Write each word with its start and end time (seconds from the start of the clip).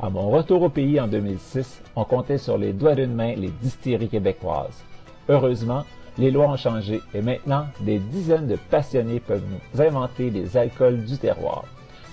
À 0.00 0.10
mon 0.10 0.28
retour 0.28 0.60
au 0.62 0.68
pays 0.68 1.00
en 1.00 1.06
2006, 1.06 1.80
on 1.94 2.04
comptait 2.04 2.38
sur 2.38 2.58
les 2.58 2.72
doigts 2.72 2.96
d'une 2.96 3.14
main 3.14 3.36
les 3.36 3.50
distilleries 3.62 4.08
québécoises. 4.08 4.82
Heureusement, 5.28 5.84
les 6.18 6.32
lois 6.32 6.48
ont 6.48 6.56
changé 6.56 7.00
et 7.14 7.22
maintenant, 7.22 7.68
des 7.80 8.00
dizaines 8.00 8.48
de 8.48 8.56
passionnés 8.70 9.20
peuvent 9.20 9.44
nous 9.48 9.80
inventer 9.80 10.30
des 10.30 10.56
alcools 10.56 11.04
du 11.04 11.16
terroir. 11.16 11.64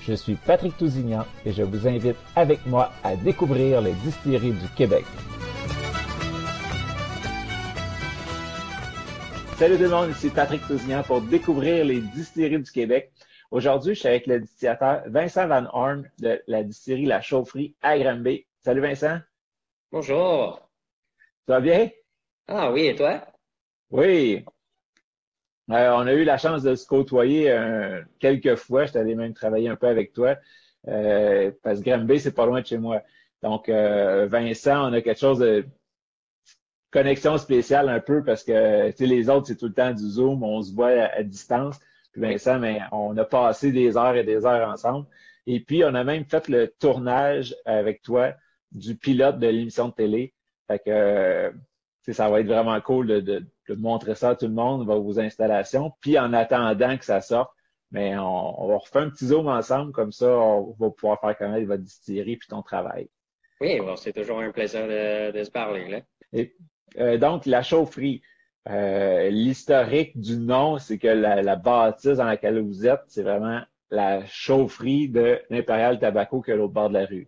Je 0.02 0.14
suis 0.14 0.36
Patrick 0.36 0.78
Tousignan 0.78 1.26
et 1.44 1.52
je 1.52 1.64
vous 1.64 1.88
invite 1.88 2.18
avec 2.36 2.64
moi 2.68 2.92
à 3.04 3.16
découvrir 3.16 3.82
les 3.82 3.94
distilleries 3.94 4.52
du 4.52 4.68
Québec. 4.76 5.06
Salut 9.58 9.78
tout 9.78 9.84
le 9.84 9.90
monde, 9.90 10.12
ici 10.12 10.30
Patrick 10.30 10.66
Tousignan 10.68 11.02
pour 11.02 11.22
découvrir 11.22 11.84
les 11.86 12.02
distilleries 12.02 12.62
du 12.62 12.72
Québec. 12.72 13.12
Aujourd'hui, 13.52 13.96
je 13.96 14.00
suis 14.00 14.08
avec 14.08 14.28
le 14.28 14.40
distillateur 14.40 15.04
Vincent 15.08 15.46
Van 15.46 15.66
Horn 15.74 16.10
de 16.20 16.42
la 16.48 16.64
distillerie 16.64 17.06
La 17.06 17.20
Chaufferie 17.20 17.76
à 17.82 18.00
Granby. 18.00 18.46
Salut 18.62 18.80
Vincent. 18.80 19.20
Bonjour. 19.92 20.70
Ça 21.46 21.56
va 21.56 21.60
bien? 21.60 21.90
Ah 22.48 22.72
oui, 22.72 22.86
et 22.86 22.96
toi? 22.96 23.28
Oui. 23.90 24.46
Euh, 25.70 25.92
on 25.92 26.08
a 26.08 26.14
eu 26.14 26.24
la 26.24 26.38
chance 26.38 26.64
de 26.64 26.76
se 26.76 26.86
côtoyer 26.86 27.52
euh, 27.52 28.02
quelques 28.20 28.56
fois. 28.56 28.86
Je 28.86 28.98
allé 28.98 29.16
même 29.16 29.34
travailler 29.34 29.68
un 29.68 29.76
peu 29.76 29.88
avec 29.88 30.14
toi. 30.14 30.38
Euh, 30.88 31.52
parce 31.62 31.82
que 31.82 31.90
Granby, 31.90 32.22
c'est 32.22 32.32
pas 32.32 32.46
loin 32.46 32.62
de 32.62 32.68
chez 32.68 32.78
moi. 32.78 33.02
Donc, 33.44 33.68
Vincent, 33.70 34.90
on 34.90 34.94
a 34.94 35.02
quelque 35.02 35.20
chose 35.20 35.40
de 35.40 35.66
connexion 36.90 37.38
spéciale 37.38 37.90
un 37.90 38.00
peu 38.00 38.24
parce 38.24 38.46
que 38.46 38.94
les 39.04 39.30
autres, 39.30 39.48
c'est 39.48 39.58
tout 39.58 39.68
le 39.68 39.74
temps 39.74 39.92
du 39.92 40.08
Zoom, 40.08 40.42
on 40.42 40.62
se 40.62 40.74
voit 40.74 40.92
à, 40.92 41.24
distance. 41.24 41.80
Puis 42.12 42.22
Vincent, 42.22 42.60
mais 42.60 42.80
on 42.92 43.16
a 43.18 43.26
passé 43.26 43.72
des 43.72 43.98
heures 43.98 44.16
et 44.16 44.24
des 44.24 44.46
heures 44.46 44.68
ensemble. 44.70 45.08
Et 45.48 45.60
puis, 45.60 45.84
on 45.84 45.96
a 45.96 46.04
même 46.04 46.26
fait 46.26 46.48
le 46.48 46.68
tournage 46.68 47.56
avec 47.66 48.02
toi 48.02 48.34
du 48.72 48.96
pilote 48.96 49.40
de 49.40 49.48
l'émission 49.48 49.88
de 49.88 49.94
télé. 49.94 50.34
Fait 50.68 50.80
que 50.80 51.54
ça 52.14 52.30
va 52.30 52.42
être 52.42 52.48
vraiment 52.48 52.80
cool 52.82 53.08
de, 53.08 53.20
de, 53.20 53.46
montrer 53.76 54.16
ça 54.16 54.32
à 54.32 54.36
tout 54.36 54.48
le 54.48 54.54
monde, 54.54 54.86
vos 54.86 55.20
installations. 55.20 55.94
Puis 56.02 56.20
en 56.20 56.34
attendant 56.34 56.98
que 56.98 57.06
ça 57.06 57.22
sorte, 57.22 57.52
mais 57.92 58.18
on, 58.18 58.68
va 58.68 58.78
refaire 58.78 59.04
un 59.04 59.10
petit 59.10 59.28
zoom 59.28 59.48
ensemble, 59.48 59.92
comme 59.92 60.12
ça, 60.12 60.28
on 60.30 60.76
va 60.80 60.90
pouvoir 60.90 61.20
faire 61.20 61.38
connaître 61.38 61.68
votre 61.68 61.84
distillerie 61.84 62.38
puis 62.38 62.48
ton 62.48 62.62
travail. 62.62 63.10
Oui, 63.60 63.80
bon, 63.80 63.96
c'est 63.96 64.14
toujours 64.14 64.40
un 64.40 64.52
plaisir 64.52 64.88
de, 64.88 65.44
se 65.44 65.52
parler. 65.52 65.88
Là. 65.90 66.02
Et, 66.34 66.56
euh, 66.98 67.18
donc, 67.18 67.46
la 67.46 67.62
chaufferie. 67.62 68.22
Euh, 68.70 69.30
l'historique 69.30 70.20
du 70.20 70.38
nom, 70.38 70.78
c'est 70.78 71.00
que 71.00 71.08
la, 71.08 71.56
bâtisse 71.56 72.18
dans 72.18 72.26
laquelle 72.26 72.60
vous 72.60 72.86
êtes, 72.86 73.02
c'est 73.08 73.24
vraiment 73.24 73.62
la 73.90 74.26
chaufferie 74.26 75.10
de 75.10 75.42
l'Imperial 75.50 76.00
Tobacco 76.00 76.42
qui 76.42 76.52
est 76.52 76.56
l'autre 76.56 76.74
bord 76.74 76.90
de 76.90 76.94
la 76.96 77.06
rue. 77.06 77.28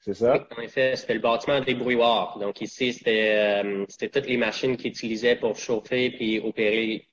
C'est 0.00 0.14
ça? 0.14 0.46
en 0.56 0.60
effet, 0.60 0.96
c'était 0.96 1.14
le 1.14 1.20
bâtiment 1.20 1.60
débrouilloir. 1.60 2.38
Donc 2.38 2.60
ici, 2.60 2.92
c'était 2.92 3.62
euh, 3.64 3.84
c'était 3.88 4.08
toutes 4.08 4.28
les 4.28 4.36
machines 4.36 4.76
qu'ils 4.76 4.90
utilisaient 4.90 5.36
pour 5.36 5.56
chauffer 5.56 6.10
puis 6.10 6.38
opérer, 6.40 7.08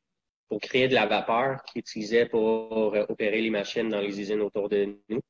pour 0.49 0.59
créer 0.59 0.87
de 0.87 0.93
la 0.93 1.05
vapeur 1.05 1.63
qu'ils 1.63 1.79
utilisaient 1.79 2.27
pour 2.27 2.95
euh, 2.95 3.05
opérer 3.09 3.41
les 3.41 3.49
machines 3.49 3.89
dans 3.89 4.01
les 4.01 4.19
usines 4.19 4.41
autour 4.41 4.69
de 4.69 4.97
nous. 5.09 5.21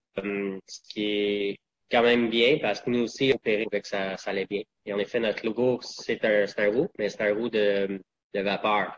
Ce 0.68 0.80
qui 0.90 1.04
est 1.04 1.60
quand 1.92 2.04
même 2.04 2.30
bien 2.30 2.58
parce 2.62 2.82
que 2.82 2.90
nous 2.90 3.04
aussi, 3.04 3.32
opérer 3.32 3.68
avec 3.72 3.86
ça, 3.86 4.18
ça 4.18 4.32
allait 4.32 4.46
bien. 4.46 4.62
Et 4.86 4.94
en 4.94 5.00
effet, 5.00 5.20
notre 5.20 5.46
logo, 5.46 5.80
c'est 5.82 6.24
un, 6.26 6.46
un 6.58 6.72
roue, 6.72 6.88
mais 6.98 7.10
c'est 7.10 7.22
un 7.22 7.34
roue 7.34 7.50
de, 7.50 8.02
de 8.34 8.42
vapeur 8.42 8.98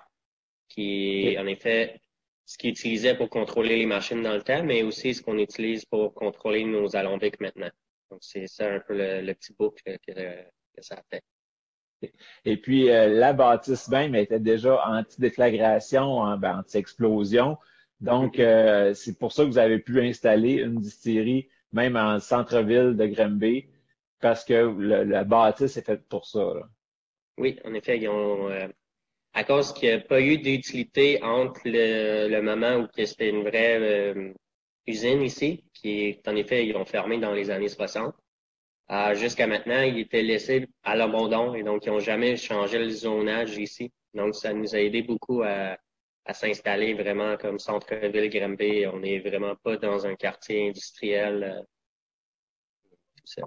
qui 0.70 1.28
est 1.28 1.38
en 1.38 1.48
effet 1.48 2.00
ce 2.46 2.58
qu'ils 2.58 2.72
utilisaient 2.72 3.16
pour 3.16 3.30
contrôler 3.30 3.78
les 3.78 3.86
machines 3.86 4.24
dans 4.24 4.34
le 4.34 4.42
temps, 4.42 4.64
mais 4.64 4.84
aussi 4.84 5.14
ce 5.14 5.22
qu'on 5.22 5.38
utilise 5.38 5.86
pour 5.86 6.14
contrôler 6.14 6.64
nos 6.64 6.96
alambics 6.96 7.40
maintenant. 7.42 7.70
Donc, 8.10 8.20
c'est 8.22 8.48
ça 8.48 8.74
un 8.74 8.80
peu 8.80 8.96
le, 8.96 9.34
petit 9.34 9.54
book 9.58 9.80
que, 9.86 9.98
que, 10.08 10.82
ça 10.82 11.02
fait. 11.10 11.24
Et 12.46 12.58
puis, 12.58 12.90
euh, 12.90 13.08
la 13.08 13.34
bâtisse 13.34 13.90
même 13.90 14.16
était 14.16 14.40
déjà 14.40 14.82
anti-déflagration, 14.88 16.38
ben, 16.38 16.60
anti-explosion. 16.60 17.58
Donc, 18.00 18.40
euh, 18.40 18.94
c'est 18.94 19.18
pour 19.18 19.34
ça 19.34 19.44
que 19.44 19.50
vous 19.50 19.58
avez 19.58 19.80
pu 19.80 20.02
installer 20.02 20.54
une 20.54 20.80
distillerie 20.80 21.50
même 21.72 21.96
en 21.96 22.20
centre-ville 22.20 22.96
de 22.96 23.06
Granby, 23.08 23.68
parce 24.20 24.44
que 24.44 24.54
la 24.54 25.24
bâtisse 25.24 25.78
est 25.78 25.86
faite 25.86 26.08
pour 26.08 26.26
ça. 26.26 26.54
Oui, 27.38 27.60
en 27.66 27.74
effet, 27.74 28.00
ils 28.00 28.10
ont, 28.10 28.50
euh, 28.50 28.68
à 29.34 29.44
cause 29.44 29.74
qu'il 29.74 29.90
n'y 29.90 29.96
a 29.96 30.00
pas 30.00 30.22
eu 30.22 30.38
d'utilité 30.38 31.22
entre 31.22 31.62
le, 31.66 32.42
moment 32.42 32.78
où 32.78 32.88
c'était 33.06 33.30
une 33.30 33.44
vraie 33.44 34.16
usine 34.88 35.22
ici, 35.22 35.64
qui 35.74 36.20
en 36.26 36.36
effet, 36.36 36.66
ils 36.66 36.76
ont 36.76 36.86
fermé 36.86 37.20
dans 37.20 37.34
les 37.34 37.52
années 37.52 37.68
60. 37.68 38.16
Euh, 38.90 39.14
Jusqu'à 39.16 39.48
maintenant, 39.48 39.82
ils 39.82 40.00
étaient 40.00 40.24
laissés 40.24 40.68
à 40.84 40.96
l'abandon 40.96 41.54
et 41.54 41.64
donc 41.64 41.86
ils 41.86 41.92
n'ont 41.92 42.00
jamais 42.00 42.38
changé 42.38 42.80
le 42.80 42.90
zonage 42.90 43.58
ici. 43.58 43.92
Donc, 44.14 44.34
ça 44.34 44.54
nous 44.54 44.74
a 44.76 44.80
aidé 44.80 45.02
beaucoup 45.02 45.44
à, 45.44 45.78
à 46.28 46.34
s'installer 46.34 46.94
vraiment 46.94 47.38
comme 47.38 47.58
centre-ville 47.58 48.30
Granby. 48.30 48.86
On 48.88 49.00
n'est 49.00 49.20
vraiment 49.20 49.56
pas 49.56 49.78
dans 49.78 50.06
un 50.06 50.16
quartier 50.16 50.70
industriel. 50.70 51.66
Euh, 53.38 53.44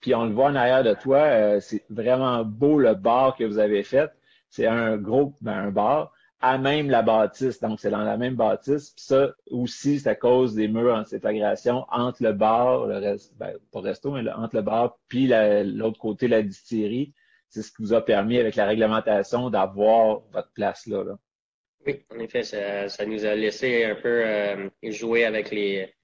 Puis 0.00 0.14
on 0.14 0.24
le 0.24 0.32
voit 0.32 0.46
en 0.46 0.54
arrière 0.54 0.84
de 0.84 0.94
toi, 0.94 1.18
euh, 1.18 1.60
c'est 1.60 1.84
vraiment 1.90 2.44
beau 2.44 2.78
le 2.78 2.94
bar 2.94 3.36
que 3.36 3.44
vous 3.44 3.58
avez 3.58 3.82
fait. 3.82 4.10
C'est 4.48 4.66
un 4.66 4.96
gros 4.96 5.34
ben, 5.40 5.58
un 5.58 5.70
bar 5.70 6.12
à 6.40 6.56
même 6.56 6.88
la 6.88 7.02
bâtisse. 7.02 7.60
Donc, 7.60 7.80
c'est 7.80 7.90
dans 7.90 8.04
la 8.04 8.16
même 8.16 8.36
bâtisse. 8.36 8.90
Puis 8.90 9.04
ça 9.04 9.34
aussi, 9.50 9.98
c'est 9.98 10.10
à 10.10 10.14
cause 10.14 10.54
des 10.54 10.68
murs 10.68 10.94
en 10.94 11.04
séparation 11.04 11.84
entre 11.90 12.22
le 12.22 12.32
bar, 12.32 12.86
le 12.86 12.98
reste, 12.98 13.36
ben, 13.36 13.54
pas 13.72 13.80
resto, 13.80 14.12
mais 14.12 14.28
entre 14.30 14.54
le 14.56 14.62
bar 14.62 14.98
puis 15.08 15.26
l'autre 15.26 15.98
côté, 15.98 16.28
la 16.28 16.42
distillerie. 16.42 17.12
C'est 17.48 17.62
ce 17.62 17.72
qui 17.72 17.82
vous 17.82 17.94
a 17.94 18.04
permis, 18.04 18.38
avec 18.38 18.56
la 18.56 18.66
réglementation, 18.66 19.50
d'avoir 19.50 20.20
votre 20.32 20.52
place 20.52 20.86
là. 20.86 21.02
Oui, 21.86 22.04
en 22.10 22.18
effet, 22.18 22.42
ça, 22.42 22.88
ça, 22.88 23.06
nous 23.06 23.24
a 23.24 23.34
laissé 23.34 23.84
un 23.84 23.94
peu 23.94 24.24
euh, 24.26 24.68
jouer 24.82 25.24
avec 25.24 25.50
les 25.50 25.94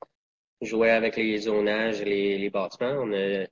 jouer 0.62 0.90
avec 0.90 1.16
les 1.16 1.38
zonages, 1.38 2.02
les, 2.02 2.38
les 2.38 2.50
bâtiments. 2.50 2.96
On 3.02 3.12
a 3.12 3.46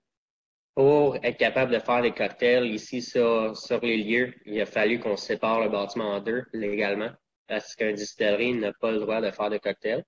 pour 0.74 1.16
être 1.22 1.36
capable 1.36 1.72
de 1.72 1.78
faire 1.78 2.02
des 2.02 2.12
cocktails 2.12 2.66
ici 2.66 3.02
sur, 3.02 3.56
sur 3.56 3.80
les 3.80 3.98
lieux, 3.98 4.34
il 4.46 4.60
a 4.60 4.66
fallu 4.66 4.98
qu'on 5.00 5.16
sépare 5.16 5.60
le 5.60 5.68
bâtiment 5.68 6.12
en 6.12 6.20
deux 6.20 6.44
légalement 6.54 7.10
parce 7.46 7.74
qu'un 7.76 7.92
distillerie 7.92 8.54
n'a 8.54 8.72
pas 8.72 8.90
le 8.92 9.00
droit 9.00 9.20
de 9.20 9.30
faire 9.30 9.50
de 9.50 9.58
cocktails. 9.58 10.04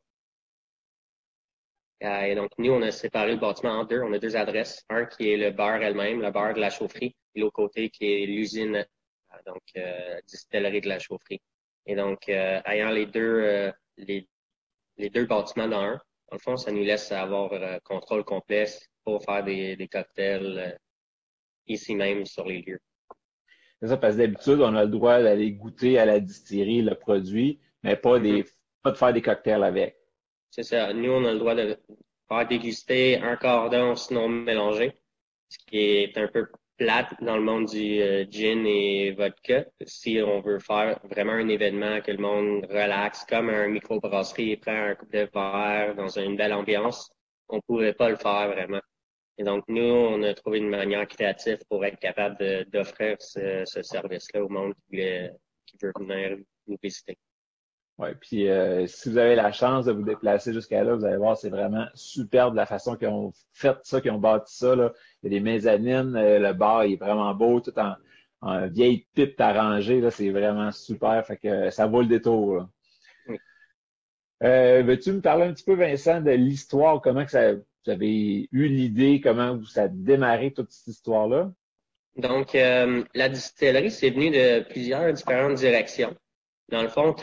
Euh, 2.02 2.20
et 2.22 2.34
donc, 2.34 2.50
nous, 2.58 2.72
on 2.72 2.82
a 2.82 2.90
séparé 2.90 3.32
le 3.32 3.38
bâtiment 3.38 3.72
en 3.80 3.84
deux. 3.84 4.00
On 4.02 4.12
a 4.12 4.18
deux 4.18 4.36
adresses. 4.36 4.84
Un 4.88 5.06
qui 5.06 5.30
est 5.30 5.36
le 5.36 5.50
bar 5.50 5.82
elle-même, 5.82 6.20
le 6.22 6.30
bar 6.30 6.54
de 6.54 6.60
la 6.60 6.70
chaufferie, 6.70 7.14
et 7.34 7.40
l'autre 7.40 7.54
côté 7.54 7.90
qui 7.90 8.04
est 8.06 8.26
l'usine, 8.26 8.76
euh, 8.76 9.36
donc 9.46 9.62
euh, 9.76 10.20
distillerie 10.26 10.80
de 10.80 10.88
la 10.88 10.98
chaufferie. 10.98 11.40
Et 11.86 11.96
donc, 11.96 12.28
euh, 12.28 12.60
ayant 12.64 12.90
les 12.90 13.06
deux, 13.06 13.40
euh, 13.42 13.72
les, 13.96 14.28
les 14.96 15.10
deux 15.10 15.26
bâtiments 15.26 15.68
dans 15.68 15.80
un, 15.80 16.00
dans 16.28 16.32
le 16.32 16.38
fond, 16.38 16.56
ça 16.56 16.72
nous 16.72 16.82
laisse 16.82 17.12
avoir 17.12 17.50
contrôle 17.82 18.24
complet 18.24 18.66
pour 19.04 19.22
faire 19.22 19.44
des, 19.44 19.76
des 19.76 19.88
cocktails 19.88 20.58
euh, 20.58 20.78
ici 21.66 21.94
même 21.94 22.24
sur 22.24 22.46
les 22.46 22.62
lieux. 22.62 22.80
C'est 23.80 23.88
ça, 23.88 23.96
parce 23.96 24.14
que 24.14 24.20
d'habitude, 24.20 24.60
on 24.60 24.74
a 24.74 24.84
le 24.84 24.90
droit 24.90 25.22
d'aller 25.22 25.52
goûter 25.52 25.98
à 25.98 26.06
la 26.06 26.20
distillerie 26.20 26.82
le 26.82 26.94
produit, 26.94 27.60
mais 27.82 27.96
pas, 27.96 28.18
des, 28.18 28.42
mm-hmm. 28.42 28.54
pas 28.82 28.90
de 28.92 28.96
faire 28.96 29.12
des 29.12 29.22
cocktails 29.22 29.62
avec. 29.62 29.96
C'est 30.50 30.62
ça. 30.62 30.92
Nous, 30.92 31.10
on 31.10 31.24
a 31.24 31.32
le 31.32 31.38
droit 31.38 31.54
de 31.54 31.78
faire 32.28 32.48
déguster 32.48 33.18
un 33.18 33.36
cordon 33.36 33.94
sinon 33.94 34.28
mélangé, 34.28 34.92
ce 35.48 35.58
qui 35.66 35.78
est 35.78 36.16
un 36.16 36.28
peu 36.28 36.46
plate 36.76 37.14
dans 37.20 37.36
le 37.36 37.42
monde 37.42 37.66
du 37.66 38.00
euh, 38.00 38.24
gin 38.28 38.66
et 38.66 39.12
vodka. 39.12 39.66
Si 39.86 40.20
on 40.20 40.40
veut 40.40 40.58
faire 40.58 40.98
vraiment 41.04 41.32
un 41.32 41.48
événement 41.48 42.00
que 42.00 42.10
le 42.10 42.18
monde 42.18 42.66
relaxe 42.70 43.24
comme 43.24 43.48
un 43.50 43.68
microbrasserie 43.68 44.52
et 44.52 44.56
prend 44.56 44.72
un 44.72 44.94
coupe 44.94 45.12
de 45.12 45.28
verre 45.32 45.94
dans 45.94 46.18
une 46.18 46.36
belle 46.36 46.52
ambiance, 46.52 47.10
on 47.48 47.60
pourrait 47.60 47.94
pas 47.94 48.10
le 48.10 48.16
faire 48.16 48.48
vraiment. 48.48 48.80
Et 49.36 49.44
donc, 49.44 49.64
nous, 49.68 49.82
on 49.82 50.22
a 50.22 50.32
trouvé 50.34 50.58
une 50.58 50.68
manière 50.68 51.06
créative 51.08 51.58
pour 51.68 51.84
être 51.84 51.98
capable 51.98 52.36
d'offrir 52.70 53.16
ce, 53.20 53.64
ce 53.64 53.82
service-là 53.82 54.44
au 54.44 54.48
monde 54.48 54.74
qui, 54.88 55.02
qui, 55.66 55.76
veut 55.82 55.92
venir 55.98 56.38
nous 56.68 56.78
visiter. 56.82 57.18
Oui, 57.98 58.08
puis 58.20 58.48
euh, 58.48 58.88
si 58.88 59.08
vous 59.08 59.18
avez 59.18 59.36
la 59.36 59.52
chance 59.52 59.84
de 59.84 59.92
vous 59.92 60.02
déplacer 60.02 60.52
jusqu'à 60.52 60.82
là, 60.82 60.96
vous 60.96 61.04
allez 61.04 61.16
voir, 61.16 61.36
c'est 61.36 61.48
vraiment 61.48 61.86
superbe 61.94 62.56
la 62.56 62.66
façon 62.66 62.96
qu'ils 62.96 63.06
ont 63.06 63.32
fait 63.52 63.76
ça, 63.84 64.00
qu'ils 64.00 64.10
ont 64.10 64.18
bâti 64.18 64.56
ça. 64.56 64.74
Là. 64.74 64.92
Il 65.22 65.32
y 65.32 65.36
a 65.36 65.38
des 65.38 65.44
mezzanines, 65.44 66.16
euh, 66.16 66.40
le 66.40 66.52
bar 66.54 66.82
est 66.82 66.96
vraiment 66.96 67.32
beau, 67.34 67.60
tout 67.60 67.78
en, 67.78 67.94
en 68.40 68.66
vieille 68.66 69.06
pipe 69.14 69.40
arrangée. 69.40 70.00
Là, 70.00 70.10
c'est 70.10 70.30
vraiment 70.30 70.72
super. 70.72 71.24
Fait 71.24 71.36
que 71.36 71.70
ça 71.70 71.86
vaut 71.86 72.00
le 72.00 72.08
détour. 72.08 72.66
Euh, 74.42 74.82
veux-tu 74.82 75.12
me 75.12 75.20
parler 75.20 75.44
un 75.44 75.52
petit 75.52 75.64
peu, 75.64 75.74
Vincent, 75.74 76.20
de 76.20 76.32
l'histoire, 76.32 77.00
comment 77.00 77.24
que 77.24 77.30
ça, 77.30 77.52
vous 77.54 77.90
avez 77.90 78.48
eu 78.50 78.66
l'idée, 78.66 79.20
comment 79.22 79.62
ça 79.64 79.84
a 79.84 79.88
démarré 79.88 80.52
toute 80.52 80.72
cette 80.72 80.88
histoire-là? 80.88 81.52
Donc, 82.16 82.54
euh, 82.54 83.04
la 83.14 83.28
distillerie, 83.28 83.90
c'est 83.90 84.10
venu 84.10 84.30
de 84.30 84.64
plusieurs 84.68 85.12
différentes 85.12 85.54
directions. 85.54 86.14
Dans 86.68 86.82
le 86.82 86.88
fond, 86.88 87.14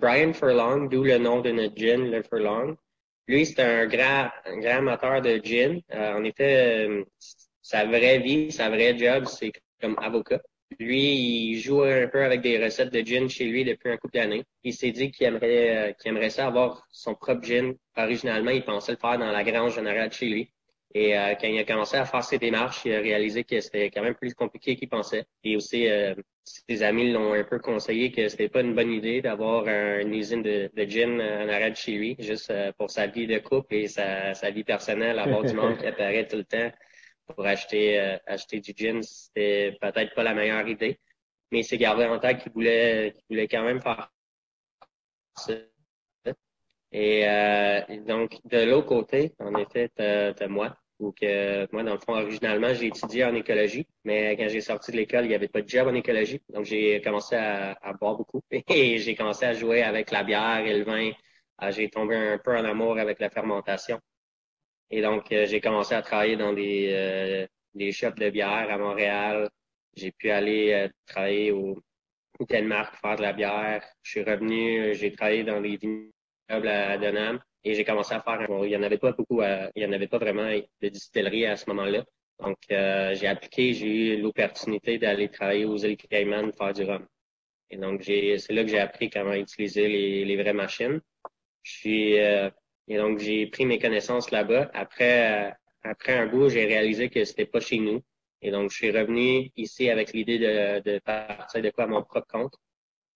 Brian 0.00 0.32
Furlong, 0.32 0.88
d'où 0.88 1.04
le 1.04 1.18
nom 1.18 1.40
de 1.40 1.50
notre 1.50 1.76
gin, 1.76 2.10
le 2.10 2.22
Furlong. 2.22 2.76
Lui, 3.30 3.46
c'est 3.46 3.60
un 3.60 3.86
grand, 3.86 4.28
un 4.44 4.58
grand 4.58 4.78
amateur 4.78 5.22
de 5.22 5.40
gin. 5.42 5.80
Euh, 5.92 6.14
en 6.14 6.24
effet, 6.24 6.88
euh, 6.88 7.04
sa 7.62 7.84
vraie 7.84 8.18
vie, 8.18 8.50
sa 8.50 8.68
vraie 8.70 8.98
job, 8.98 9.26
c'est 9.26 9.52
comme 9.80 9.96
avocat. 10.00 10.40
Lui, 10.80 11.52
il 11.52 11.60
joue 11.60 11.82
un 11.82 12.08
peu 12.08 12.24
avec 12.24 12.40
des 12.40 12.62
recettes 12.62 12.92
de 12.92 13.00
gin 13.00 13.28
chez 13.28 13.44
lui 13.44 13.64
depuis 13.64 13.90
un 13.90 13.96
couple 13.98 14.14
d'années. 14.14 14.44
Il 14.64 14.74
s'est 14.74 14.90
dit 14.90 15.12
qu'il 15.12 15.26
aimerait, 15.26 15.94
qu'il 16.00 16.10
aimerait 16.10 16.30
ça 16.30 16.46
avoir 16.46 16.84
son 16.90 17.14
propre 17.14 17.44
gin. 17.44 17.74
Originalement, 17.96 18.50
il 18.50 18.64
pensait 18.64 18.92
le 18.92 18.98
faire 18.98 19.18
dans 19.18 19.30
la 19.30 19.44
grange 19.44 19.76
générale 19.76 20.12
chez 20.12 20.26
lui. 20.26 20.52
Et 20.92 21.16
euh, 21.16 21.34
quand 21.40 21.46
il 21.46 21.58
a 21.58 21.64
commencé 21.64 21.96
à 21.96 22.04
faire 22.04 22.24
ses 22.24 22.38
démarches, 22.38 22.84
il 22.84 22.94
a 22.94 23.00
réalisé 23.00 23.44
que 23.44 23.60
c'était 23.60 23.90
quand 23.90 24.02
même 24.02 24.16
plus 24.16 24.34
compliqué 24.34 24.74
qu'il 24.74 24.88
pensait. 24.88 25.24
Et 25.44 25.56
aussi, 25.56 25.88
euh, 25.88 26.14
ses 26.44 26.82
amis 26.82 27.12
l'ont 27.12 27.32
un 27.32 27.44
peu 27.44 27.58
conseillé 27.58 28.10
que 28.10 28.28
c'était 28.28 28.48
pas 28.48 28.60
une 28.60 28.74
bonne 28.74 28.92
idée 28.92 29.22
d'avoir 29.22 29.68
une 29.68 30.14
usine 30.14 30.42
de, 30.42 30.70
de, 30.74 30.84
gin 30.84 31.20
en 31.20 31.48
arrêt 31.48 31.70
de 31.70 31.76
chez 31.76 31.92
lui, 31.92 32.16
juste 32.18 32.50
euh, 32.50 32.72
pour 32.72 32.90
sa 32.90 33.06
vie 33.06 33.26
de 33.26 33.38
couple 33.38 33.74
et 33.74 33.88
sa, 33.88 34.34
sa 34.34 34.50
vie 34.50 34.64
personnelle, 34.64 35.18
avoir 35.18 35.44
du 35.44 35.54
monde 35.54 35.78
qui 35.78 35.86
apparaît 35.86 36.26
tout 36.26 36.36
le 36.36 36.44
temps 36.44 36.70
pour 37.26 37.46
acheter 37.46 38.00
euh, 38.00 38.18
acheter 38.26 38.60
du 38.60 38.72
gin. 38.76 39.02
C'était 39.02 39.76
peut-être 39.80 40.14
pas 40.14 40.24
la 40.24 40.34
meilleure 40.34 40.66
idée, 40.68 40.98
mais 41.52 41.60
il 41.60 41.64
s'est 41.64 41.78
gardé 41.78 42.04
en 42.04 42.18
tête 42.18 42.42
qu'il 42.42 42.52
voulait 42.52 43.14
qu'il 43.14 43.24
voulait 43.30 43.48
quand 43.48 43.62
même 43.62 43.80
faire 43.80 44.12
ça. 45.36 45.54
Et 46.92 47.28
euh, 47.28 47.80
donc, 48.06 48.38
de 48.44 48.64
l'autre 48.64 48.86
côté, 48.86 49.34
en 49.38 49.54
effet, 49.56 49.90
t'as 49.96 50.48
moi. 50.48 50.76
Ou 50.98 51.12
que 51.12 51.66
moi, 51.72 51.82
dans 51.82 51.94
le 51.94 51.98
fond, 51.98 52.12
originalement, 52.12 52.74
j'ai 52.74 52.88
étudié 52.88 53.24
en 53.24 53.34
écologie, 53.34 53.86
mais 54.04 54.36
quand 54.36 54.48
j'ai 54.48 54.60
sorti 54.60 54.92
de 54.92 54.98
l'école, 54.98 55.24
il 55.24 55.28
n'y 55.28 55.34
avait 55.34 55.48
pas 55.48 55.62
de 55.62 55.68
job 55.68 55.88
en 55.88 55.94
écologie. 55.94 56.42
Donc, 56.50 56.66
j'ai 56.66 57.00
commencé 57.00 57.36
à, 57.36 57.74
boire 57.98 58.16
beaucoup 58.16 58.42
et 58.50 58.98
j'ai 58.98 59.14
commencé 59.14 59.46
à 59.46 59.54
jouer 59.54 59.82
avec 59.82 60.10
la 60.10 60.22
bière 60.24 60.66
et 60.66 60.78
le 60.78 60.84
vin. 60.84 61.10
Ah, 61.58 61.70
j'ai 61.70 61.88
tombé 61.88 62.16
un 62.16 62.38
peu 62.38 62.54
en 62.56 62.64
amour 62.64 62.98
avec 62.98 63.18
la 63.20 63.30
fermentation. 63.30 63.98
Et 64.90 65.02
donc, 65.02 65.32
euh, 65.32 65.46
j'ai 65.46 65.60
commencé 65.60 65.94
à 65.94 66.02
travailler 66.02 66.36
dans 66.36 66.52
des, 66.52 66.90
euh, 66.92 67.46
des 67.74 67.92
shops 67.92 68.16
de 68.16 68.30
bière 68.30 68.70
à 68.70 68.78
Montréal. 68.78 69.48
J'ai 69.96 70.12
pu 70.12 70.30
aller 70.30 70.72
euh, 70.72 70.88
travailler 71.06 71.52
au, 71.52 71.82
au 72.38 72.44
Denmark, 72.46 72.94
faire 73.00 73.16
de 73.16 73.22
la 73.22 73.32
bière. 73.32 73.84
Je 74.02 74.10
suis 74.10 74.22
revenu, 74.22 74.94
j'ai 74.94 75.12
travaillé 75.12 75.44
dans 75.44 75.60
des 75.60 75.76
vignobles 75.76 76.12
à 76.50 76.98
Denham. 76.98 77.40
Et 77.64 77.74
j'ai 77.74 77.84
commencé 77.84 78.14
à 78.14 78.20
faire, 78.20 78.46
il 78.64 78.70
y 78.70 78.76
en 78.76 78.82
avait 78.82 78.98
pas 78.98 79.12
beaucoup, 79.12 79.42
il 79.42 79.82
y 79.82 79.86
en 79.86 79.92
avait 79.92 80.08
pas 80.08 80.18
vraiment 80.18 80.48
de 80.48 80.88
distillerie 80.88 81.46
à 81.46 81.56
ce 81.56 81.68
moment-là. 81.70 82.04
Donc, 82.40 82.58
euh, 82.70 83.14
j'ai 83.14 83.26
appliqué, 83.26 83.74
j'ai 83.74 84.16
eu 84.16 84.22
l'opportunité 84.22 84.98
d'aller 84.98 85.28
travailler 85.28 85.66
aux 85.66 85.76
îles 85.76 85.96
Cayman, 85.96 86.52
faire 86.52 86.72
du 86.72 86.84
rhum. 86.84 87.06
Et 87.70 87.76
donc, 87.76 88.02
c'est 88.04 88.50
là 88.50 88.64
que 88.64 88.70
j'ai 88.70 88.78
appris 88.78 89.10
comment 89.10 89.34
utiliser 89.34 89.88
les, 90.24 90.36
vraies 90.36 90.54
machines. 90.54 91.00
Euh, 91.86 92.50
et 92.88 92.96
donc, 92.96 93.18
j'ai 93.18 93.46
pris 93.46 93.66
mes 93.66 93.78
connaissances 93.78 94.30
là-bas. 94.30 94.70
Après, 94.74 95.48
euh, 95.48 95.50
après 95.82 96.14
un 96.14 96.26
bout, 96.26 96.48
j'ai 96.48 96.64
réalisé 96.64 97.10
que 97.10 97.24
c'était 97.24 97.46
pas 97.46 97.60
chez 97.60 97.78
nous. 97.78 98.02
Et 98.42 98.50
donc, 98.50 98.70
je 98.70 98.76
suis 98.76 98.90
revenu 98.90 99.50
ici 99.56 99.90
avec 99.90 100.12
l'idée 100.14 100.38
de, 100.38 100.80
de 100.80 100.98
partir 101.00 101.62
de 101.62 101.70
quoi 101.70 101.84
à 101.84 101.86
mon 101.88 102.02
propre 102.02 102.26
compte. 102.26 102.54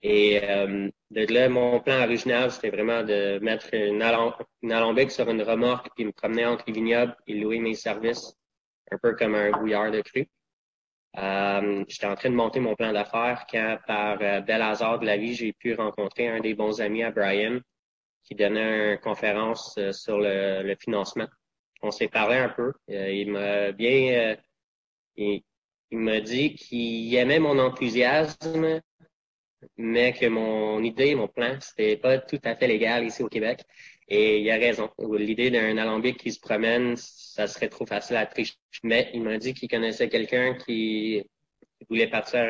Et 0.07 0.39
euh, 0.45 0.91
de 1.11 1.33
là, 1.33 1.49
mon 1.49 1.81
plan 1.81 2.03
original, 2.03 2.51
c'était 2.51 2.69
vraiment 2.69 3.03
de 3.03 3.39
mettre 3.39 3.73
une, 3.73 4.03
alambic 4.03 5.11
sur 5.11 5.31
une 5.31 5.41
remorque, 5.41 5.89
puis 5.97 6.05
me 6.05 6.13
promener 6.13 6.45
entre 6.45 6.65
les 6.67 6.75
vignobles 6.75 7.17
et 7.27 7.33
louer 7.41 7.59
mes 7.59 7.73
services, 7.73 8.37
un 8.93 8.99
peu 8.99 9.15
comme 9.15 9.35
un 9.35 9.51
bouillard 9.53 9.91
de 9.91 10.03
cru. 10.03 10.29
Euh, 11.17 11.85
J'étais 11.89 12.07
en 12.07 12.17
train 12.17 12.29
de 12.29 12.35
monter 12.35 12.61
mon 12.61 12.75
plan 12.75 12.93
d'affaires 12.93 13.47
quand, 13.51 13.79
par 13.87 14.19
euh, 14.21 14.43
bel 14.43 14.61
hasard 14.61 14.99
de 14.99 15.07
la 15.07 15.17
vie, 15.17 15.33
j'ai 15.33 15.55
pu 15.55 15.73
rencontrer 15.73 16.29
un 16.29 16.41
des 16.41 16.53
bons 16.53 16.83
amis 16.83 17.03
à 17.03 17.11
Brian 17.11 17.61
qui 18.25 18.35
donnait 18.35 18.93
une 18.93 18.99
conférence 18.99 19.75
euh, 19.79 19.93
sur 19.93 20.19
le, 20.19 20.75
financement. 20.79 21.29
On 21.81 21.91
s'est 21.91 22.09
parlé 22.09 22.37
un 22.37 22.51
peu. 22.51 22.75
Euh, 22.91 23.11
il 23.11 23.31
m'a 23.31 23.73
bien... 23.73 24.37
il 25.17 25.43
m'a 25.93 26.21
dit 26.21 26.57
qu'il 26.57 27.15
aimait 27.15 27.39
mon 27.39 27.59
enthousiasme, 27.59 28.81
mais 29.77 30.13
que 30.13 30.27
mon 30.27 30.83
idée, 30.83 31.15
mon 31.15 31.29
plan, 31.29 31.57
c'était 31.61 31.97
pas 31.97 32.19
tout 32.19 32.41
à 32.45 32.55
fait 32.55 32.67
légal 32.67 33.05
ici 33.05 33.23
au 33.23 33.29
Québec. 33.29 33.63
Et 34.09 34.41
il 34.41 34.51
a 34.51 34.57
raison. 34.57 34.91
L'idée 34.99 35.51
d'un 35.51 35.79
alambic 35.79 36.19
qui 36.19 36.33
se 36.33 36.41
promène, 36.41 36.95
ça 36.97 37.47
serait 37.47 37.69
trop 37.69 37.87
facile 37.87 38.17
à 38.17 38.27
tricher. 38.27 38.55
Mais 38.83 39.11
il 39.15 39.23
m'a 39.23 39.39
dit 39.39 39.55
qu'il 39.55 39.69
connaissait 39.69 40.09
quelqu'un 40.09 40.55
qui 40.55 41.25
voulait 41.89 42.09
partir 42.09 42.41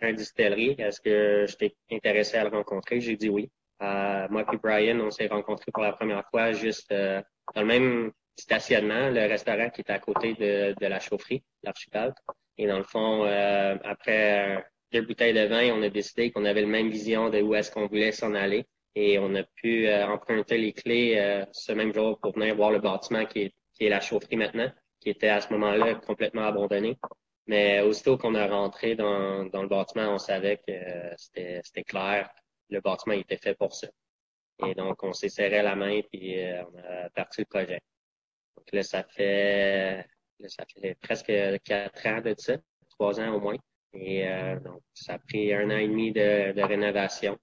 à 0.00 0.08
une 0.08 0.16
distillerie. 0.16 0.76
Est-ce 0.78 1.00
que 1.00 1.46
j'étais 1.46 1.76
intéressé 1.90 2.36
à 2.38 2.44
le 2.44 2.50
rencontrer? 2.50 3.00
J'ai 3.00 3.16
dit 3.16 3.28
oui. 3.28 3.50
Euh, 3.82 4.26
moi 4.30 4.44
et 4.52 4.56
Brian, 4.56 4.98
on 5.00 5.10
s'est 5.10 5.28
rencontrés 5.28 5.70
pour 5.72 5.82
la 5.82 5.92
première 5.92 6.28
fois 6.30 6.52
juste 6.52 6.90
euh, 6.90 7.22
dans 7.54 7.60
le 7.60 7.66
même 7.66 8.12
stationnement, 8.36 9.10
le 9.10 9.26
restaurant 9.28 9.70
qui 9.70 9.82
est 9.82 9.90
à 9.90 9.98
côté 9.98 10.34
de, 10.34 10.74
de 10.80 10.86
la 10.86 11.00
chaufferie, 11.00 11.44
l'archipel. 11.62 12.12
Et 12.56 12.66
dans 12.66 12.78
le 12.78 12.84
fond, 12.84 13.24
euh, 13.24 13.76
après 13.84 14.64
deux 14.92 15.02
bouteilles 15.02 15.34
de 15.34 15.46
vin, 15.46 15.72
on 15.74 15.82
a 15.82 15.88
décidé 15.88 16.30
qu'on 16.30 16.44
avait 16.44 16.62
la 16.62 16.68
même 16.68 16.90
vision 16.90 17.30
de 17.30 17.40
où 17.40 17.54
est-ce 17.54 17.70
qu'on 17.70 17.86
voulait 17.86 18.12
s'en 18.12 18.34
aller. 18.34 18.66
Et 18.94 19.18
on 19.18 19.34
a 19.34 19.42
pu 19.42 19.86
euh, 19.86 20.06
emprunter 20.06 20.58
les 20.58 20.72
clés 20.72 21.16
euh, 21.18 21.44
ce 21.52 21.72
même 21.72 21.92
jour 21.92 22.18
pour 22.20 22.34
venir 22.34 22.56
voir 22.56 22.70
le 22.70 22.80
bâtiment 22.80 23.26
qui 23.26 23.42
est, 23.42 23.54
qui 23.74 23.84
est 23.84 23.88
la 23.88 24.00
chaufferie 24.00 24.36
maintenant, 24.36 24.70
qui 25.00 25.10
était 25.10 25.28
à 25.28 25.40
ce 25.40 25.52
moment-là 25.52 25.96
complètement 25.96 26.42
abandonné. 26.42 26.98
Mais 27.46 27.80
aussitôt 27.80 28.18
qu'on 28.18 28.34
est 28.34 28.46
rentré 28.46 28.94
dans, 28.94 29.44
dans 29.44 29.62
le 29.62 29.68
bâtiment, 29.68 30.14
on 30.14 30.18
savait 30.18 30.56
que 30.58 30.72
euh, 30.72 31.14
c'était 31.16 31.84
clair, 31.84 32.30
le 32.70 32.80
bâtiment 32.80 33.14
était 33.14 33.36
fait 33.38 33.54
pour 33.54 33.74
ça. 33.74 33.88
Et 34.66 34.74
donc, 34.74 35.02
on 35.04 35.12
s'est 35.12 35.28
serré 35.28 35.62
la 35.62 35.76
main 35.76 36.00
puis 36.10 36.36
on 36.42 36.78
a 36.78 37.10
parti 37.10 37.42
le 37.42 37.46
projet. 37.46 37.80
Donc 38.56 38.66
là, 38.72 38.82
ça 38.82 39.04
fait, 39.04 40.04
là, 40.40 40.48
ça 40.48 40.64
fait 40.66 40.96
presque 41.00 41.32
quatre 41.62 42.06
ans 42.06 42.20
de 42.20 42.34
ça, 42.36 42.56
trois 42.90 43.20
ans 43.20 43.34
au 43.34 43.40
moins. 43.40 43.56
Et 43.94 44.28
euh, 44.28 44.58
donc, 44.60 44.82
ça 44.94 45.14
a 45.14 45.18
pris 45.18 45.52
un 45.54 45.70
an 45.70 45.76
et 45.76 45.88
demi 45.88 46.12
de, 46.12 46.60
rénovation 46.62 47.38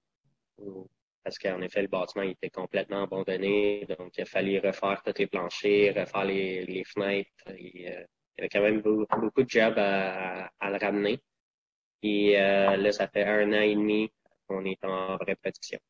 parce 1.26 1.40
qu'en 1.40 1.60
effet, 1.60 1.82
le 1.82 1.88
bâtiment 1.88 2.22
était 2.22 2.50
complètement 2.50 3.02
abandonné. 3.02 3.84
Donc, 3.98 4.16
il 4.16 4.20
a 4.20 4.24
fallu 4.26 4.60
refaire 4.60 5.02
tous 5.04 5.18
les 5.18 5.26
planchers, 5.26 5.92
refaire 5.92 6.24
les, 6.24 6.84
fenêtres. 6.86 7.30
Euh, 7.48 7.54
il 7.58 7.82
y 7.82 7.88
avait 8.38 8.48
quand 8.48 8.60
même 8.60 8.80
beaucoup, 8.80 9.42
de 9.42 9.48
job 9.50 9.74
à, 9.76 10.48
le 10.62 10.76
ramener. 10.78 11.18
Et 12.04 12.40
euh, 12.40 12.76
là, 12.76 12.92
ça 12.92 13.08
fait 13.08 13.24
un 13.24 13.48
an 13.48 13.60
et 13.60 13.74
demi 13.74 14.08
qu'on 14.46 14.64
est 14.66 14.84
en 14.84 15.16
vraie 15.16 15.34
production. 15.34 15.80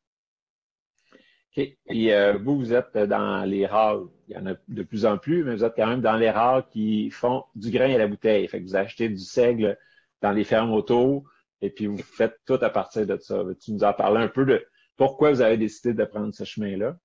OK. 1.55 1.67
Euh, 1.91 2.37
vous, 2.39 2.57
vous 2.57 2.73
êtes 2.73 2.97
dans 2.97 3.47
les 3.47 3.67
rares, 3.67 4.07
il 4.27 4.35
y 4.35 4.39
en 4.39 4.47
a 4.47 4.55
de 4.67 4.81
plus 4.81 5.05
en 5.05 5.19
plus, 5.19 5.43
mais 5.43 5.53
vous 5.53 5.63
êtes 5.63 5.75
quand 5.75 5.85
même 5.85 6.01
dans 6.01 6.17
les 6.17 6.31
rares 6.31 6.67
qui 6.67 7.11
font 7.11 7.43
du 7.53 7.69
grain 7.69 7.93
à 7.93 7.99
la 7.99 8.07
bouteille. 8.07 8.47
Fait 8.47 8.59
que 8.59 8.63
vous 8.63 8.75
achetez 8.75 9.07
du 9.07 9.19
seigle 9.19 9.77
dans 10.21 10.31
les 10.31 10.43
fermes 10.43 10.73
auto, 10.73 11.25
et 11.61 11.69
puis 11.69 11.87
vous 11.87 11.97
faites 11.97 12.37
tout 12.45 12.59
à 12.61 12.69
partir 12.69 13.05
de 13.05 13.17
ça. 13.17 13.43
Tu 13.63 13.71
nous 13.71 13.83
as 13.83 13.93
parlé 13.93 14.21
un 14.21 14.27
peu 14.27 14.45
de 14.45 14.65
pourquoi 14.95 15.31
vous 15.31 15.41
avez 15.41 15.57
décidé 15.57 15.93
de 15.93 16.05
prendre 16.05 16.33
ce 16.33 16.43
chemin-là? 16.43 16.95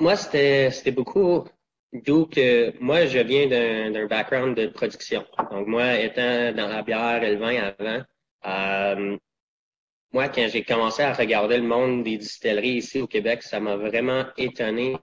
moi, 0.00 0.16
c'était 0.16 0.90
beaucoup 0.90 1.44
d'où 1.92 2.26
que 2.26 2.76
moi, 2.80 3.06
je 3.06 3.18
viens 3.18 3.46
d'un 3.46 4.06
background 4.06 4.56
de 4.56 4.66
production. 4.66 5.24
Donc, 5.50 5.66
moi, 5.66 6.00
étant 6.00 6.52
dans 6.52 6.68
la 6.68 6.82
bière 6.82 7.22
et 7.22 7.34
le 7.34 7.38
vin 7.38 7.72
avant, 7.78 8.02
euh, 8.46 9.16
moi, 10.12 10.28
quand 10.28 10.48
j'ai 10.48 10.64
commencé 10.64 11.02
à 11.02 11.12
regarder 11.12 11.58
le 11.58 11.62
monde 11.62 12.02
des 12.02 12.18
distilleries 12.18 12.78
ici 12.78 13.00
au 13.00 13.06
Québec, 13.06 13.42
ça 13.42 13.60
m'a 13.60 13.76
vraiment 13.76 14.24
étonné 14.36 14.96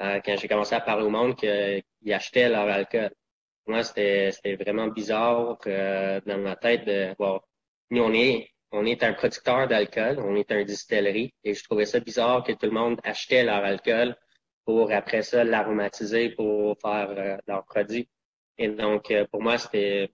euh, 0.00 0.20
quand 0.24 0.36
j'ai 0.36 0.48
commencé 0.48 0.74
à 0.74 0.80
parler 0.80 1.04
au 1.04 1.10
monde 1.10 1.36
qu'ils 1.36 2.12
achetaient 2.12 2.48
leur 2.48 2.68
alcool 2.68 3.10
moi, 3.66 3.82
c'était 3.84 4.56
vraiment 4.56 4.88
bizarre 4.88 5.58
euh, 5.66 6.20
dans 6.26 6.38
ma 6.38 6.56
tête 6.56 6.84
de 6.84 7.14
voir. 7.18 7.42
Nous, 7.90 8.02
on 8.02 8.12
est, 8.12 8.48
on 8.72 8.84
est 8.86 9.02
un 9.02 9.12
producteur 9.12 9.68
d'alcool, 9.68 10.18
on 10.18 10.34
est 10.36 10.50
un 10.50 10.64
distillerie, 10.64 11.32
et 11.44 11.54
je 11.54 11.62
trouvais 11.64 11.86
ça 11.86 12.00
bizarre 12.00 12.42
que 12.42 12.52
tout 12.52 12.66
le 12.66 12.72
monde 12.72 12.98
achetait 13.04 13.44
leur 13.44 13.64
alcool 13.64 14.16
pour 14.64 14.92
après 14.92 15.22
ça 15.22 15.44
l'aromatiser 15.44 16.30
pour 16.30 16.76
faire 16.80 17.10
euh, 17.10 17.36
leur 17.46 17.64
produit. 17.64 18.08
Et 18.58 18.68
donc, 18.68 19.10
euh, 19.10 19.26
pour 19.30 19.42
moi, 19.42 19.58
c'était 19.58 20.10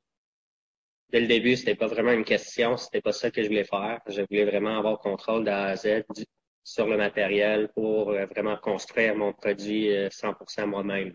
dès 1.10 1.20
le 1.20 1.26
début, 1.26 1.56
c'était 1.56 1.74
pas 1.74 1.86
vraiment 1.86 2.12
une 2.12 2.24
question, 2.24 2.76
c'était 2.76 3.00
pas 3.00 3.12
ça 3.12 3.30
que 3.30 3.42
je 3.42 3.48
voulais 3.48 3.64
faire. 3.64 4.00
Je 4.08 4.22
voulais 4.22 4.44
vraiment 4.44 4.78
avoir 4.78 4.98
contrôle 4.98 5.44
de 5.44 5.50
A 5.50 5.66
à 5.66 5.76
Z 5.76 6.04
sur 6.64 6.86
le 6.86 6.96
matériel 6.96 7.70
pour 7.74 8.10
euh, 8.10 8.26
vraiment 8.26 8.56
construire 8.56 9.16
mon 9.16 9.32
produit 9.32 9.88
100% 9.88 10.66
moi-même. 10.66 11.14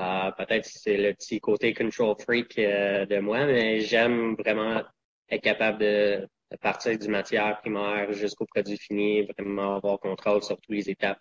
Euh, 0.00 0.30
peut-être 0.32 0.64
c'est 0.66 0.96
le 0.96 1.14
petit 1.14 1.40
côté 1.40 1.72
control 1.72 2.16
freak 2.20 2.56
de 2.56 3.18
moi, 3.20 3.46
mais 3.46 3.80
j'aime 3.80 4.34
vraiment 4.34 4.82
être 5.30 5.42
capable 5.42 5.78
de, 5.78 6.28
partir 6.60 6.98
du 6.98 7.08
matière 7.08 7.60
primaire 7.60 8.12
jusqu'au 8.12 8.46
produit 8.46 8.76
fini, 8.78 9.22
vraiment 9.22 9.76
avoir 9.76 9.98
contrôle 10.00 10.42
sur 10.42 10.56
toutes 10.56 10.74
les 10.74 10.90
étapes. 10.90 11.18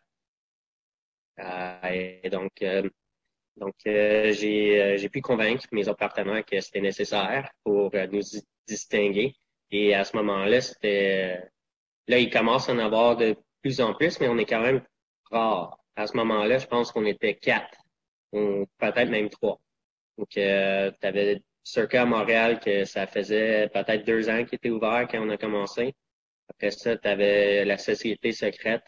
et 1.92 2.30
donc, 2.30 2.52
donc, 3.58 3.76
euh, 3.86 4.32
j'ai, 4.34 4.82
euh, 4.82 4.98
j'ai 4.98 5.10
pu 5.10 5.22
convaincre 5.22 5.66
mes 5.72 5.88
autres 5.88 6.44
que 6.44 6.60
c'était 6.60 6.82
nécessaire 6.82 7.52
pour 7.64 7.92
euh, 7.94 8.08
nous 8.12 8.22
distinguer. 8.68 9.36
Et 9.72 9.94
à 9.94 10.04
ce 10.04 10.16
moment-là, 10.18 10.62
c'était 10.62 11.40
là, 12.08 12.18
il 12.20 12.30
commence 12.30 12.70
à 12.70 12.74
en 12.74 12.80
avoir 12.80 13.16
de 13.18 13.36
plus 13.62 13.80
en 13.82 13.94
plus, 13.94 14.20
mais 14.20 14.28
on 14.28 14.38
est 14.38 14.46
quand 14.46 14.62
même 14.62 14.84
rare. 15.32 15.78
À 15.96 16.08
ce 16.08 16.18
moment-là, 16.18 16.58
je 16.58 16.68
pense 16.68 16.92
qu'on 16.92 17.06
était 17.06 17.36
quatre, 17.36 17.78
peut-être 18.78 19.10
même 19.10 19.30
trois. 19.30 19.60
Donc, 20.18 20.38
euh, 20.38 20.92
tu 21.00 21.08
avais 21.08 21.42
Circa 21.64 22.02
à 22.02 22.06
Montréal 22.06 22.60
que 22.60 22.84
ça 22.84 23.08
faisait 23.08 23.70
peut-être 23.70 24.04
deux 24.06 24.30
ans 24.30 24.44
qu'il 24.44 24.56
était 24.56 24.70
ouvert 24.70 25.08
quand 25.10 25.26
on 25.26 25.30
a 25.30 25.38
commencé. 25.38 25.96
Après 26.50 26.72
ça, 26.72 26.98
tu 26.98 27.08
avais 27.08 27.64
la 27.64 27.78
société 27.78 28.34
secrète 28.34 28.84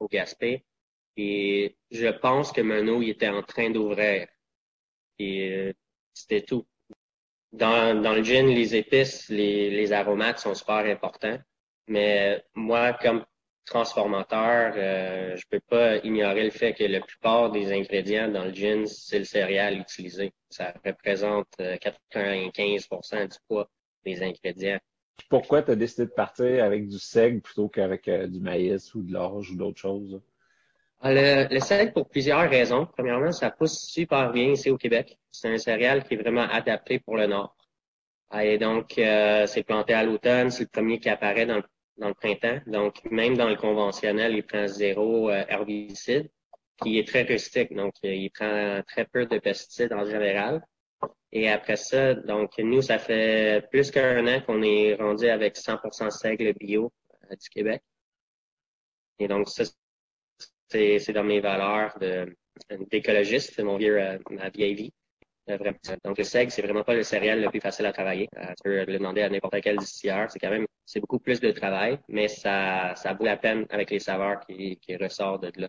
au 0.00 0.08
Gaspé. 0.08 0.64
Et 1.16 1.76
je 1.90 2.08
pense 2.08 2.50
que 2.52 2.60
Mano 2.62 3.00
il 3.00 3.10
était 3.10 3.28
en 3.28 3.42
train 3.42 3.70
d'ouvrir. 3.70 4.26
Et 5.20 5.52
euh, 5.52 5.72
c'était 6.12 6.42
tout. 6.42 6.66
Dans, 7.52 8.02
dans 8.02 8.12
le 8.12 8.22
gin, 8.22 8.48
les 8.48 8.74
épices, 8.74 9.28
les, 9.28 9.70
les 9.70 9.92
aromates 9.92 10.40
sont 10.40 10.54
super 10.54 10.84
importants. 10.84 11.38
Mais 11.86 12.44
moi, 12.54 12.92
comme 12.94 13.24
transformateur, 13.68 14.72
euh, 14.76 15.36
je 15.36 15.46
peux 15.48 15.60
pas 15.60 15.96
ignorer 15.98 16.44
le 16.44 16.50
fait 16.50 16.72
que 16.72 16.84
la 16.84 17.00
plupart 17.00 17.50
des 17.50 17.72
ingrédients 17.72 18.28
dans 18.28 18.44
le 18.44 18.52
gin, 18.52 18.86
c'est 18.86 19.18
le 19.18 19.24
céréal 19.24 19.78
utilisé. 19.78 20.32
Ça 20.48 20.74
représente 20.84 21.48
95% 21.58 23.14
euh, 23.14 23.26
du 23.26 23.36
poids 23.46 23.68
des 24.04 24.22
ingrédients. 24.22 24.78
Pourquoi 25.28 25.62
tu 25.62 25.72
as 25.72 25.76
décidé 25.76 26.06
de 26.06 26.12
partir 26.12 26.64
avec 26.64 26.88
du 26.88 26.98
seigle 26.98 27.40
plutôt 27.40 27.68
qu'avec 27.68 28.08
euh, 28.08 28.26
du 28.26 28.40
maïs 28.40 28.94
ou 28.94 29.02
de 29.02 29.12
l'orge 29.12 29.50
ou 29.50 29.56
d'autres 29.56 29.80
choses? 29.80 30.20
Ah, 31.00 31.12
le, 31.12 31.46
le 31.52 31.60
sel, 31.60 31.92
pour 31.92 32.08
plusieurs 32.08 32.48
raisons. 32.48 32.86
Premièrement, 32.86 33.30
ça 33.30 33.50
pousse 33.50 33.78
super 33.78 34.32
bien 34.32 34.50
ici 34.52 34.70
au 34.70 34.76
Québec. 34.76 35.18
C'est 35.30 35.48
un 35.48 35.58
céréal 35.58 36.04
qui 36.04 36.14
est 36.14 36.16
vraiment 36.16 36.48
adapté 36.48 36.98
pour 36.98 37.16
le 37.16 37.26
nord. 37.26 37.54
Et 38.40 38.58
donc, 38.58 38.98
euh, 38.98 39.46
c'est 39.46 39.62
planté 39.62 39.94
à 39.94 40.02
l'automne. 40.02 40.50
C'est 40.50 40.64
le 40.64 40.68
premier 40.68 40.98
qui 40.98 41.08
apparaît 41.08 41.46
dans 41.46 41.56
le, 41.56 41.62
dans 41.98 42.08
le, 42.08 42.14
printemps. 42.14 42.60
Donc, 42.66 43.04
même 43.10 43.36
dans 43.36 43.48
le 43.48 43.56
conventionnel, 43.56 44.34
il 44.34 44.44
prend 44.44 44.66
zéro 44.66 45.30
euh, 45.30 45.44
herbicide, 45.48 46.30
qui 46.82 46.98
est 46.98 47.06
très 47.06 47.22
rustique. 47.22 47.74
Donc, 47.74 47.94
euh, 48.04 48.14
il 48.14 48.30
prend 48.30 48.82
très 48.86 49.04
peu 49.04 49.26
de 49.26 49.38
pesticides 49.38 49.92
en 49.92 50.04
général. 50.04 50.62
Et 51.32 51.48
après 51.48 51.76
ça, 51.76 52.14
donc, 52.14 52.58
nous, 52.58 52.82
ça 52.82 52.98
fait 52.98 53.68
plus 53.70 53.90
qu'un 53.90 54.26
an 54.26 54.40
qu'on 54.40 54.62
est 54.62 54.94
rendu 54.94 55.28
avec 55.28 55.56
100% 55.56 56.10
seigle 56.10 56.52
bio 56.54 56.92
du 57.30 57.48
Québec. 57.50 57.82
Et 59.18 59.28
donc, 59.28 59.48
ça, 59.48 59.64
c'est 60.68 61.12
dans 61.12 61.24
mes 61.24 61.40
valeurs 61.40 61.98
d'écologiste, 62.90 63.60
mon 63.60 63.76
vieux, 63.76 64.00
euh, 64.00 64.18
ma 64.30 64.48
vieille 64.50 64.74
vie. 64.74 64.92
Euh, 65.50 65.72
Donc 66.04 66.18
le 66.18 66.24
seigle, 66.24 66.50
c'est 66.50 66.62
vraiment 66.62 66.84
pas 66.84 66.94
le 66.94 67.02
céréal 67.02 67.40
le 67.40 67.48
plus 67.50 67.60
facile 67.60 67.86
à 67.86 67.92
travailler. 67.92 68.28
Euh, 68.36 68.46
tu 68.48 68.62
peux 68.64 68.84
le 68.84 68.98
demander 68.98 69.22
à 69.22 69.28
n'importe 69.28 69.60
quel 69.62 69.76
distilleur. 69.76 70.30
C'est 70.30 70.38
quand 70.38 70.50
même, 70.50 70.66
c'est 70.84 71.00
beaucoup 71.00 71.18
plus 71.18 71.40
de 71.40 71.50
travail, 71.50 71.98
mais 72.08 72.28
ça, 72.28 72.94
ça 72.96 73.14
vaut 73.14 73.24
la 73.24 73.36
peine 73.36 73.66
avec 73.70 73.90
les 73.90 73.98
saveurs 73.98 74.40
qui, 74.40 74.78
qui 74.78 74.96
ressortent 74.96 75.44
de 75.44 75.62
là. 75.62 75.68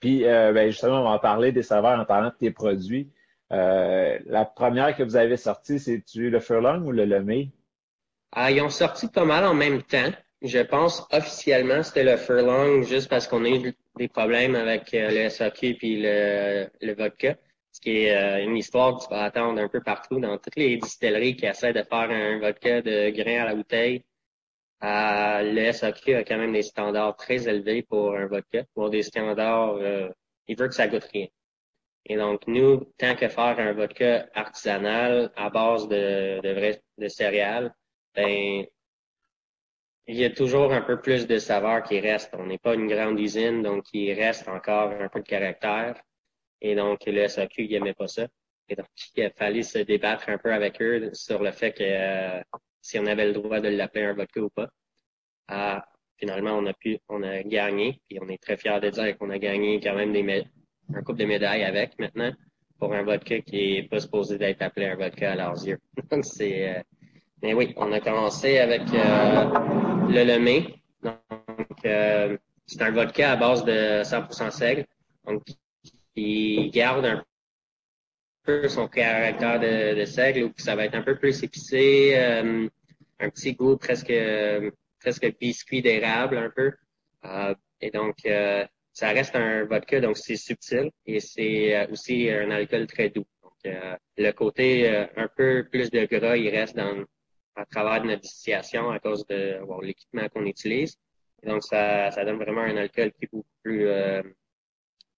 Puis, 0.00 0.22
ben, 0.22 0.66
justement, 0.68 1.00
on 1.00 1.04
va 1.04 1.10
en 1.10 1.18
parler 1.18 1.52
des 1.52 1.62
saveurs 1.62 1.98
en 1.98 2.04
parlant 2.04 2.28
de 2.28 2.36
tes 2.38 2.50
produits. 2.50 3.10
la 3.50 4.44
première 4.44 4.96
que 4.96 5.02
vous 5.02 5.16
avez 5.16 5.36
sortie, 5.36 5.78
c'est-tu 5.78 6.30
le 6.30 6.40
furlong 6.40 6.82
ou 6.82 6.92
le 6.92 7.04
lemay? 7.04 7.50
Ah, 8.32 8.50
ils 8.50 8.60
ont 8.60 8.68
sorti 8.68 9.08
pas 9.08 9.24
mal 9.24 9.44
en 9.44 9.54
même 9.54 9.82
temps. 9.82 10.10
Je 10.42 10.60
pense 10.60 11.06
officiellement 11.10 11.82
c'était 11.82 12.04
le 12.04 12.16
furlong 12.16 12.82
juste 12.82 13.08
parce 13.08 13.26
qu'on 13.26 13.44
a 13.44 13.48
eu 13.48 13.74
des 13.98 14.08
problèmes 14.08 14.54
avec 14.54 14.94
euh, 14.94 15.10
le 15.10 15.28
SAQ 15.28 15.74
puis 15.74 16.00
le, 16.02 16.68
le 16.80 16.94
vodka. 16.94 17.36
Ce 17.72 17.80
qui 17.80 17.90
est 18.04 18.16
euh, 18.16 18.44
une 18.44 18.56
histoire 18.56 18.98
que 18.98 19.04
tu 19.04 19.10
vas 19.10 19.24
attendre 19.24 19.60
un 19.60 19.68
peu 19.68 19.80
partout 19.80 20.18
dans 20.18 20.38
toutes 20.38 20.56
les 20.56 20.76
distilleries 20.78 21.36
qui 21.36 21.46
essaient 21.46 21.72
de 21.72 21.82
faire 21.82 22.10
un 22.10 22.38
vodka 22.38 22.82
de 22.82 23.10
grain 23.10 23.42
à 23.42 23.44
la 23.46 23.54
bouteille. 23.54 24.04
Euh, 24.82 25.42
le 25.42 25.72
SAQ 25.72 26.14
a 26.14 26.24
quand 26.24 26.38
même 26.38 26.52
des 26.52 26.62
standards 26.62 27.16
très 27.16 27.48
élevés 27.48 27.82
pour 27.82 28.16
un 28.16 28.26
vodka. 28.26 28.64
Pour 28.74 28.90
des 28.90 29.02
standards, 29.02 29.76
euh, 29.76 30.08
il 30.46 30.56
veut 30.56 30.68
que 30.68 30.74
ça 30.74 30.88
goûte 30.88 31.08
rien. 31.12 31.26
Et 32.06 32.16
donc, 32.16 32.46
nous, 32.46 32.84
tant 32.96 33.14
que 33.14 33.28
faire 33.28 33.58
un 33.58 33.72
vodka 33.74 34.28
artisanal 34.34 35.30
à 35.36 35.50
base 35.50 35.88
de, 35.88 36.40
de 36.40 36.52
vrais 36.52 36.82
de 36.96 37.08
céréales, 37.08 37.74
ben, 38.14 38.64
il 40.08 40.16
y 40.16 40.24
a 40.24 40.30
toujours 40.30 40.72
un 40.72 40.80
peu 40.80 41.00
plus 41.00 41.26
de 41.26 41.38
saveur 41.38 41.82
qui 41.82 42.00
reste. 42.00 42.30
On 42.38 42.46
n'est 42.46 42.58
pas 42.58 42.74
une 42.74 42.88
grande 42.88 43.20
usine, 43.20 43.62
donc 43.62 43.84
il 43.92 44.14
reste 44.14 44.48
encore 44.48 44.90
un 44.90 45.08
peu 45.08 45.20
de 45.20 45.26
caractère. 45.26 46.02
Et 46.62 46.74
donc, 46.74 47.04
le 47.06 47.28
SAQ, 47.28 47.64
il 47.64 47.70
n'aimait 47.70 47.94
pas 47.94 48.08
ça. 48.08 48.26
Et 48.70 48.74
donc, 48.74 48.86
il 49.14 49.24
a 49.24 49.30
fallu 49.30 49.62
se 49.62 49.78
débattre 49.78 50.30
un 50.30 50.38
peu 50.38 50.52
avec 50.52 50.80
eux 50.80 51.10
sur 51.12 51.42
le 51.42 51.52
fait 51.52 51.72
que 51.72 51.82
euh, 51.84 52.42
si 52.80 52.98
on 52.98 53.06
avait 53.06 53.26
le 53.26 53.34
droit 53.34 53.60
de 53.60 53.68
l'appeler 53.68 54.04
un 54.06 54.14
vodka 54.14 54.40
ou 54.40 54.48
pas. 54.48 54.70
Ah, 55.46 55.86
finalement, 56.16 56.52
on 56.52 56.64
a 56.66 56.72
pu, 56.72 56.98
on 57.10 57.22
a 57.22 57.42
gagné, 57.42 58.00
puis 58.08 58.18
on 58.20 58.28
est 58.28 58.42
très 58.42 58.56
fiers 58.56 58.80
de 58.80 58.88
dire 58.88 59.16
qu'on 59.18 59.30
a 59.30 59.38
gagné 59.38 59.78
quand 59.80 59.94
même 59.94 60.12
des 60.12 60.44
un 60.94 61.02
couple 61.02 61.18
de 61.18 61.26
médailles 61.26 61.64
avec 61.64 61.98
maintenant 61.98 62.32
pour 62.78 62.94
un 62.94 63.02
vodka 63.02 63.40
qui 63.42 63.76
est 63.76 63.82
pas 63.90 64.00
supposé 64.00 64.38
d'être 64.38 64.62
appelé 64.62 64.86
un 64.86 64.96
vodka 64.96 65.32
à 65.32 65.36
leurs 65.36 65.66
yeux. 65.66 65.78
donc, 66.10 66.24
c'est, 66.24 66.78
euh, 66.78 66.82
mais 67.42 67.54
oui, 67.54 67.72
on 67.76 67.92
a 67.92 68.00
commencé 68.00 68.58
avec 68.58 68.82
euh, 68.92 69.44
le 70.08 70.24
lemay. 70.24 70.74
Donc, 71.02 71.84
euh, 71.84 72.36
c'est 72.66 72.82
un 72.82 72.90
vodka 72.90 73.32
à 73.32 73.36
base 73.36 73.64
de 73.64 74.02
100% 74.02 74.50
seigle. 74.50 74.86
Donc, 75.26 75.42
il 76.16 76.70
garde 76.70 77.06
un 77.06 77.24
peu 78.42 78.68
son 78.68 78.88
caractère 78.88 79.60
de, 79.60 80.04
seigle, 80.04 80.52
ça 80.56 80.74
va 80.74 80.86
être 80.86 80.94
un 80.94 81.02
peu 81.02 81.16
plus 81.16 81.42
épicé, 81.42 82.12
euh, 82.16 82.68
un 83.20 83.30
petit 83.30 83.54
goût 83.54 83.76
presque 83.76 84.12
presque 85.00 85.38
biscuit 85.38 85.82
d'érable 85.82 86.38
un 86.38 86.50
peu. 86.50 86.72
Euh, 87.24 87.54
et 87.80 87.90
donc, 87.90 88.16
euh, 88.26 88.64
ça 88.92 89.08
reste 89.10 89.36
un 89.36 89.64
vodka, 89.64 90.00
donc 90.00 90.16
c'est 90.16 90.36
subtil 90.36 90.90
et 91.06 91.20
c'est 91.20 91.88
aussi 91.90 92.30
un 92.30 92.50
alcool 92.50 92.86
très 92.86 93.10
doux. 93.10 93.26
Donc, 93.42 93.74
le 94.16 94.30
côté 94.32 94.88
un 95.16 95.28
peu 95.36 95.66
plus 95.70 95.90
de 95.90 96.04
gras, 96.06 96.36
il 96.36 96.48
reste 96.48 96.76
dans 96.76 97.04
à 97.58 97.66
travers 97.66 98.04
notre 98.04 98.22
distillation 98.22 98.90
à 98.90 98.98
cause 99.00 99.26
de 99.26 99.58
l'équipement 99.82 100.28
qu'on 100.28 100.46
utilise. 100.46 100.96
donc, 101.42 101.62
ça, 101.64 102.10
ça 102.10 102.24
donne 102.24 102.36
vraiment 102.36 102.62
un 102.62 102.76
alcool 102.76 103.12
qui 103.12 103.24
est 103.24 103.28
beaucoup 103.32 103.48
plus 103.62 103.88
euh, 103.88 104.22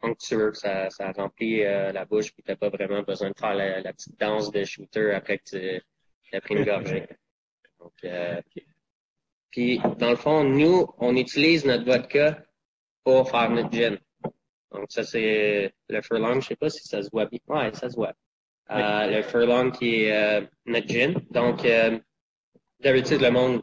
onctueux. 0.02 0.52
Ça, 0.54 0.88
ça 0.90 1.12
remplit 1.12 1.62
euh, 1.62 1.92
la 1.92 2.04
bouche, 2.06 2.32
puis 2.32 2.42
tu 2.42 2.50
n'as 2.50 2.56
pas 2.56 2.70
vraiment 2.70 3.02
besoin 3.02 3.30
de 3.30 3.38
faire 3.38 3.54
la, 3.54 3.92
petite 3.92 4.18
danse 4.18 4.50
de 4.50 4.64
shooter 4.64 5.12
après 5.12 5.38
que 5.38 5.44
tu 6.22 6.36
as 6.36 6.40
pris 6.40 6.54
une 6.56 6.64
gorgée. 6.64 7.06
Donc, 7.78 7.92
euh, 8.04 8.40
puis, 9.50 9.80
dans 9.98 10.10
le 10.10 10.16
fond, 10.16 10.44
nous, 10.44 10.86
on 10.98 11.16
utilise 11.16 11.64
notre 11.64 11.84
vodka 11.84 12.42
pour 13.04 13.30
faire 13.30 13.50
notre 13.50 13.70
gin. 13.70 13.98
Donc, 14.72 14.86
ça, 14.88 15.02
c'est 15.02 15.74
le 15.88 16.02
furlong. 16.02 16.40
Je 16.40 16.48
sais 16.48 16.56
pas 16.56 16.70
si 16.70 16.86
ça 16.86 17.02
se 17.02 17.10
voit 17.10 17.26
bien. 17.26 17.40
Ouais, 17.48 17.72
ça 17.74 17.90
se 17.90 17.96
voit. 17.96 18.14
Euh, 18.70 19.06
le 19.08 19.22
furlong 19.22 19.72
qui 19.72 20.04
est 20.04 20.12
euh, 20.12 20.46
notre 20.66 20.86
gin. 20.86 21.14
Donc, 21.30 21.64
euh, 21.64 21.98
d'habitude, 22.80 23.20
le 23.20 23.30
monde, 23.30 23.62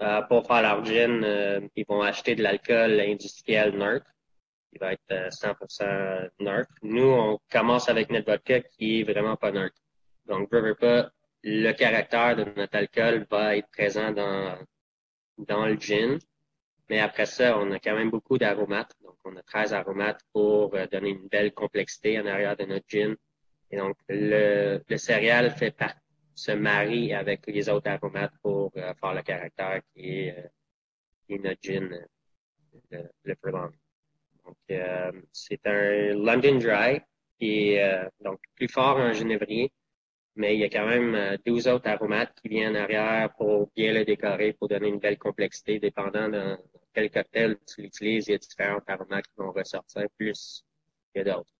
euh, 0.00 0.22
pour 0.22 0.46
faire 0.46 0.62
leur 0.62 0.84
gin, 0.84 1.22
euh, 1.24 1.60
ils 1.76 1.84
vont 1.86 2.02
acheter 2.02 2.34
de 2.34 2.42
l'alcool 2.42 3.00
industriel 3.00 3.76
neutre. 3.76 4.06
Il 4.72 4.78
va 4.78 4.92
être 4.92 5.30
100% 5.30 5.82
euh, 5.82 6.28
neutre. 6.38 6.70
Nous, 6.82 7.02
on 7.04 7.38
commence 7.50 7.88
avec 7.88 8.10
notre 8.10 8.30
vodka 8.30 8.60
qui 8.60 9.00
est 9.00 9.02
vraiment 9.04 9.36
pas 9.36 9.50
neutre. 9.50 9.76
Donc, 10.26 10.48
je 10.52 10.72
pas, 10.74 11.10
le 11.42 11.72
caractère 11.72 12.36
de 12.36 12.44
notre 12.56 12.76
alcool 12.76 13.26
va 13.30 13.56
être 13.56 13.68
présent 13.70 14.12
dans, 14.12 14.56
dans 15.38 15.66
le 15.66 15.74
gin. 15.74 16.18
Mais 16.88 17.00
après 17.00 17.26
ça, 17.26 17.58
on 17.58 17.70
a 17.72 17.78
quand 17.78 17.94
même 17.94 18.10
beaucoup 18.10 18.38
d'aromates. 18.38 18.94
Donc, 19.02 19.16
on 19.24 19.36
a 19.36 19.42
13 19.42 19.74
aromates 19.74 20.20
pour 20.32 20.70
donner 20.90 21.10
une 21.10 21.28
belle 21.28 21.52
complexité 21.52 22.18
en 22.20 22.26
arrière 22.26 22.56
de 22.56 22.64
notre 22.64 22.86
gin. 22.88 23.16
Et 23.70 23.76
donc, 23.76 23.96
le, 24.08 24.82
le 24.88 24.96
céréal 24.96 25.50
fait 25.50 25.70
partie 25.72 26.09
se 26.34 26.52
marie 26.52 27.12
avec 27.12 27.46
les 27.46 27.68
autres 27.68 27.90
aromates 27.90 28.32
pour 28.42 28.72
euh, 28.76 28.94
faire 28.94 29.14
le 29.14 29.22
caractère 29.22 29.80
qui 29.92 30.20
est, 30.20 30.38
euh, 30.38 30.48
qui 31.26 31.34
est 31.34 31.38
notre 31.38 31.60
gin, 31.62 31.92
euh, 32.92 33.02
le, 33.24 33.34
le 33.42 33.50
Donc, 34.44 34.56
c'est 35.32 35.66
un 35.66 36.14
London 36.14 36.58
Dry 36.58 37.00
qui 37.38 37.72
est 37.72 38.08
donc 38.20 38.38
plus 38.54 38.68
fort 38.68 38.96
en 38.96 39.12
genévrier, 39.12 39.72
mais 40.36 40.54
il 40.56 40.60
y 40.60 40.64
a 40.64 40.68
quand 40.68 40.86
même 40.86 41.36
12 41.46 41.68
autres 41.68 41.88
aromates 41.88 42.34
qui 42.40 42.48
viennent 42.48 42.76
arrière 42.76 43.32
pour 43.36 43.70
bien 43.74 43.92
le 43.92 44.04
décorer, 44.04 44.52
pour 44.52 44.68
donner 44.68 44.88
une 44.88 44.98
belle 44.98 45.18
complexité, 45.18 45.78
dépendant 45.78 46.28
de 46.28 46.58
quel 46.92 47.10
cocktail 47.10 47.56
tu 47.66 47.82
l'utilises. 47.82 48.28
Il 48.28 48.32
y 48.32 48.34
a 48.34 48.38
différents 48.38 48.82
aromates 48.86 49.26
qui 49.26 49.36
vont 49.38 49.52
ressortir 49.52 50.06
plus 50.18 50.64
que 51.14 51.22
d'autres. 51.22 51.54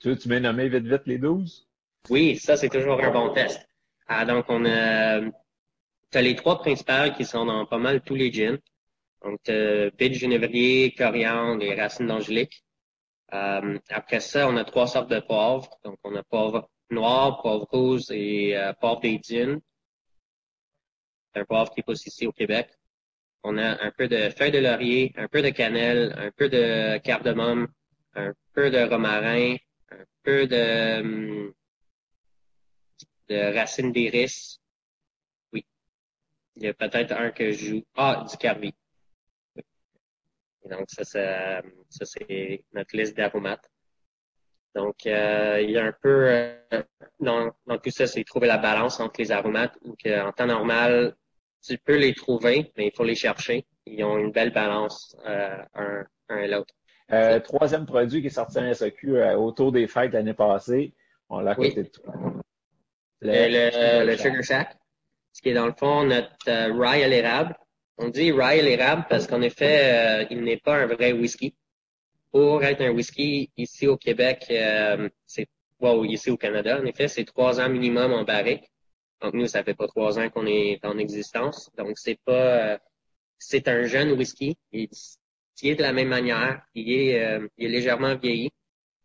Tu 0.00 0.16
tu 0.16 0.28
m'as 0.28 0.40
nommé 0.40 0.68
vite 0.68 0.86
vite 0.86 1.06
les 1.06 1.18
12? 1.18 1.67
Oui, 2.10 2.36
ça, 2.36 2.56
c'est 2.56 2.68
toujours 2.68 3.02
un 3.02 3.10
bon 3.10 3.32
test. 3.32 3.68
Ah, 4.06 4.24
donc, 4.24 4.46
on 4.48 4.64
a, 4.64 5.20
as 6.14 6.22
les 6.22 6.34
trois 6.34 6.58
principales 6.58 7.14
qui 7.14 7.24
sont 7.24 7.44
dans 7.44 7.66
pas 7.66 7.78
mal 7.78 8.00
tous 8.02 8.14
les 8.14 8.32
gins. 8.32 8.58
Donc, 9.22 9.40
euh, 9.48 9.90
de 9.90 10.12
genévrier, 10.12 10.94
coriandre 10.94 11.62
et 11.62 11.74
racines 11.74 12.06
d'angélique. 12.06 12.64
Euh, 13.34 13.78
après 13.90 14.20
ça, 14.20 14.48
on 14.48 14.56
a 14.56 14.64
trois 14.64 14.86
sortes 14.86 15.10
de 15.10 15.20
poivres. 15.20 15.68
Donc, 15.84 15.98
on 16.04 16.14
a 16.16 16.22
poivre 16.22 16.70
noir, 16.90 17.42
poivre 17.42 17.66
rouge 17.70 18.10
et 18.10 18.56
euh, 18.56 18.72
poivre 18.74 19.00
des. 19.00 19.20
C'est 19.22 19.60
un 21.34 21.44
poivre 21.44 21.70
qui 21.74 21.82
pousse 21.82 22.06
ici 22.06 22.26
au 22.26 22.32
Québec. 22.32 22.70
On 23.44 23.58
a 23.58 23.84
un 23.84 23.90
peu 23.92 24.08
de 24.08 24.30
feuilles 24.30 24.50
de 24.50 24.58
laurier, 24.58 25.12
un 25.16 25.28
peu 25.28 25.42
de 25.42 25.50
cannelle, 25.50 26.14
un 26.18 26.30
peu 26.30 26.48
de 26.48 26.98
cardamome, 26.98 27.68
un 28.14 28.32
peu 28.54 28.70
de 28.70 28.78
romarin, 28.88 29.56
un 29.90 30.04
peu 30.22 30.46
de, 30.46 31.00
hum, 31.00 31.52
de 33.28 33.54
racines 33.54 33.92
d'iris. 33.92 34.60
Oui. 35.52 35.64
Il 36.56 36.64
y 36.64 36.68
a 36.68 36.74
peut-être 36.74 37.12
un 37.12 37.30
que 37.30 37.50
je 37.52 37.66
joue. 37.66 37.84
Ah, 37.96 38.24
du 38.28 38.36
carvi. 38.36 38.74
Donc, 40.64 40.84
ça, 40.88 41.04
ça, 41.04 41.62
c'est 42.04 42.64
notre 42.72 42.96
liste 42.96 43.16
d'aromates. 43.16 43.70
Donc, 44.74 45.06
euh, 45.06 45.60
il 45.62 45.70
y 45.70 45.78
a 45.78 45.84
un 45.84 45.94
peu, 46.02 46.28
euh, 46.28 46.82
dans, 47.20 47.50
dans, 47.66 47.78
tout 47.78 47.90
ça, 47.90 48.06
c'est 48.06 48.22
trouver 48.24 48.46
la 48.46 48.58
balance 48.58 49.00
entre 49.00 49.20
les 49.20 49.32
aromates 49.32 49.78
ou 49.82 49.96
qu'en 50.02 50.30
temps 50.32 50.46
normal, 50.46 51.16
tu 51.62 51.78
peux 51.78 51.96
les 51.96 52.14
trouver, 52.14 52.72
mais 52.76 52.88
il 52.88 52.92
faut 52.94 53.04
les 53.04 53.14
chercher. 53.14 53.66
Ils 53.86 54.04
ont 54.04 54.18
une 54.18 54.30
belle 54.30 54.52
balance 54.52 55.16
euh, 55.26 55.62
un, 55.74 56.04
un 56.28 56.38
et 56.38 56.48
l'autre. 56.48 56.74
Euh, 57.10 57.40
troisième 57.40 57.86
produit 57.86 58.20
qui 58.20 58.26
est 58.26 58.30
sorti 58.30 58.58
en 58.58 58.72
SAQ 58.72 59.16
euh, 59.16 59.36
autour 59.36 59.72
des 59.72 59.86
fêtes 59.86 60.12
l'année 60.12 60.34
passée. 60.34 60.94
On 61.30 61.40
l'a 61.40 61.54
côté 61.54 61.82
de 61.82 61.88
toi. 61.88 62.14
Le, 63.20 64.04
le, 64.06 64.16
Sugar 64.16 64.42
Shack. 64.42 64.76
Ce 65.32 65.42
qui 65.42 65.50
est 65.50 65.54
dans 65.54 65.66
le 65.66 65.72
fond 65.72 66.04
notre 66.04 66.30
euh, 66.48 66.72
rye 66.72 67.02
à 67.02 67.08
l'érable. 67.08 67.56
On 67.96 68.08
dit 68.08 68.32
rye 68.32 68.60
à 68.60 68.62
l'érable 68.62 69.06
parce 69.08 69.26
qu'en 69.26 69.42
effet, 69.42 70.22
euh, 70.22 70.26
il 70.30 70.42
n'est 70.42 70.56
pas 70.56 70.76
un 70.76 70.86
vrai 70.86 71.12
whisky. 71.12 71.54
Pour 72.30 72.62
être 72.62 72.82
un 72.82 72.90
whisky 72.90 73.50
ici 73.56 73.86
au 73.86 73.96
Québec, 73.96 74.46
euh, 74.50 75.08
c'est 75.26 75.46
wow, 75.80 76.04
ici 76.04 76.30
au 76.30 76.36
Canada, 76.36 76.80
en 76.80 76.84
effet, 76.84 77.08
c'est 77.08 77.24
trois 77.24 77.60
ans 77.60 77.68
minimum 77.68 78.12
en 78.12 78.24
barrique. 78.24 78.70
Donc 79.20 79.34
nous, 79.34 79.46
ça 79.46 79.64
fait 79.64 79.74
pas 79.74 79.88
trois 79.88 80.18
ans 80.18 80.28
qu'on 80.30 80.46
est 80.46 80.84
en 80.84 80.98
existence. 80.98 81.70
Donc 81.76 81.98
c'est 81.98 82.18
pas, 82.24 82.78
c'est 83.38 83.66
un 83.68 83.84
jeune 83.84 84.12
whisky. 84.12 84.56
Il, 84.72 84.88
est 85.62 85.74
de 85.74 85.82
la 85.82 85.92
même 85.92 86.08
manière. 86.08 86.62
Il 86.74 86.92
est, 86.92 87.40
il 87.56 87.66
est 87.66 87.68
légèrement 87.68 88.14
vieilli. 88.16 88.50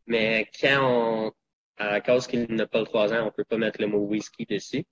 Mais 0.05 0.47
quand 0.59 0.79
on, 0.81 1.31
à 1.77 2.01
cause 2.01 2.27
qu'il 2.27 2.45
n'a 2.53 2.67
pas 2.67 2.83
trois 2.83 3.13
ans, 3.13 3.27
on 3.27 3.31
peut 3.31 3.43
pas 3.43 3.57
mettre 3.57 3.81
le 3.81 3.87
mot 3.87 3.99
whisky 3.99 4.45
dessus. 4.45 4.85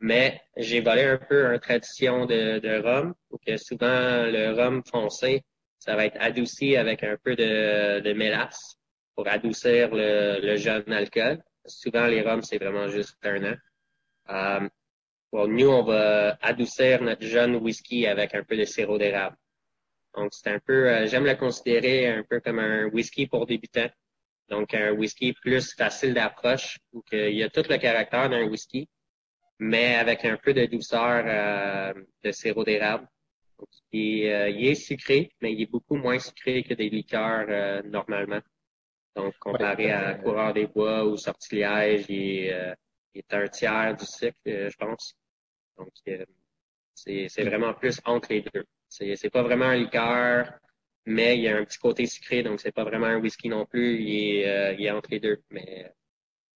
Mais 0.00 0.40
j'ai 0.56 0.80
volé 0.80 1.04
un 1.04 1.18
peu 1.18 1.46
une 1.46 1.60
tradition 1.60 2.26
de, 2.26 2.58
de 2.58 2.82
rhum, 2.82 3.14
où 3.30 3.38
que 3.38 3.56
souvent 3.56 4.24
le 4.26 4.52
rhum 4.52 4.82
foncé, 4.84 5.44
ça 5.78 5.96
va 5.96 6.06
être 6.06 6.16
adouci 6.20 6.76
avec 6.76 7.02
un 7.04 7.16
peu 7.22 7.36
de, 7.36 8.00
de 8.00 8.12
mélasse 8.12 8.76
pour 9.14 9.28
adoucir 9.28 9.94
le, 9.94 10.40
le 10.40 10.56
jeune 10.56 10.92
alcool. 10.92 11.42
Souvent, 11.66 12.06
les 12.06 12.22
rhums, 12.22 12.42
c'est 12.42 12.58
vraiment 12.58 12.88
juste 12.88 13.16
un 13.22 13.52
an. 13.52 13.56
Euh, 14.30 14.68
nous, 15.32 15.68
on 15.68 15.82
va 15.82 16.38
adoucir 16.42 17.02
notre 17.02 17.24
jeune 17.24 17.56
whisky 17.56 18.06
avec 18.06 18.34
un 18.34 18.42
peu 18.44 18.56
de 18.56 18.64
sirop 18.64 18.98
d'érable. 18.98 19.36
Donc, 20.16 20.32
c'est 20.32 20.50
un 20.50 20.58
peu, 20.60 20.88
euh, 20.88 21.06
j'aime 21.06 21.24
le 21.24 21.34
considérer 21.34 22.08
un 22.08 22.22
peu 22.22 22.40
comme 22.40 22.58
un 22.58 22.86
whisky 22.86 23.26
pour 23.26 23.46
débutants. 23.46 23.90
Donc, 24.48 24.74
un 24.74 24.92
whisky 24.92 25.32
plus 25.32 25.74
facile 25.74 26.14
d'approche, 26.14 26.78
où 26.92 27.02
il 27.12 27.36
y 27.36 27.42
a 27.42 27.50
tout 27.50 27.64
le 27.68 27.78
caractère 27.78 28.28
d'un 28.28 28.44
whisky, 28.44 28.88
mais 29.58 29.94
avec 29.96 30.24
un 30.24 30.36
peu 30.36 30.52
de 30.52 30.66
douceur 30.66 31.24
euh, 31.26 31.94
de 32.22 32.30
sirop 32.32 32.64
d'érable. 32.64 33.08
Il, 33.92 34.26
euh, 34.26 34.50
il, 34.50 34.66
est 34.66 34.74
sucré, 34.74 35.30
mais 35.40 35.52
il 35.52 35.62
est 35.62 35.70
beaucoup 35.70 35.96
moins 35.96 36.18
sucré 36.18 36.62
que 36.62 36.74
des 36.74 36.90
liqueurs 36.90 37.46
euh, 37.48 37.82
normalement. 37.84 38.40
Donc, 39.14 39.34
comparé 39.38 39.92
à 39.92 40.14
Coureur 40.14 40.52
des 40.52 40.66
Bois 40.66 41.04
ou 41.06 41.16
Sortilège, 41.16 42.06
il 42.08 42.48
est, 42.48 42.74
il 43.14 43.20
est 43.20 43.34
un 43.34 43.46
tiers 43.46 43.96
du 43.96 44.04
sucre, 44.04 44.36
je 44.44 44.76
pense. 44.76 45.14
Donc, 45.78 45.90
c'est 46.94 47.44
vraiment 47.44 47.74
plus 47.74 48.00
entre 48.04 48.32
les 48.32 48.42
deux. 48.42 48.64
C'est 48.88 49.30
pas 49.30 49.42
vraiment 49.42 49.66
un 49.66 49.76
liqueur 49.76 50.52
mais 51.06 51.36
il 51.36 51.42
y 51.42 51.48
a 51.48 51.56
un 51.56 51.64
petit 51.64 51.78
côté 51.78 52.06
sucré, 52.06 52.42
donc 52.42 52.60
c'est 52.60 52.72
pas 52.72 52.84
vraiment 52.84 53.06
un 53.06 53.18
whisky 53.18 53.48
non 53.48 53.66
plus. 53.66 54.00
Il 54.00 54.38
est, 54.38 54.48
euh, 54.48 54.74
il 54.78 54.86
est 54.86 54.90
entre 54.90 55.10
les 55.10 55.20
deux. 55.20 55.42
Mais 55.50 55.92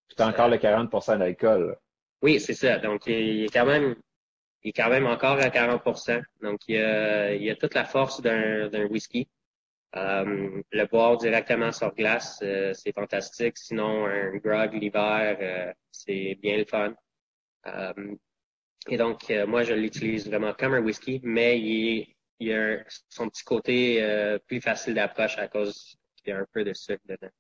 c'est 0.08 0.22
encore 0.22 0.48
le 0.48 0.56
40% 0.56 1.18
d'alcool. 1.18 1.76
Oui, 2.22 2.40
c'est 2.40 2.54
ça. 2.54 2.78
Donc 2.78 3.06
il 3.06 3.44
est 3.44 3.52
quand 3.52 3.66
même, 3.66 3.94
il 4.62 4.70
est 4.70 4.72
quand 4.72 4.88
même 4.88 5.06
encore 5.06 5.38
à 5.38 5.48
40% 5.48 6.22
Donc 6.42 6.60
il 6.68 6.76
y 6.76 6.78
a, 6.78 7.34
il 7.34 7.42
y 7.42 7.50
a 7.50 7.56
toute 7.56 7.74
la 7.74 7.84
force 7.84 8.20
d'un, 8.22 8.68
d'un 8.68 8.86
whisky. 8.86 9.28
Euh, 9.96 10.62
le 10.70 10.84
boire 10.86 11.16
directement 11.16 11.72
sur 11.72 11.94
glace, 11.94 12.40
euh, 12.42 12.72
c'est 12.74 12.92
fantastique. 12.92 13.56
Sinon, 13.56 14.06
un 14.06 14.36
grog 14.36 14.74
l'hiver, 14.74 15.74
c'est 15.90 16.38
bien 16.42 16.58
le 16.58 16.64
fun. 16.64 16.94
et 18.88 18.96
donc, 18.96 19.30
moi, 19.46 19.62
je 19.62 19.74
l'utilise 19.74 20.28
vraiment 20.28 20.54
comme 20.54 20.74
un 20.74 20.80
whisky, 20.80 21.20
mais 21.22 21.60
il 21.60 21.98
est 21.98 22.17
il 22.40 22.48
y 22.48 22.54
a 22.54 22.78
son 23.08 23.28
petit 23.28 23.44
côté 23.44 24.02
euh, 24.02 24.38
plus 24.46 24.60
facile 24.60 24.94
d'approche 24.94 25.38
à 25.38 25.48
cause 25.48 25.96
qu'il 26.16 26.32
y 26.32 26.36
a 26.36 26.38
un 26.38 26.46
peu 26.52 26.64
de 26.64 26.72
sucre 26.72 27.02
dedans. 27.08 27.32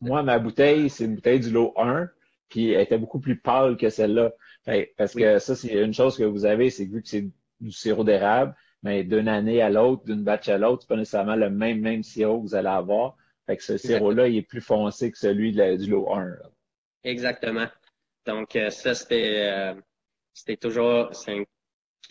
Moi, 0.00 0.22
ma 0.22 0.38
bouteille, 0.38 0.90
c'est 0.90 1.04
une 1.04 1.14
bouteille 1.14 1.40
du 1.40 1.50
lot 1.50 1.72
1, 1.76 2.08
puis 2.48 2.72
elle 2.72 2.82
était 2.82 2.98
beaucoup 2.98 3.20
plus 3.20 3.38
pâle 3.38 3.76
que 3.76 3.88
celle-là. 3.88 4.32
Parce 4.96 5.14
que 5.14 5.38
ça, 5.38 5.54
c'est 5.54 5.72
une 5.72 5.94
chose 5.94 6.18
que 6.18 6.24
vous 6.24 6.44
avez, 6.44 6.70
c'est 6.70 6.86
que 6.86 6.94
vu 6.94 7.02
que 7.02 7.08
c'est 7.08 7.28
du 7.60 7.72
sirop 7.72 8.04
d'érable, 8.04 8.54
mais 8.82 9.04
d'une 9.04 9.28
année 9.28 9.62
à 9.62 9.70
l'autre, 9.70 10.04
d'une 10.04 10.24
batch 10.24 10.48
à 10.48 10.58
l'autre, 10.58 10.82
c'est 10.82 10.88
pas 10.88 10.96
nécessairement 10.96 11.36
le 11.36 11.50
même 11.50 11.80
même 11.80 12.02
sirop 12.02 12.42
que 12.42 12.48
vous 12.48 12.54
allez 12.54 12.68
avoir. 12.68 13.16
Fait 13.46 13.56
que 13.56 13.62
ce 13.62 13.76
sirop-là, 13.76 14.28
il 14.28 14.36
est 14.36 14.42
plus 14.42 14.60
foncé 14.60 15.10
que 15.10 15.18
celui 15.18 15.52
du 15.52 15.90
lot 15.90 16.12
1. 16.12 16.36
Exactement. 17.04 17.66
Donc, 18.26 18.54
euh, 18.54 18.70
ça, 18.70 18.94
c'était 18.94 19.50
euh, 19.52 19.74
c'était 20.32 20.56
toujours, 20.56 21.14
c'est 21.14 21.46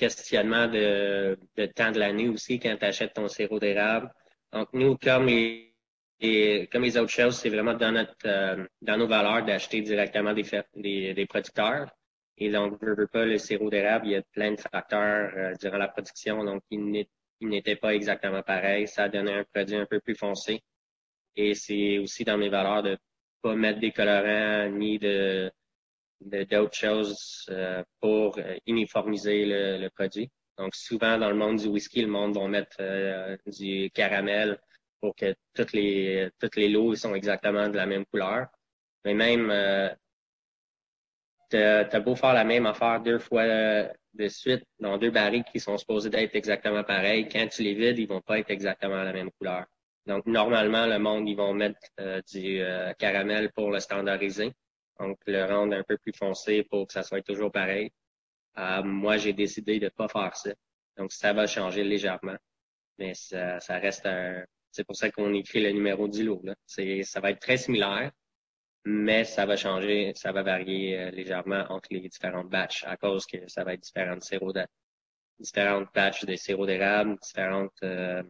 questionnement 0.01 0.67
de, 0.67 1.37
temps 1.75 1.91
de 1.91 1.99
l'année 1.99 2.27
aussi 2.27 2.59
quand 2.59 2.75
tu 2.77 2.85
achètes 2.85 3.13
ton 3.13 3.27
sirop 3.27 3.59
d'érable. 3.59 4.09
Donc, 4.51 4.67
nous, 4.73 4.97
comme 4.97 5.27
les, 5.27 6.67
comme 6.71 6.83
les 6.83 6.97
autres 6.97 7.11
choses, 7.19 7.37
c'est 7.37 7.49
vraiment 7.49 7.75
dans 7.75 7.91
notre 7.91 8.15
euh, 8.25 8.65
dans 8.81 8.97
nos 8.97 9.07
valeurs 9.07 9.45
d'acheter 9.45 9.81
directement 9.81 10.33
des, 10.33 11.13
des, 11.13 11.25
producteurs. 11.27 11.87
Et 12.37 12.49
donc, 12.51 12.79
je 12.81 12.91
veux 12.99 13.07
pas 13.07 13.25
le 13.25 13.37
sirop 13.37 13.69
d'érable, 13.69 14.07
il 14.07 14.11
y 14.13 14.15
a 14.15 14.23
plein 14.33 14.51
de 14.53 14.59
facteurs 14.59 15.31
euh, 15.37 15.53
durant 15.61 15.77
la 15.77 15.87
production, 15.87 16.43
donc 16.43 16.63
il 16.71 17.05
n'était 17.41 17.75
pas 17.75 17.93
exactement 17.93 18.41
pareil. 18.41 18.87
Ça 18.87 19.07
donné 19.07 19.33
un 19.33 19.45
produit 19.53 19.75
un 19.75 19.85
peu 19.85 19.99
plus 19.99 20.15
foncé. 20.15 20.61
Et 21.35 21.53
c'est 21.53 21.99
aussi 21.99 22.23
dans 22.23 22.37
mes 22.37 22.49
valeurs 22.49 22.83
de 22.83 22.97
pas 23.41 23.55
mettre 23.55 23.79
des 23.79 23.91
colorants 23.91 24.69
ni 24.69 24.99
de 24.99 25.51
d'autres 26.21 26.75
choses 26.75 27.45
euh, 27.49 27.83
pour 27.99 28.37
euh, 28.37 28.55
uniformiser 28.67 29.45
le, 29.45 29.89
produit. 29.89 30.29
Donc, 30.57 30.75
souvent, 30.75 31.17
dans 31.17 31.29
le 31.29 31.35
monde 31.35 31.57
du 31.57 31.67
whisky, 31.67 32.01
le 32.01 32.07
monde 32.07 32.35
va 32.37 32.47
mettre 32.47 32.77
euh, 32.79 33.37
du 33.47 33.89
caramel 33.91 34.59
pour 34.99 35.15
que 35.15 35.33
toutes 35.55 35.73
les 35.73 36.29
toutes 36.39 36.55
les 36.55 36.69
lots 36.69 36.95
sont 36.95 37.15
exactement 37.15 37.69
de 37.69 37.77
la 37.77 37.87
même 37.87 38.05
couleur. 38.05 38.47
Mais 39.03 39.15
même, 39.15 39.49
euh, 39.49 39.89
t'as 41.49 41.99
beau 41.99 42.15
faire 42.15 42.33
la 42.33 42.43
même 42.43 42.65
affaire 42.67 43.01
deux 43.01 43.19
fois 43.19 43.45
de 44.13 44.27
suite 44.27 44.63
dans 44.79 44.97
deux 44.97 45.09
barriques 45.09 45.47
qui 45.51 45.59
sont 45.59 45.77
supposés 45.77 46.09
d'être 46.09 46.35
exactement 46.35 46.83
pareils, 46.83 47.27
quand 47.27 47.47
tu 47.47 47.63
les 47.63 47.73
vides, 47.73 47.97
ils 47.97 48.07
vont 48.07 48.21
pas 48.21 48.39
être 48.39 48.51
exactement 48.51 49.01
la 49.03 49.13
même 49.13 49.31
couleur. 49.31 49.65
Donc, 50.05 50.25
normalement, 50.25 50.85
le 50.85 50.99
monde, 50.99 51.27
ils 51.27 51.35
vont 51.35 51.53
mettre 51.53 51.79
du 52.31 52.61
caramel 52.99 53.51
pour 53.53 53.71
le 53.71 53.79
standardisé 53.79 54.53
donc 54.99 55.17
le 55.25 55.45
rendre 55.45 55.75
un 55.75 55.83
peu 55.83 55.97
plus 55.97 56.13
foncé 56.13 56.63
pour 56.63 56.87
que 56.87 56.93
ça 56.93 57.03
soit 57.03 57.21
toujours 57.21 57.51
pareil. 57.51 57.91
Euh, 58.57 58.83
moi, 58.83 59.17
j'ai 59.17 59.33
décidé 59.33 59.79
de 59.79 59.89
pas 59.89 60.07
faire 60.07 60.35
ça. 60.35 60.51
Donc, 60.97 61.11
ça 61.11 61.33
va 61.33 61.47
changer 61.47 61.83
légèrement. 61.83 62.37
Mais 62.97 63.13
ça, 63.13 63.59
ça 63.59 63.77
reste 63.79 64.05
un. 64.05 64.43
C'est 64.71 64.83
pour 64.85 64.95
ça 64.95 65.11
qu'on 65.11 65.33
écrit 65.33 65.61
le 65.61 65.71
numéro 65.71 66.07
d'îlot. 66.07 66.41
C'est, 66.65 67.03
ça 67.03 67.19
va 67.19 67.31
être 67.31 67.39
très 67.39 67.57
similaire, 67.57 68.11
mais 68.85 69.25
ça 69.25 69.45
va 69.45 69.55
changer, 69.57 70.13
ça 70.15 70.31
va 70.31 70.43
varier 70.43 70.97
euh, 70.97 71.11
légèrement 71.11 71.65
entre 71.69 71.89
les 71.91 72.01
différentes 72.07 72.49
batches 72.49 72.83
à 72.85 72.97
cause 72.97 73.25
que 73.25 73.47
ça 73.47 73.63
va 73.63 73.73
être 73.73 73.81
différentes 73.81 74.23
sirop 74.23 74.53
de, 74.53 74.65
différentes 75.39 75.93
batches 75.93 76.25
de 76.25 76.35
sirop 76.35 76.65
d'érable, 76.65 77.17
différentes 77.21 77.83
euh, 77.83 78.23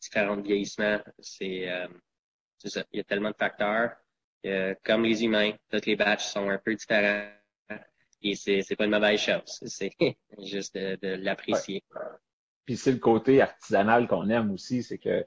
différents 0.00 0.40
vieillissements. 0.40 1.00
C'est, 1.18 1.68
euh, 1.68 1.88
ça. 2.64 2.84
Il 2.92 2.98
y 2.98 3.00
a 3.00 3.04
tellement 3.04 3.30
de 3.30 3.36
facteurs 3.36 3.96
comme 4.84 5.04
les 5.04 5.24
humains, 5.24 5.52
toutes 5.70 5.86
les 5.86 5.96
batchs 5.96 6.24
sont 6.24 6.48
un 6.48 6.58
peu 6.58 6.74
différents. 6.74 7.28
Et 8.22 8.34
c'est, 8.34 8.62
c'est 8.62 8.74
pas 8.74 8.84
une 8.84 8.90
mauvaise 8.90 9.20
chose. 9.20 9.60
C'est 9.62 9.92
juste 10.38 10.74
de, 10.76 10.98
l'apprécier. 11.22 11.82
Puis 12.64 12.76
c'est 12.76 12.92
le 12.92 12.98
côté 12.98 13.40
artisanal 13.40 14.06
qu'on 14.08 14.28
aime 14.28 14.50
aussi, 14.50 14.82
c'est 14.82 14.98
que 14.98 15.24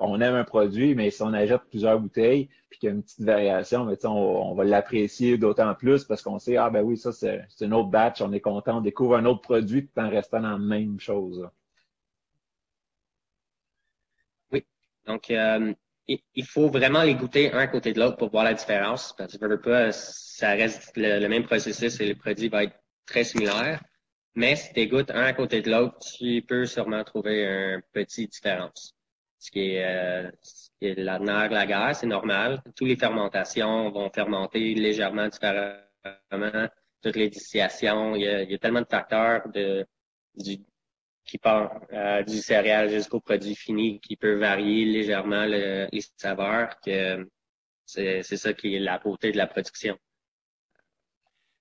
on 0.00 0.20
aime 0.20 0.34
un 0.34 0.42
produit, 0.42 0.96
mais 0.96 1.10
si 1.12 1.22
on 1.22 1.32
achète 1.32 1.62
plusieurs 1.70 2.00
bouteilles, 2.00 2.48
puis 2.68 2.80
qu'il 2.80 2.88
y 2.88 2.90
a 2.90 2.94
une 2.96 3.04
petite 3.04 3.20
variation, 3.20 3.84
mais 3.84 4.04
on, 4.04 4.10
on 4.50 4.54
va 4.54 4.64
l'apprécier 4.64 5.38
d'autant 5.38 5.72
plus 5.76 6.02
parce 6.04 6.22
qu'on 6.22 6.40
sait, 6.40 6.56
ah 6.56 6.68
ben 6.68 6.82
oui, 6.82 6.96
ça 6.96 7.12
c'est, 7.12 7.44
c'est 7.48 7.66
une 7.66 7.72
autre 7.74 7.90
batch, 7.90 8.20
on 8.20 8.32
est 8.32 8.40
content, 8.40 8.78
on 8.78 8.80
découvre 8.80 9.14
un 9.14 9.26
autre 9.26 9.42
produit 9.42 9.86
tout 9.86 10.00
en 10.00 10.10
restant 10.10 10.40
dans 10.40 10.50
la 10.50 10.58
même 10.58 10.98
chose. 10.98 11.48
Oui. 14.50 14.64
Donc, 15.06 15.30
euh, 15.30 15.72
il 16.34 16.44
faut 16.44 16.68
vraiment 16.68 17.02
les 17.02 17.14
goûter 17.14 17.52
un 17.52 17.58
à 17.58 17.66
côté 17.66 17.92
de 17.92 18.00
l'autre 18.00 18.16
pour 18.16 18.30
voir 18.30 18.44
la 18.44 18.54
différence. 18.54 19.14
Parce 19.16 19.36
que 19.36 19.56
pas, 19.56 19.92
ça 19.92 20.50
reste 20.50 20.92
le, 20.96 21.26
même 21.28 21.44
processus 21.44 22.00
et 22.00 22.08
le 22.08 22.14
produit 22.14 22.48
va 22.48 22.64
être 22.64 22.76
très 23.06 23.24
similaire. 23.24 23.82
Mais 24.34 24.56
si 24.56 24.72
tu 24.72 24.86
goûtes 24.86 25.10
un 25.10 25.24
à 25.24 25.32
côté 25.32 25.60
de 25.60 25.70
l'autre, 25.70 25.98
tu 26.16 26.42
peux 26.42 26.66
sûrement 26.66 27.04
trouver 27.04 27.44
une 27.44 27.82
petite 27.92 28.32
différence. 28.32 28.94
Ce 29.38 29.50
qui 29.50 29.74
est, 29.74 29.84
euh, 29.84 30.30
la 30.80 31.18
nerf 31.18 31.50
la 31.50 31.66
guerre, 31.66 31.96
c'est 31.96 32.06
normal. 32.06 32.62
Toutes 32.76 32.88
les 32.88 32.96
fermentations 32.96 33.90
vont 33.90 34.10
fermenter 34.10 34.74
légèrement 34.74 35.28
différemment. 35.28 36.68
Toutes 37.02 37.16
les 37.16 37.30
distillations, 37.30 38.14
il 38.14 38.22
y 38.22 38.28
a, 38.28 38.42
il 38.42 38.50
y 38.50 38.54
a 38.54 38.58
tellement 38.58 38.82
de 38.82 38.86
facteurs 38.86 39.48
de, 39.48 39.86
du, 40.36 40.58
qui 41.30 41.38
part 41.38 41.80
euh, 41.92 42.24
du 42.24 42.38
céréal 42.38 42.90
jusqu'au 42.90 43.20
produit 43.20 43.54
fini, 43.54 44.00
qui 44.00 44.16
peut 44.16 44.34
varier 44.34 44.84
légèrement 44.84 45.44
les 45.44 45.88
saveurs, 46.16 46.80
que 46.84 47.24
c'est 47.86 48.22
ça 48.22 48.52
qui 48.52 48.74
est 48.74 48.80
la 48.80 48.98
beauté 48.98 49.30
de 49.30 49.36
la 49.36 49.46
production. 49.46 49.96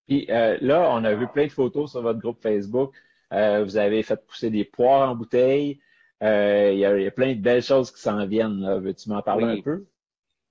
Puis 0.08 0.26
euh, 0.30 0.58
là, 0.62 0.90
on 0.92 1.04
a 1.04 1.14
vu 1.14 1.28
plein 1.28 1.46
de 1.46 1.52
photos 1.52 1.92
sur 1.92 2.02
votre 2.02 2.20
groupe 2.20 2.42
Facebook. 2.42 2.96
Euh, 3.32 3.64
vous 3.64 3.78
avez 3.78 4.02
fait 4.02 4.20
pousser 4.26 4.50
des 4.50 4.66
poires 4.66 5.12
en 5.12 5.16
bouteille. 5.16 5.80
Il 6.22 6.78
y, 6.78 6.86
a, 6.86 7.12
plein 7.12 7.36
de 7.36 7.40
belles 7.40 7.62
choses 7.62 7.92
qui 7.92 8.02
s'en 8.02 8.26
viennent. 8.26 8.80
Veux-tu 8.80 9.10
m'en 9.10 9.22
parler 9.22 9.60
un 9.60 9.62
peu? 9.62 9.86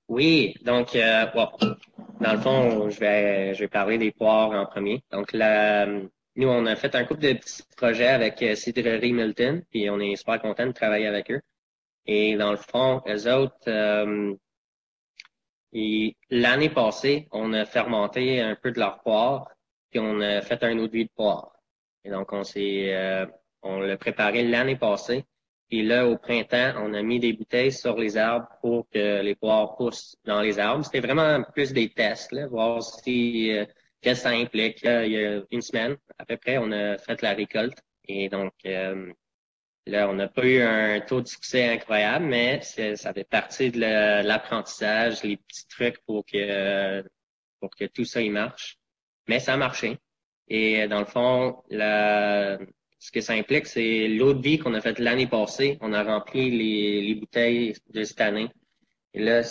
Oui, 0.07 0.55
donc 0.63 0.97
dans 0.97 2.33
le 2.33 2.39
fond, 2.39 2.89
je 2.89 3.01
vais 3.01 3.55
je 3.55 3.61
vais 3.61 3.69
parler 3.69 3.99
des 3.99 4.13
poires 4.13 4.53
en 4.53 4.65
premier. 4.65 5.03
Donc 5.11 5.33
la 5.33 5.87
nous, 6.39 6.49
on 6.49 6.67
a 6.67 6.77
fait 6.77 6.95
un 6.95 7.05
couple 7.05 7.21
de 7.21 7.33
petits 7.33 7.65
projets 7.77 8.07
avec 8.07 8.41
euh, 8.43 8.55
Cidrerie 8.55 9.13
Milton, 9.13 9.63
puis 9.71 9.91
on 9.91 9.99
est 9.99 10.15
super 10.17 10.41
content 10.41 10.67
de 10.67 10.73
travailler 10.73 11.09
avec 11.09 11.31
eux. 11.33 11.41
Et 12.07 12.37
dans 12.37 12.53
le 12.53 12.57
fond, 12.57 13.03
eux 13.09 13.29
autres, 13.33 13.57
euh, 13.67 14.35
l'année 16.31 16.71
passée, 16.71 17.29
on 17.33 17.53
a 17.53 17.65
fermenté 17.65 18.41
un 18.41 18.55
peu 18.55 18.71
de 18.71 18.79
leur 18.79 19.01
poire, 19.03 19.51
puis 19.91 19.99
on 19.99 20.21
a 20.21 20.41
fait 20.41 20.63
un 20.63 20.87
vie 20.87 21.07
de 21.07 21.11
poire. 21.11 21.53
Et 22.05 22.11
donc, 22.11 22.33
on 22.33 22.45
s'est, 22.45 22.95
euh, 22.95 23.27
on 23.63 23.81
l'a 23.81 23.97
préparé 23.97 24.45
l'année 24.45 24.77
passée. 24.77 25.25
Et 25.71 25.83
là, 25.83 26.07
au 26.07 26.17
printemps, 26.17 26.75
on 26.79 26.95
a 26.95 27.03
mis 27.03 27.19
des 27.21 27.33
bouteilles 27.33 27.73
sur 27.73 27.99
les 27.99 28.17
arbres 28.17 28.49
pour 28.63 28.89
que 28.89 29.23
les 29.23 29.35
poires 29.35 29.77
poussent 29.77 30.17
dans 30.25 30.41
les 30.41 30.59
arbres. 30.59 30.85
C'était 30.85 31.01
vraiment 31.01 31.43
plus 31.53 31.73
des 31.73 31.91
tests, 31.91 32.33
là, 32.33 32.47
voir 32.47 32.83
si 32.83 33.53
euh, 33.53 33.67
Qu'est-ce 34.01 34.23
que 34.23 34.29
ça 34.29 34.35
implique? 34.35 34.81
Il 34.83 35.13
y 35.13 35.25
a 35.25 35.43
une 35.51 35.63
semaine, 35.63 35.97
à 36.19 36.25
peu 36.25 36.37
près, 36.37 36.59
on 36.59 36.71
a 36.73 36.99
fait 36.99 37.21
la 37.23 37.35
récolte. 37.35 37.79
Et 38.07 38.29
donc, 38.29 38.53
euh, 38.65 39.13
là, 39.87 40.09
on 40.09 40.15
n'a 40.15 40.29
pas 40.29 40.47
eu 40.47 40.61
un 40.61 41.01
taux 41.01 41.21
de 41.21 41.27
succès 41.27 41.69
incroyable, 41.69 42.27
mais 42.27 42.61
ça 42.63 43.13
fait 43.13 43.29
partie 43.29 43.71
de 43.71 43.81
l'apprentissage, 43.81 45.23
les 45.25 45.37
petits 45.37 45.67
trucs 45.69 45.99
pour 46.07 46.25
que, 46.25 47.03
pour 47.61 47.71
que 47.71 47.87
tout 47.87 48.05
ça 48.05 48.21
y 48.21 48.31
marche. 48.31 48.79
Mais 49.29 49.41
ça 49.41 49.55
a 49.55 49.57
marché. 49.57 49.99
Et 50.49 50.87
dans 50.89 51.01
le 51.01 51.07
fond, 51.07 51.63
ce 51.71 53.11
que 53.13 53.21
ça 53.21 53.35
implique, 53.35 53.67
c'est 53.67 54.09
l'eau 54.09 54.33
de 54.33 54.43
vie 54.43 54.59
qu'on 54.59 54.75
a 54.75 54.81
faite 54.81 54.99
l'année 54.99 55.27
passée. 55.27 55.77
On 55.81 55.93
a 55.93 56.03
rempli 56.03 56.51
les, 56.51 57.03
les 57.03 57.15
bouteilles 57.15 57.75
de 57.91 58.05
cette 58.05 58.21
année. 58.21 58.49
Et 59.13 59.21
là, 59.21 59.43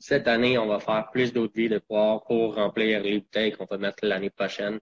cette 0.00 0.26
année, 0.28 0.56
on 0.58 0.66
va 0.66 0.80
faire 0.80 1.10
plus 1.12 1.32
d'eau 1.32 1.46
de 1.46 1.52
vie 1.52 1.68
de 1.68 1.78
poire 1.78 2.24
pour 2.24 2.54
remplir 2.54 3.02
les 3.02 3.20
bouteilles 3.20 3.52
qu'on 3.52 3.66
va 3.66 3.76
mettre 3.76 4.04
l'année 4.04 4.30
prochaine. 4.30 4.80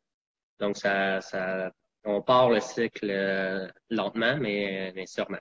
Donc, 0.61 0.77
ça, 0.77 1.21
ça, 1.21 1.73
on 2.05 2.23
part 2.23 2.51
le 2.51 2.61
cycle 2.61 3.11
euh, 3.11 3.67
lentement, 3.91 4.37
mais, 4.39 4.93
mais 4.95 5.07
sûrement. 5.07 5.41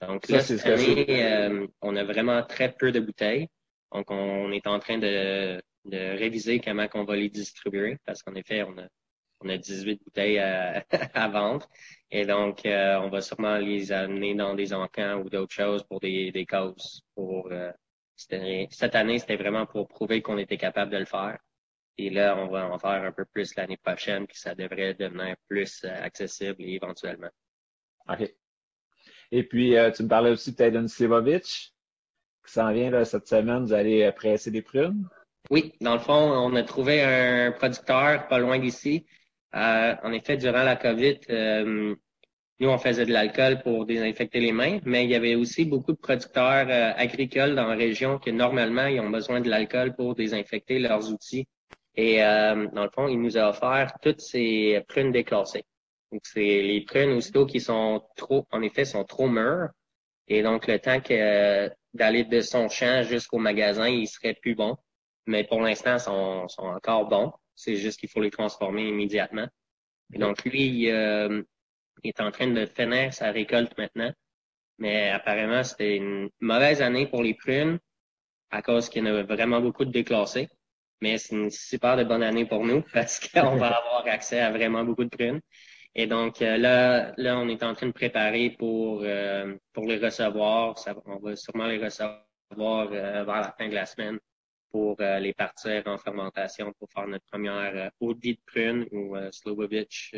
Donc, 0.00 0.26
là, 0.30 0.40
cette 0.40 0.64
année, 0.64 1.30
euh, 1.30 1.66
on 1.82 1.96
a 1.96 2.04
vraiment 2.04 2.42
très 2.42 2.72
peu 2.72 2.92
de 2.92 3.00
bouteilles. 3.00 3.48
Donc, 3.92 4.10
on 4.10 4.50
est 4.52 4.66
en 4.66 4.78
train 4.78 4.96
de, 4.96 5.60
de 5.84 6.18
réviser 6.18 6.58
comment 6.58 6.86
on 6.94 7.04
va 7.04 7.16
les 7.16 7.28
distribuer 7.28 7.98
parce 8.06 8.22
qu'en 8.22 8.34
effet, 8.34 8.62
on 8.62 8.78
a, 8.78 8.86
on 9.42 9.50
a 9.50 9.58
18 9.58 10.02
bouteilles 10.02 10.38
à, 10.38 10.82
à 11.14 11.28
vendre. 11.28 11.68
Et 12.10 12.24
donc, 12.24 12.64
euh, 12.64 12.98
on 13.00 13.10
va 13.10 13.20
sûrement 13.20 13.58
les 13.58 13.92
amener 13.92 14.34
dans 14.34 14.54
des 14.54 14.72
encans 14.72 15.20
ou 15.20 15.28
d'autres 15.28 15.54
choses 15.54 15.84
pour 15.84 16.00
des, 16.00 16.32
des 16.32 16.46
causes, 16.46 17.02
pour 17.14 17.50
cette 18.70 18.94
année, 18.94 19.18
c'était 19.18 19.36
vraiment 19.36 19.66
pour 19.66 19.88
prouver 19.88 20.22
qu'on 20.22 20.38
était 20.38 20.56
capable 20.56 20.92
de 20.92 20.98
le 20.98 21.04
faire. 21.04 21.38
Et 21.98 22.10
là, 22.10 22.36
on 22.38 22.48
va 22.48 22.66
en 22.70 22.78
faire 22.78 23.02
un 23.04 23.12
peu 23.12 23.24
plus 23.24 23.54
l'année 23.56 23.76
prochaine, 23.76 24.26
puis 24.26 24.38
ça 24.38 24.54
devrait 24.54 24.94
devenir 24.94 25.36
plus 25.48 25.84
euh, 25.84 26.02
accessible 26.02 26.62
éventuellement. 26.62 27.28
OK. 28.08 28.32
Et 29.32 29.42
puis, 29.42 29.76
euh, 29.76 29.90
tu 29.90 30.04
me 30.04 30.08
parlais 30.08 30.30
aussi 30.30 30.52
de 30.52 30.56
Tadon 30.56 30.88
Sivovic, 30.88 31.74
qui 32.46 32.52
s'en 32.52 32.72
vient 32.72 32.90
là, 32.90 33.04
cette 33.04 33.28
semaine. 33.28 33.64
Vous 33.64 33.72
allez 33.72 34.02
euh, 34.02 34.12
presser 34.12 34.50
des 34.50 34.62
prunes? 34.62 35.08
Oui, 35.50 35.74
dans 35.80 35.94
le 35.94 36.00
fond, 36.00 36.14
on 36.14 36.54
a 36.56 36.62
trouvé 36.62 37.02
un 37.02 37.52
producteur 37.52 38.28
pas 38.28 38.38
loin 38.38 38.58
d'ici. 38.58 39.06
en 39.52 40.12
effet, 40.12 40.36
durant 40.36 40.62
la 40.62 40.76
COVID, 40.76 41.18
nous, 42.60 42.68
on 42.68 42.76
faisait 42.78 43.06
de 43.06 43.12
l'alcool 43.12 43.62
pour 43.62 43.86
désinfecter 43.86 44.38
les 44.38 44.52
mains, 44.52 44.80
mais 44.84 45.04
il 45.04 45.10
y 45.10 45.14
avait 45.14 45.34
aussi 45.34 45.64
beaucoup 45.64 45.92
de 45.92 45.98
producteurs 45.98 46.66
euh, 46.68 46.92
agricoles 46.94 47.54
dans 47.54 47.66
la 47.66 47.74
région 47.74 48.18
qui, 48.18 48.32
normalement, 48.32 48.86
ils 48.86 49.00
ont 49.00 49.08
besoin 49.08 49.40
de 49.40 49.48
l'alcool 49.48 49.94
pour 49.96 50.14
désinfecter 50.14 50.78
leurs 50.78 51.10
outils. 51.10 51.46
Et 51.96 52.22
euh, 52.22 52.66
dans 52.74 52.84
le 52.84 52.90
fond, 52.90 53.08
il 53.08 53.20
nous 53.20 53.38
a 53.38 53.48
offert 53.48 53.94
toutes 54.02 54.20
ces 54.20 54.84
prunes 54.88 55.10
déclassées. 55.10 55.64
Donc, 56.12 56.20
c'est 56.24 56.60
les 56.62 56.82
prunes 56.82 57.12
aussitôt 57.12 57.46
qui 57.46 57.60
sont 57.60 58.02
trop, 58.16 58.46
en 58.52 58.60
effet, 58.60 58.84
sont 58.84 59.04
trop 59.04 59.28
mûres. 59.28 59.70
Et 60.28 60.42
donc, 60.42 60.66
le 60.66 60.78
temps 60.78 61.00
que 61.00 61.70
d'aller 61.94 62.24
de 62.24 62.40
son 62.42 62.68
champ 62.68 63.02
jusqu'au 63.02 63.38
magasin, 63.38 63.88
il 63.88 64.06
serait 64.06 64.34
plus 64.34 64.54
bon. 64.54 64.76
Mais 65.26 65.44
pour 65.44 65.62
l'instant, 65.62 65.98
sont, 65.98 66.46
sont 66.48 66.64
encore 66.64 67.08
bons. 67.08 67.32
C'est 67.54 67.76
juste 67.76 67.98
qu'il 68.00 68.10
faut 68.10 68.20
les 68.20 68.30
transformer 68.30 68.86
immédiatement. 68.86 69.48
Et 70.12 70.18
donc, 70.18 70.44
lui, 70.44 70.90
euh, 70.90 71.42
il 72.02 72.08
est 72.08 72.20
en 72.20 72.30
train 72.30 72.48
de 72.48 72.66
finir 72.66 73.12
sa 73.12 73.30
récolte 73.30 73.76
maintenant. 73.78 74.12
Mais 74.78 75.10
apparemment, 75.10 75.62
c'était 75.62 75.96
une 75.96 76.30
mauvaise 76.40 76.82
année 76.82 77.06
pour 77.06 77.22
les 77.22 77.34
prunes 77.34 77.78
à 78.50 78.62
cause 78.62 78.88
qu'il 78.88 79.04
y 79.04 79.08
en 79.08 79.10
avait 79.12 79.22
vraiment 79.22 79.60
beaucoup 79.60 79.84
de 79.84 79.92
déclassés. 79.92 80.48
Mais 81.00 81.18
c'est 81.18 81.34
une 81.34 81.50
super 81.50 81.96
de 81.96 82.04
bonne 82.04 82.22
année 82.22 82.46
pour 82.46 82.64
nous 82.64 82.82
parce 82.92 83.20
qu'on 83.20 83.56
va 83.56 83.68
avoir 83.68 84.06
accès 84.06 84.40
à 84.40 84.50
vraiment 84.50 84.84
beaucoup 84.84 85.04
de 85.04 85.10
prunes. 85.10 85.40
Et 85.94 86.06
donc 86.06 86.40
euh, 86.40 86.56
là, 86.56 87.12
là, 87.16 87.38
on 87.38 87.48
est 87.48 87.62
en 87.62 87.74
train 87.74 87.88
de 87.88 87.92
préparer 87.92 88.50
pour 88.50 89.02
euh, 89.02 89.56
pour 89.72 89.86
les 89.86 89.98
recevoir. 89.98 90.76
on 91.06 91.18
va 91.18 91.36
sûrement 91.36 91.66
les 91.66 91.78
recevoir 91.78 92.24
euh, 92.92 93.24
vers 93.24 93.40
la 93.40 93.54
fin 93.58 93.68
de 93.68 93.74
la 93.74 93.86
semaine 93.86 94.18
pour 94.70 94.96
les 95.00 95.34
partir 95.34 95.82
en 95.86 95.98
fermentation 95.98 96.72
pour 96.78 96.88
faire 96.92 97.08
notre 97.08 97.24
première 97.26 97.90
eau 97.98 98.14
de 98.14 98.36
prune 98.46 98.86
ou 98.92 99.16
Slobovich 99.32 100.14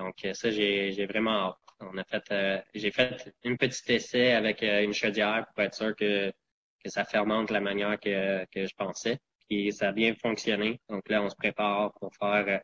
donc, 0.00 0.24
euh, 0.24 0.32
ça, 0.34 0.50
j'ai 0.50 1.06
vraiment 1.06 1.48
hâte. 1.48 1.56
On 1.80 1.96
a 1.98 2.04
fait, 2.04 2.24
euh, 2.32 2.60
j'ai 2.74 2.90
fait 2.90 3.34
une 3.44 3.56
petite 3.58 3.88
essai 3.90 4.32
avec 4.32 4.62
euh, 4.62 4.82
une 4.82 4.92
chaudière 4.94 5.46
pour 5.48 5.62
être 5.62 5.74
sûr 5.74 5.94
que, 5.94 6.30
que 6.30 6.90
ça 6.90 7.04
fermente 7.04 7.48
de 7.48 7.52
la 7.54 7.60
manière 7.60 7.98
que, 8.00 8.44
que 8.46 8.66
je 8.66 8.74
pensais. 8.74 9.18
Et 9.50 9.70
ça 9.72 9.88
a 9.88 9.92
bien 9.92 10.14
fonctionné. 10.14 10.80
Donc 10.88 11.08
là, 11.08 11.22
on 11.22 11.28
se 11.28 11.36
prépare 11.36 11.92
pour 11.94 12.14
faire 12.14 12.62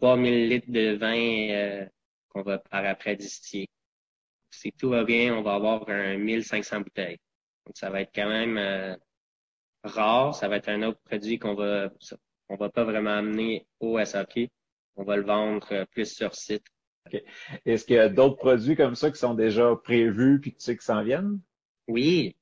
3000 0.00 0.48
litres 0.48 0.70
de 0.70 0.96
vin 0.96 1.86
qu'on 2.28 2.42
va 2.42 2.58
par 2.58 2.84
après 2.84 3.16
distiller. 3.16 3.68
Si 4.50 4.72
tout 4.72 4.90
va 4.90 5.04
bien, 5.04 5.34
on 5.34 5.42
va 5.42 5.54
avoir 5.54 5.88
un 5.88 6.16
1500 6.16 6.80
bouteilles. 6.80 7.18
Donc 7.66 7.76
ça 7.76 7.90
va 7.90 8.02
être 8.02 8.12
quand 8.14 8.28
même 8.28 8.96
rare. 9.82 10.34
Ça 10.34 10.48
va 10.48 10.56
être 10.56 10.68
un 10.68 10.82
autre 10.82 11.00
produit 11.04 11.38
qu'on 11.38 11.54
va, 11.54 11.90
on 12.48 12.56
va 12.56 12.70
pas 12.70 12.84
vraiment 12.84 13.16
amener 13.18 13.66
au 13.80 14.02
SAP 14.04 14.50
on 14.96 15.04
va 15.04 15.16
le 15.16 15.24
vendre 15.24 15.66
euh, 15.72 15.84
plus 15.90 16.12
sur 16.12 16.34
site. 16.34 16.64
Est-ce 17.64 17.84
qu'il 17.84 17.96
y 17.96 17.98
a 17.98 18.08
d'autres 18.08 18.36
produits 18.36 18.76
comme 18.76 18.94
ça 18.94 19.10
qui 19.10 19.18
sont 19.18 19.34
déjà 19.34 19.74
prévus 19.82 20.38
puis 20.40 20.52
tu 20.52 20.60
sais 20.60 20.76
qui 20.76 20.84
s'en 20.84 21.02
viennent? 21.02 21.40
Oui. 21.88 22.36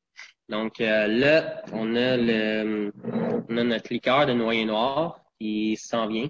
Donc 0.49 0.81
euh, 0.81 1.07
là, 1.07 1.63
on 1.73 1.95
a 1.95 2.17
le 2.17 2.93
on 3.49 3.57
a 3.57 3.65
notre 3.65 3.93
liqueur 3.93 4.27
de 4.27 4.33
noyer 4.33 4.65
noir 4.65 5.25
qui 5.41 5.77
s'en 5.77 6.07
vient. 6.09 6.29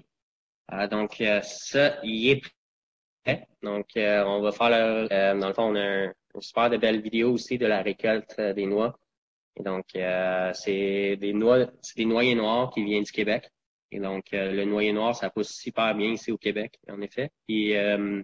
Euh, 0.71 0.87
donc 0.87 1.23
ça, 1.41 1.99
il 2.03 2.29
est 2.29 2.41
prêt. 3.23 3.47
Donc 3.63 3.87
on 3.95 4.41
va 4.41 4.51
faire 4.51 4.69
le, 4.69 5.39
dans 5.39 5.47
le 5.47 5.53
fond, 5.53 5.71
on 5.71 5.75
a 5.75 5.81
un, 5.81 6.13
une 6.35 6.41
super 6.41 6.69
de 6.69 6.77
belle 6.77 7.01
vidéo 7.01 7.33
aussi 7.33 7.57
de 7.57 7.65
la 7.65 7.81
récolte 7.81 8.39
des 8.39 8.65
noix. 8.65 8.97
Et 9.59 9.63
donc, 9.63 9.85
euh, 9.95 10.51
c'est 10.53 11.17
des 11.17 11.33
noix, 11.33 11.65
c'est 11.81 11.97
des 11.97 12.05
noyers 12.05 12.35
noirs 12.35 12.71
qui 12.71 12.83
viennent 12.83 13.03
du 13.03 13.11
Québec. 13.11 13.49
Et 13.91 13.99
donc, 13.99 14.33
euh, 14.33 14.51
le 14.51 14.65
noyer 14.65 14.93
noir, 14.93 15.15
ça 15.15 15.29
pousse 15.29 15.51
super 15.51 15.95
bien 15.95 16.11
ici 16.11 16.31
au 16.31 16.37
Québec, 16.37 16.79
en 16.89 17.01
effet. 17.01 17.31
Et 17.47 17.77
euh, 17.77 18.21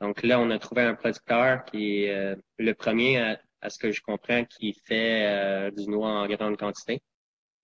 donc 0.00 0.22
là, 0.22 0.40
on 0.40 0.50
a 0.50 0.58
trouvé 0.58 0.82
un 0.82 0.94
producteur 0.94 1.64
qui 1.64 2.04
est 2.04 2.36
le 2.58 2.74
premier, 2.74 3.18
à, 3.18 3.40
à, 3.60 3.70
ce 3.70 3.78
que 3.78 3.90
je 3.90 4.00
comprends, 4.00 4.44
qui 4.44 4.72
fait 4.86 5.70
du 5.72 5.88
noix 5.88 6.10
en 6.10 6.26
grande 6.26 6.56
quantité. 6.56 7.02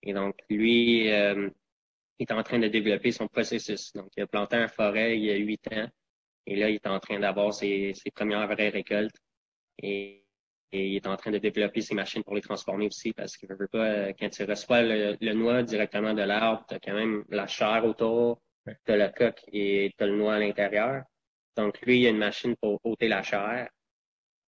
Et 0.03 0.13
donc, 0.13 0.35
lui, 0.49 1.05
il 1.05 1.51
est 2.19 2.31
en 2.31 2.43
train 2.43 2.59
de 2.59 2.67
développer 2.67 3.11
son 3.11 3.27
processus. 3.27 3.93
Donc, 3.93 4.09
il 4.17 4.23
a 4.23 4.27
planté 4.27 4.57
un 4.57 4.67
forêt 4.67 5.17
il 5.17 5.23
y 5.23 5.31
a 5.31 5.35
huit 5.35 5.65
ans. 5.71 5.87
Et 6.45 6.55
là, 6.57 6.69
il 6.69 6.75
est 6.75 6.87
en 6.87 6.99
train 6.99 7.19
d'avoir 7.19 7.53
ses, 7.53 7.93
ses 7.95 8.11
premières 8.11 8.47
vraies 8.47 8.69
récoltes. 8.69 9.15
Et 9.81 10.24
et 10.71 10.87
il 10.87 10.95
est 10.95 11.07
en 11.07 11.15
train 11.15 11.31
de 11.31 11.37
développer 11.37 11.81
ses 11.81 11.95
machines 11.95 12.23
pour 12.23 12.35
les 12.35 12.41
transformer 12.41 12.87
aussi 12.87 13.13
parce 13.13 13.37
qu'il 13.37 13.49
ne 13.49 13.55
veut 13.55 13.67
pas, 13.67 13.85
euh, 13.85 14.13
quand 14.19 14.29
tu 14.29 14.43
reçois 14.43 14.81
le, 14.81 15.33
noix 15.33 15.63
directement 15.63 16.13
de 16.13 16.21
l'arbre, 16.21 16.65
tu 16.67 16.75
as 16.75 16.79
quand 16.79 16.93
même 16.93 17.23
la 17.29 17.47
chair 17.47 17.85
autour, 17.85 18.41
tu 18.65 18.91
as 18.91 18.97
la 18.97 19.09
coque 19.09 19.41
et 19.51 19.91
tu 19.97 20.03
as 20.03 20.07
le 20.07 20.17
noix 20.17 20.35
à 20.35 20.39
l'intérieur. 20.39 21.03
Donc, 21.55 21.79
lui, 21.81 21.97
il 21.97 22.01
y 22.01 22.07
a 22.07 22.09
une 22.09 22.17
machine 22.17 22.55
pour 22.57 22.79
ôter 22.83 23.07
la 23.07 23.23
chair. 23.23 23.69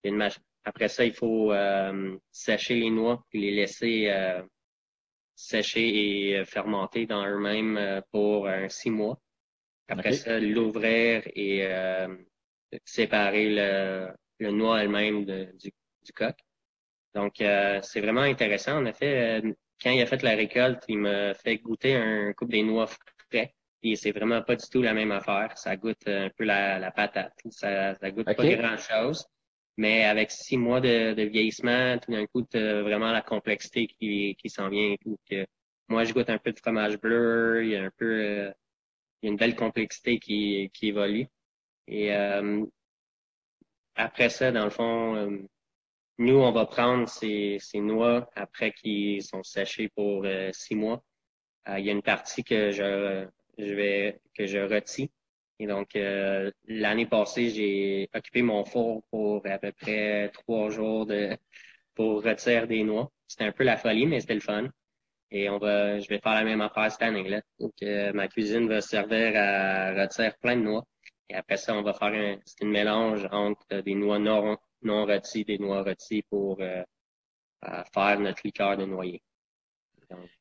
une 0.04 0.30
Après 0.66 0.90
ça, 0.90 1.06
il 1.06 1.14
faut 1.14 1.54
euh, 1.54 2.18
sécher 2.32 2.76
les 2.76 2.90
noix 2.90 3.24
et 3.32 3.40
les 3.40 3.52
laisser 3.52 4.10
euh, 4.10 4.42
sécher 5.36 6.32
et 6.32 6.46
fermenter 6.46 7.06
dans 7.06 7.26
eux-mêmes 7.26 8.02
pour 8.12 8.50
six 8.70 8.90
mois. 8.90 9.18
Après 9.88 10.12
ça, 10.14 10.40
l'ouvrir 10.40 11.22
et 11.36 11.66
séparer 12.84 13.50
le, 13.56 14.10
le 14.40 14.52
noix 14.52 14.82
elle-même 14.82 15.26
du, 15.26 15.72
du 16.08 16.14
coq. 16.14 16.36
Donc, 17.14 17.42
euh, 17.42 17.80
c'est 17.82 18.02
vraiment 18.02 18.22
intéressant. 18.22 18.78
En 18.78 18.86
effet, 18.86 19.42
euh, 19.42 19.52
quand 19.82 19.92
il 19.92 20.02
a 20.02 20.06
fait 20.06 20.22
la 20.24 20.36
récolte, 20.36 20.84
il 20.88 21.00
m'a 21.00 21.34
fait 21.34 21.58
goûter 21.58 21.96
un 21.96 22.34
coupe 22.34 22.52
des 22.52 22.64
noix 22.64 22.88
frais. 22.88 23.54
Et 23.84 23.96
c'est 23.96 24.12
vraiment 24.12 24.42
pas 24.42 24.56
du 24.56 24.66
tout 24.70 24.82
la 24.82 24.94
même 24.94 25.12
affaire. 25.12 25.58
Ça 25.58 25.76
goûte 25.78 26.08
un 26.08 26.30
peu 26.36 26.44
la, 26.44 26.92
patate. 26.92 27.34
Ça, 27.50 27.96
ça 27.96 28.12
goûte 28.12 28.26
pas 28.26 28.34
grand-chose. 28.34 29.26
Mais 29.78 30.06
avec 30.06 30.32
six 30.32 30.58
mois 30.58 30.82
de, 30.82 31.24
vieillissement, 31.24 31.98
tout 32.00 32.12
d'un 32.12 32.26
coup, 32.26 32.44
vraiment 32.52 33.12
la 33.12 33.22
complexité 33.22 33.88
qui, 33.88 34.36
qui 34.36 34.50
s'en 34.50 34.70
vient 34.70 34.94
et 34.94 34.98
tout. 34.98 35.18
Que 35.30 35.46
moi, 35.88 36.04
je 36.04 36.14
goûte 36.14 36.30
un 36.30 36.40
peu 36.40 36.52
de 36.52 36.60
fromage 36.60 37.00
bleu. 37.00 37.64
Il 37.64 37.70
y 37.72 37.76
a 37.76 37.84
un 37.84 37.92
peu, 37.98 38.06
euh, 38.06 38.52
il 39.22 39.28
y 39.28 39.30
a 39.30 39.32
une 39.32 39.38
belle 39.38 39.56
complexité 39.56 40.20
qui, 40.20 40.72
qui 40.74 40.90
évolue. 40.90 41.28
Et 41.88 42.12
après 43.96 44.30
ça, 44.30 44.52
dans 44.52 44.66
le 44.66 44.70
fond, 44.70 45.48
nous, 46.20 46.36
on 46.36 46.52
va 46.52 46.66
prendre 46.66 47.08
ces, 47.08 47.58
ces 47.60 47.80
noix 47.80 48.30
après 48.36 48.72
qu'ils 48.72 49.22
sont 49.24 49.44
séchés 49.44 49.90
pour 49.90 50.26
euh, 50.26 50.50
six 50.52 50.76
mois. 50.76 51.04
Euh, 51.70 51.80
il 51.80 51.86
y 51.86 51.90
a 51.90 51.94
une 51.94 52.02
partie 52.02 52.44
que 52.44 52.72
je, 52.72 53.28
je 53.58 53.74
vais 53.74 54.20
que 54.36 54.48
je 54.48 54.60
retire. 54.60 55.10
Et 55.60 55.68
donc, 55.68 55.96
euh, 55.96 56.52
l'année 56.66 57.06
passée, 57.08 57.50
j'ai 57.50 58.10
occupé 58.16 58.42
mon 58.42 58.66
four 58.66 59.04
pour 59.12 59.46
à 59.46 59.58
peu 59.60 59.72
près 59.72 60.30
trois 60.30 60.70
jours 60.70 61.06
de 61.06 61.38
pour 61.96 62.24
retirer 62.24 62.68
des 62.68 62.84
noix. 62.84 63.12
C'était 63.28 63.46
un 63.46 63.52
peu 63.52 63.64
la 63.64 63.78
folie, 63.78 64.06
mais 64.08 64.20
c'était 64.20 64.36
le 64.36 64.40
fun. 64.40 64.70
Et 65.32 65.50
on 65.50 65.58
va, 65.60 66.00
je 66.00 66.08
vais 66.10 66.20
faire 66.20 66.34
la 66.36 66.44
même 66.44 66.62
affaire 66.62 66.92
cette 66.92 67.02
année-là. 67.02 67.42
Donc, 67.60 67.74
ma 68.14 68.28
cuisine 68.28 68.68
va 68.68 68.82
servir 68.82 69.34
à 69.36 69.94
retirer 69.94 70.32
plein 70.42 70.56
de 70.58 70.62
noix. 70.62 70.84
Et 71.30 71.36
après 71.36 71.58
ça, 71.58 71.76
on 71.76 71.82
va 71.82 71.94
faire 71.94 72.14
un, 72.14 72.38
un 72.62 72.68
mélange 72.68 73.28
entre 73.32 73.82
des 73.82 73.96
noix 73.96 74.20
non, 74.20 74.58
non 74.82 75.06
rôtis, 75.06 75.46
des 75.46 75.58
noix 75.58 75.84
rôtis 75.84 76.24
pour 76.30 76.60
euh, 76.62 76.84
faire 77.94 78.20
notre 78.20 78.42
liqueur 78.44 78.78
de 78.78 78.86
noyer. 78.86 79.22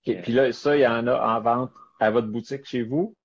Et 0.04 0.16
euh, 0.16 0.22
Puis 0.22 0.32
là, 0.32 0.52
ça, 0.52 0.76
il 0.76 0.80
y 0.80 0.86
en 0.86 1.06
a 1.06 1.18
en 1.18 1.40
vente 1.40 1.72
à 1.98 2.10
votre 2.10 2.28
boutique 2.28 2.64
chez 2.64 2.82
vous? 2.82 3.16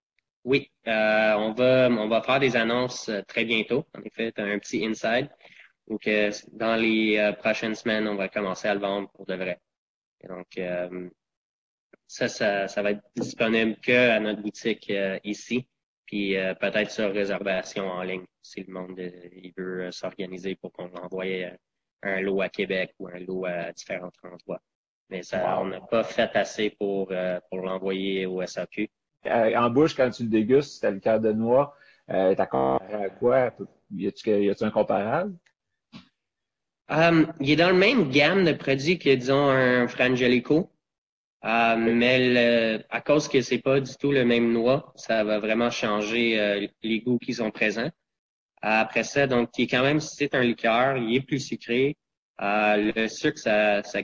Oui, 0.44 0.72
euh, 0.88 1.34
on 1.34 1.54
va 1.54 1.90
on 1.90 2.08
va 2.08 2.22
faire 2.22 2.40
des 2.40 2.56
annonces 2.56 3.12
très 3.28 3.46
bientôt. 3.46 3.86
En 3.96 4.02
effet, 4.02 4.34
un 4.38 4.58
petit 4.58 4.86
inside. 4.86 5.30
Donc, 5.88 6.10
dans 6.54 6.76
les 6.76 7.34
prochaines 7.40 7.76
semaines, 7.76 8.08
on 8.08 8.16
va 8.16 8.30
commencer 8.30 8.68
à 8.68 8.74
le 8.74 8.80
vendre 8.80 9.10
pour 9.12 9.26
de 9.26 9.36
vrai. 9.36 9.60
donc, 10.28 10.60
ça, 12.08 12.28
ça, 12.28 12.68
ça 12.68 12.82
va 12.82 12.92
être 12.92 13.04
disponible 13.16 13.76
que 13.82 14.10
à 14.10 14.20
notre 14.20 14.42
boutique 14.42 14.92
ici 15.24 15.68
puis 16.06 16.38
euh, 16.38 16.54
peut-être 16.56 16.92
sur 16.92 17.12
réservation 17.14 17.88
en 17.88 18.04
ligne 18.04 18.26
si 18.42 18.64
le 18.64 18.74
monde 18.74 19.00
euh, 19.00 19.12
il 19.32 19.54
veut 19.58 19.86
euh, 19.86 19.92
s'organiser 19.92 20.56
pour 20.56 20.72
qu'on 20.72 20.94
envoie 20.96 21.26
un 22.04 22.22
lot 22.22 22.42
à 22.42 22.50
Québec 22.50 22.94
ou 23.00 23.08
un 23.08 23.20
lot 23.20 23.46
à 23.46 23.72
différents 23.72 24.12
endroits. 24.24 24.62
Mais 25.10 25.24
ça, 25.24 25.60
on 25.62 25.66
n'a 25.66 25.82
pas 25.82 26.04
fait 26.04 26.36
assez 26.36 26.70
pour, 26.70 27.12
pour 27.50 27.60
l'envoyer 27.60 28.26
au 28.26 28.46
SAQ. 28.46 28.90
en 29.26 29.70
bouche, 29.70 29.94
quand 29.94 30.10
tu 30.10 30.24
le 30.24 30.30
dégustes, 30.30 30.80
c'est 30.80 30.90
le 30.90 31.00
cas 31.00 31.20
de 31.20 31.34
noix, 31.34 31.76
euh, 32.10 32.36
t'as 32.36 32.46
comparé 32.46 33.06
à 33.06 33.10
quoi? 33.10 33.54
Y 33.96 34.08
a-tu 34.08 34.64
un 34.64 34.72
comparable? 34.72 35.34
Um, 36.90 37.32
il 37.40 37.52
est 37.52 37.56
dans 37.56 37.70
le 37.70 37.78
même 37.78 38.10
gamme 38.10 38.44
de 38.44 38.52
produits 38.52 39.00
que, 39.00 39.14
disons, 39.16 39.50
un 39.50 39.88
Frangelico. 39.88 40.70
Euh, 41.44 41.76
mais 41.76 42.86
à 42.90 43.02
cause 43.02 43.28
que 43.28 43.42
c'est 43.42 43.60
pas 43.60 43.80
du 43.80 43.92
tout 43.96 44.12
le 44.12 44.26
même 44.26 44.52
noix, 44.52 44.94
ça 44.96 45.24
va 45.24 45.40
vraiment 45.40 45.72
changer 45.72 46.40
euh, 46.40 46.68
les 46.84 47.02
goûts 47.02 47.18
qui 47.18 47.34
sont 47.34 47.50
présents. 47.52 47.90
Après 48.62 49.04
ça, 49.04 49.26
donc, 49.26 49.50
il 49.58 49.64
est 49.64 49.68
quand 49.68 49.82
même, 49.82 50.00
c'est 50.00 50.36
un 50.36 50.44
liqueur, 50.44 50.98
il 50.98 51.16
est 51.16 51.22
plus 51.22 51.40
sucré. 51.40 51.98
Euh, 52.42 52.92
le 52.96 53.08
sucre, 53.08 53.40
ça, 53.40 53.82
ça 53.84 54.02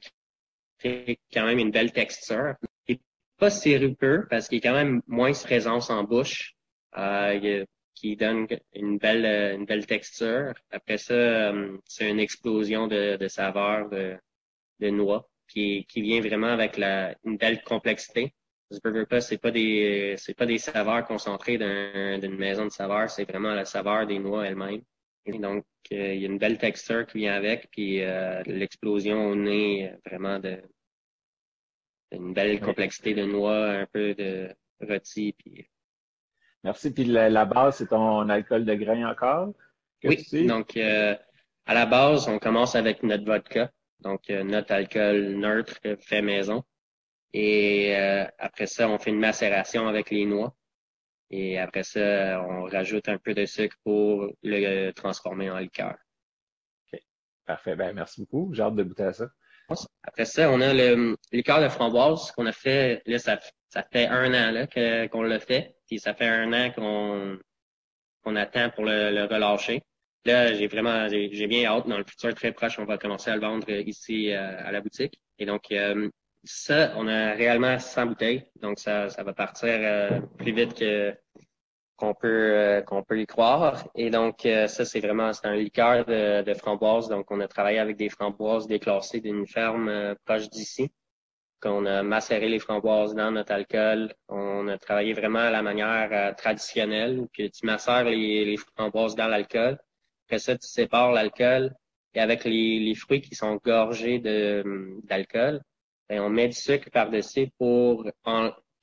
crée 0.80 1.20
quand 1.32 1.46
même 1.46 1.60
une 1.60 1.72
belle 1.72 1.92
texture. 1.92 2.56
Il 2.88 2.96
est 2.96 3.02
pas 3.38 3.52
sirupeux 3.52 4.26
parce 4.30 4.48
qu'il 4.48 4.58
est 4.58 4.62
quand 4.62 4.74
même 4.74 5.02
moins 5.08 5.32
présence 5.34 5.92
en 5.92 6.04
bouche, 6.04 6.56
qui 7.94 8.16
donne 8.16 8.48
une 8.74 8.98
belle, 8.98 9.56
une 9.56 9.66
belle 9.66 9.86
texture. 9.86 10.54
Après 10.72 10.98
ça, 10.98 11.54
c'est 11.86 12.10
une 12.10 12.20
explosion 12.20 12.88
de, 12.88 13.18
de 13.18 13.28
saveurs 13.28 13.90
de, 13.90 14.18
de 14.80 14.90
noix 14.90 15.30
qui, 15.48 15.86
qui 15.86 16.02
vient 16.02 16.22
vraiment 16.22 16.48
avec 16.48 16.78
la, 16.78 17.16
une 17.26 17.38
belle 17.38 17.62
complexité. 17.64 18.34
Je 18.70 18.78
veux 18.84 19.06
pas, 19.06 19.22
c'est 19.22 19.38
pas 19.38 19.52
des, 19.52 20.16
c'est 20.18 20.34
pas 20.34 20.46
des 20.46 20.58
saveurs 20.58 21.06
concentrées 21.06 21.58
d'une 21.58 22.36
maison 22.36 22.66
de 22.66 22.72
saveurs, 22.72 23.10
c'est 23.10 23.24
vraiment 23.24 23.54
la 23.54 23.66
saveur 23.66 24.06
des 24.06 24.20
noix 24.20 24.46
elles-mêmes. 24.46 24.82
Donc, 25.40 25.66
euh, 25.92 26.14
il 26.14 26.22
y 26.22 26.26
a 26.26 26.28
une 26.28 26.38
belle 26.38 26.58
texture 26.58 27.06
qui 27.06 27.20
vient 27.20 27.34
avec, 27.34 27.70
puis 27.72 28.02
euh, 28.02 28.42
l'explosion 28.46 29.28
au 29.28 29.36
nez, 29.36 29.94
vraiment 30.06 30.40
de, 30.40 30.62
une 32.12 32.34
belle 32.34 32.60
complexité 32.62 33.14
de 33.14 33.26
noix, 33.26 33.72
un 33.72 33.86
peu 33.86 34.14
de 34.14 34.50
rôti, 34.82 35.34
puis. 35.38 35.70
Merci. 36.64 36.92
Puis 36.92 37.06
la, 37.06 37.46
base, 37.46 37.78
c'est 37.78 37.88
ton 37.88 38.28
alcool 38.30 38.66
de 38.66 38.74
grain 38.74 39.10
encore? 39.10 39.54
oui. 40.04 40.46
Donc, 40.46 40.76
euh, 40.76 41.16
à 41.66 41.74
la 41.74 41.86
base, 41.86 42.28
on 42.28 42.40
commence 42.40 42.76
avec 42.76 43.04
notre 43.04 43.26
vodka. 43.26 43.72
Donc, 44.00 44.30
euh, 44.30 44.44
notre 44.44 44.74
alcool 44.74 45.36
neutre 45.36 45.80
fait 46.00 46.22
maison. 46.22 46.64
Et 47.34 47.96
euh, 47.96 48.26
après 48.38 48.68
ça, 48.68 48.90
on 48.90 48.98
fait 48.98 49.10
une 49.10 49.20
macération 49.20 49.88
avec 49.88 50.10
les 50.10 50.26
noix. 50.26 50.56
Et 51.30 51.60
après 51.60 51.84
ça, 51.84 52.42
on 52.48 52.64
rajoute 52.64 53.10
un 53.10 53.18
peu 53.18 53.34
de 53.34 53.46
sucre 53.46 53.76
pour 53.84 54.32
le 54.44 54.92
transformer 54.92 55.50
en 55.50 55.58
liqueur. 55.58 55.96
OK. 56.94 57.00
Parfait. 57.46 57.76
Ben, 57.76 57.94
merci 57.94 58.22
beaucoup. 58.22 58.54
J'ai 58.54 58.64
hâte 58.64 58.76
de 58.76 58.84
goûter 58.84 59.04
à 59.04 59.14
ça. 59.14 59.28
Après 60.04 60.24
ça, 60.26 60.50
on 60.50 60.62
a 60.62 60.74
le 60.74 61.18
liqueur 61.34 61.62
de 61.62 61.68
framboise 61.68 62.32
qu'on 62.32 62.46
a 62.46 62.54
fait. 62.54 63.02
Là, 63.06 63.20
ça, 63.20 63.38
ça 63.68 63.84
fait 63.84 64.08
un 64.08 64.34
an 64.34 64.52
là, 64.52 64.68
qu'on 65.10 65.24
l'a 65.24 65.40
fait. 65.40 65.76
Puis 65.88 66.00
ça 66.00 66.14
fait 66.14 66.28
un 66.28 66.54
an 66.54 66.72
qu'on 66.72 67.38
qu'on 68.24 68.36
attend 68.36 68.70
pour 68.70 68.86
le 68.86 69.26
relâcher. 69.26 69.84
Là, 70.26 70.54
j'ai 70.54 70.68
vraiment, 70.68 71.08
j'ai 71.08 71.48
bien 71.48 71.66
hâte. 71.66 71.88
Dans 71.88 71.98
le 71.98 72.04
futur 72.04 72.34
très 72.36 72.52
proche, 72.52 72.80
on 72.80 72.86
va 72.86 72.98
commencer 72.98 73.32
à 73.32 73.36
le 73.36 73.42
vendre 73.42 73.70
ici 73.70 74.32
euh, 74.34 74.58
à 74.66 74.72
la 74.72 74.82
boutique. 74.82 75.22
Et 75.40 75.46
donc, 75.46 75.72
euh, 75.72 76.10
ça, 76.44 76.94
on 76.98 77.08
a 77.08 77.34
réellement 77.34 77.80
100 77.80 78.08
bouteilles. 78.08 78.46
Donc, 78.62 78.80
ça, 78.80 79.10
ça 79.10 79.24
va 79.24 79.34
partir 79.34 79.70
euh, 79.72 80.20
plus 80.38 80.52
vite 80.54 80.74
que 80.74 81.16
qu'on 81.96 82.14
peut 82.14 82.84
qu'on 82.86 83.04
peut 83.04 83.20
y 83.20 83.26
croire. 83.26 83.88
Et 83.96 84.12
donc, 84.12 84.42
ça, 84.44 84.86
c'est 84.86 85.00
vraiment, 85.00 85.34
c'est 85.34 85.48
un 85.48 85.56
liqueur 85.56 86.06
de, 86.06 86.44
de 86.44 86.54
framboise. 86.54 87.10
Donc, 87.10 87.32
on 87.32 87.40
a 87.40 87.48
travaillé 87.48 87.80
avec 87.80 87.98
des 87.98 88.10
framboises 88.10 88.68
déclassées 88.68 89.20
d'une 89.20 89.48
ferme 89.48 90.16
proche 90.26 90.48
d'ici. 90.50 90.92
Qu'on 91.60 91.88
a 91.88 92.04
macéré 92.04 92.50
les 92.50 92.60
framboises 92.60 93.16
dans 93.16 93.32
notre 93.32 93.52
alcool. 93.52 94.14
On 94.30 94.68
a 94.68 94.78
travaillé 94.78 95.14
vraiment 95.14 95.40
à 95.40 95.50
la 95.50 95.64
manière 95.64 96.36
traditionnelle, 96.36 97.28
que 97.36 97.48
tu 97.48 97.66
macères 97.66 98.04
les 98.04 98.58
framboises 98.76 99.16
dans 99.16 99.28
l'alcool 99.28 99.80
après 100.28 100.40
ça, 100.40 100.58
tu 100.58 100.68
sépares 100.68 101.14
l'alcool 101.14 101.74
et 102.14 102.20
avec 102.20 102.44
les, 102.44 102.80
les, 102.80 102.96
fruits 102.96 103.22
qui 103.22 103.34
sont 103.34 103.56
gorgés 103.64 104.20
d'alcool, 104.20 105.62
ben, 106.10 106.20
on 106.20 106.30
met 106.30 106.50
du 106.50 106.54
sucre 106.54 106.90
par-dessus 106.92 107.50
pour 107.58 108.04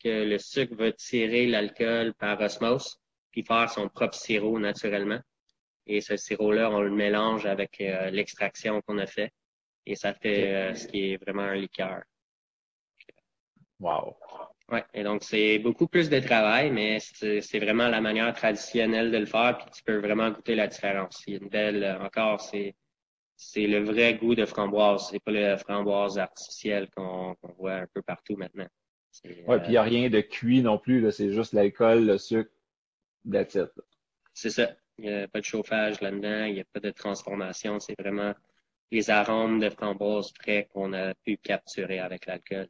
que 0.03 0.25
le 0.25 0.39
sucre 0.39 0.75
va 0.75 0.91
tirer 0.93 1.47
l'alcool 1.47 2.15
par 2.15 2.41
osmose 2.41 2.99
puis 3.31 3.45
faire 3.45 3.69
son 3.69 3.91
propre 3.91 4.15
sirop 4.15 4.59
naturellement. 4.59 5.21
Et 5.87 6.01
ce 6.01 6.17
sirop-là, 6.17 6.71
on 6.71 6.81
le 6.81 6.91
mélange 6.91 7.45
avec 7.45 7.79
euh, 7.83 8.09
l'extraction 8.09 8.81
qu'on 8.81 8.97
a 8.97 9.07
fait. 9.07 9.31
et 9.85 9.97
ça 9.97 10.15
fait 10.15 10.75
ce 10.75 10.87
qui 10.89 11.13
est 11.13 11.17
vraiment 11.19 11.43
un 11.43 11.57
liqueur. 11.57 12.05
Wow. 13.81 14.17
Ouais, 14.71 14.85
et 14.95 15.03
donc 15.03 15.23
c'est 15.23 15.59
beaucoup 15.59 15.87
plus 15.87 16.09
de 16.09 16.19
travail, 16.21 16.71
mais 16.71 16.99
c'est 16.99 17.59
vraiment 17.59 17.89
la 17.89 18.01
manière 18.01 18.33
traditionnelle 18.33 19.11
de 19.11 19.19
le 19.19 19.27
faire, 19.27 19.59
puis 19.59 19.67
tu 19.75 19.83
peux 19.83 19.99
vraiment 19.99 20.31
goûter 20.31 20.55
la 20.55 20.69
différence. 20.69 21.23
Il 21.27 21.35
y 21.35 21.37
a 21.37 21.41
une 21.41 21.49
belle, 21.49 21.99
encore, 22.01 22.41
c'est 22.41 22.75
c'est 23.37 23.67
le 23.67 23.85
vrai 23.85 24.15
goût 24.15 24.35
de 24.35 24.45
framboise, 24.45 25.09
c'est 25.11 25.21
pas 25.21 25.33
le 25.33 25.57
framboise 25.57 26.19
artificiel 26.19 26.89
qu'on 26.91 27.37
voit 27.59 27.75
un 27.75 27.87
peu 27.93 28.03
partout 28.03 28.37
maintenant. 28.37 28.67
Ouais, 29.25 29.59
puis 29.59 29.69
il 29.69 29.71
n'y 29.71 29.77
a 29.77 29.83
euh, 29.83 29.85
rien 29.85 30.11
de 30.11 30.21
cuit 30.21 30.63
non 30.63 30.79
plus, 30.79 31.11
c'est 31.13 31.33
juste 31.33 31.53
l'alcool, 31.53 32.07
le 32.07 32.19
sucre, 32.19 32.51
that's 33.31 33.55
it. 33.55 33.71
C'est 34.33 34.51
ça. 34.51 34.73
Il 34.99 35.07
n'y 35.07 35.13
a 35.13 35.29
pas 35.29 35.41
de 35.41 35.45
chauffage 35.45 36.01
là-dedans, 36.01 36.45
il 36.45 36.55
n'y 36.55 36.61
a 36.61 36.65
pas 36.73 36.81
de 36.81 36.91
transformation, 36.91 37.81
c'est 37.81 37.99
vraiment 37.99 38.35
les 38.91 39.11
arômes 39.11 39.59
de 39.59 39.71
framboise 39.71 40.33
frais 40.41 40.69
qu'on 40.73 40.93
a 40.93 41.15
pu 41.15 41.37
capturer 41.37 41.99
avec 41.99 42.27
l'alcool. 42.27 42.69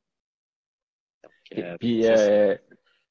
Euh, 1.58 1.76
puis 1.78 2.06
euh, 2.06 2.56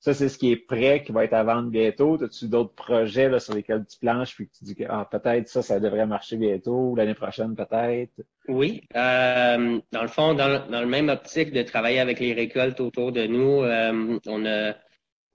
ça, 0.04 0.14
c'est 0.14 0.28
ce 0.28 0.38
qui 0.38 0.52
est 0.52 0.58
prêt, 0.58 1.02
qui 1.02 1.14
va 1.14 1.24
être 1.24 1.34
à 1.34 1.46
vendre 1.46 1.70
bientôt. 1.70 2.22
As-tu 2.22 2.50
d'autres 2.50 2.74
projets 2.74 3.30
là, 3.30 3.40
sur 3.40 3.54
lesquels 3.54 3.86
tu 3.90 3.98
planches 4.00 4.36
puis 4.36 4.50
que 4.50 4.54
tu 4.58 4.66
dis 4.66 4.76
que 4.76 4.84
ah, 4.90 5.08
peut-être 5.10 5.48
ça, 5.48 5.62
ça 5.62 5.80
devrait 5.80 6.06
marcher 6.06 6.36
bientôt 6.36 6.90
ou 6.90 6.96
l'année 6.98 7.14
prochaine 7.14 7.56
peut-être? 7.56 8.12
Oui. 8.50 8.82
Euh, 8.98 9.80
dans 9.94 10.02
le 10.02 10.08
fond, 10.10 10.34
dans, 10.34 10.68
dans, 10.70 10.82
le 10.82 10.88
même 10.88 11.08
optique 11.08 11.54
de 11.54 11.62
travailler 11.62 12.02
avec 12.02 12.20
les 12.20 12.34
récoltes 12.34 12.82
autour 12.82 13.14
de 13.14 13.26
nous, 13.26 13.64
euh, 13.64 14.20
on 14.28 14.46
a 14.46 14.76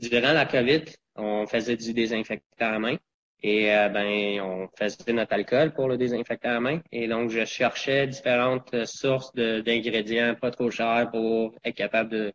durant 0.00 0.34
la 0.34 0.44
COVID, 0.44 0.82
on 1.16 1.46
faisait 1.46 1.76
du 1.76 1.94
désinfectant 1.94 2.74
à 2.74 2.78
main. 2.78 2.96
Et 3.42 3.74
euh, 3.74 3.88
ben, 3.88 4.42
on 4.42 4.68
faisait 4.76 5.14
notre 5.14 5.32
alcool 5.32 5.72
pour 5.72 5.88
le 5.88 5.96
désinfectant 5.96 6.56
à 6.56 6.60
main. 6.60 6.80
Et 6.92 7.08
donc, 7.08 7.30
je 7.30 7.46
cherchais 7.46 8.06
différentes 8.06 8.84
sources 8.84 9.32
d'ingrédients 9.34 10.34
pas 10.34 10.50
trop 10.50 10.70
chers 10.70 11.08
pour 11.10 11.54
être 11.64 11.74
capable 11.74 12.10
de 12.10 12.32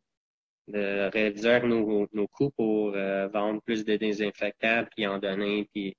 de 0.68 1.10
réduire 1.12 1.66
nos, 1.66 2.08
nos 2.14 2.28
coûts 2.28 2.52
pour 2.52 2.94
euh, 2.96 3.28
vendre 3.28 3.62
plus 3.62 3.84
de 3.86 3.96
désinfectants, 3.96 4.86
puis 4.96 5.08
en 5.08 5.20
donner, 5.20 5.68
puis 5.74 5.96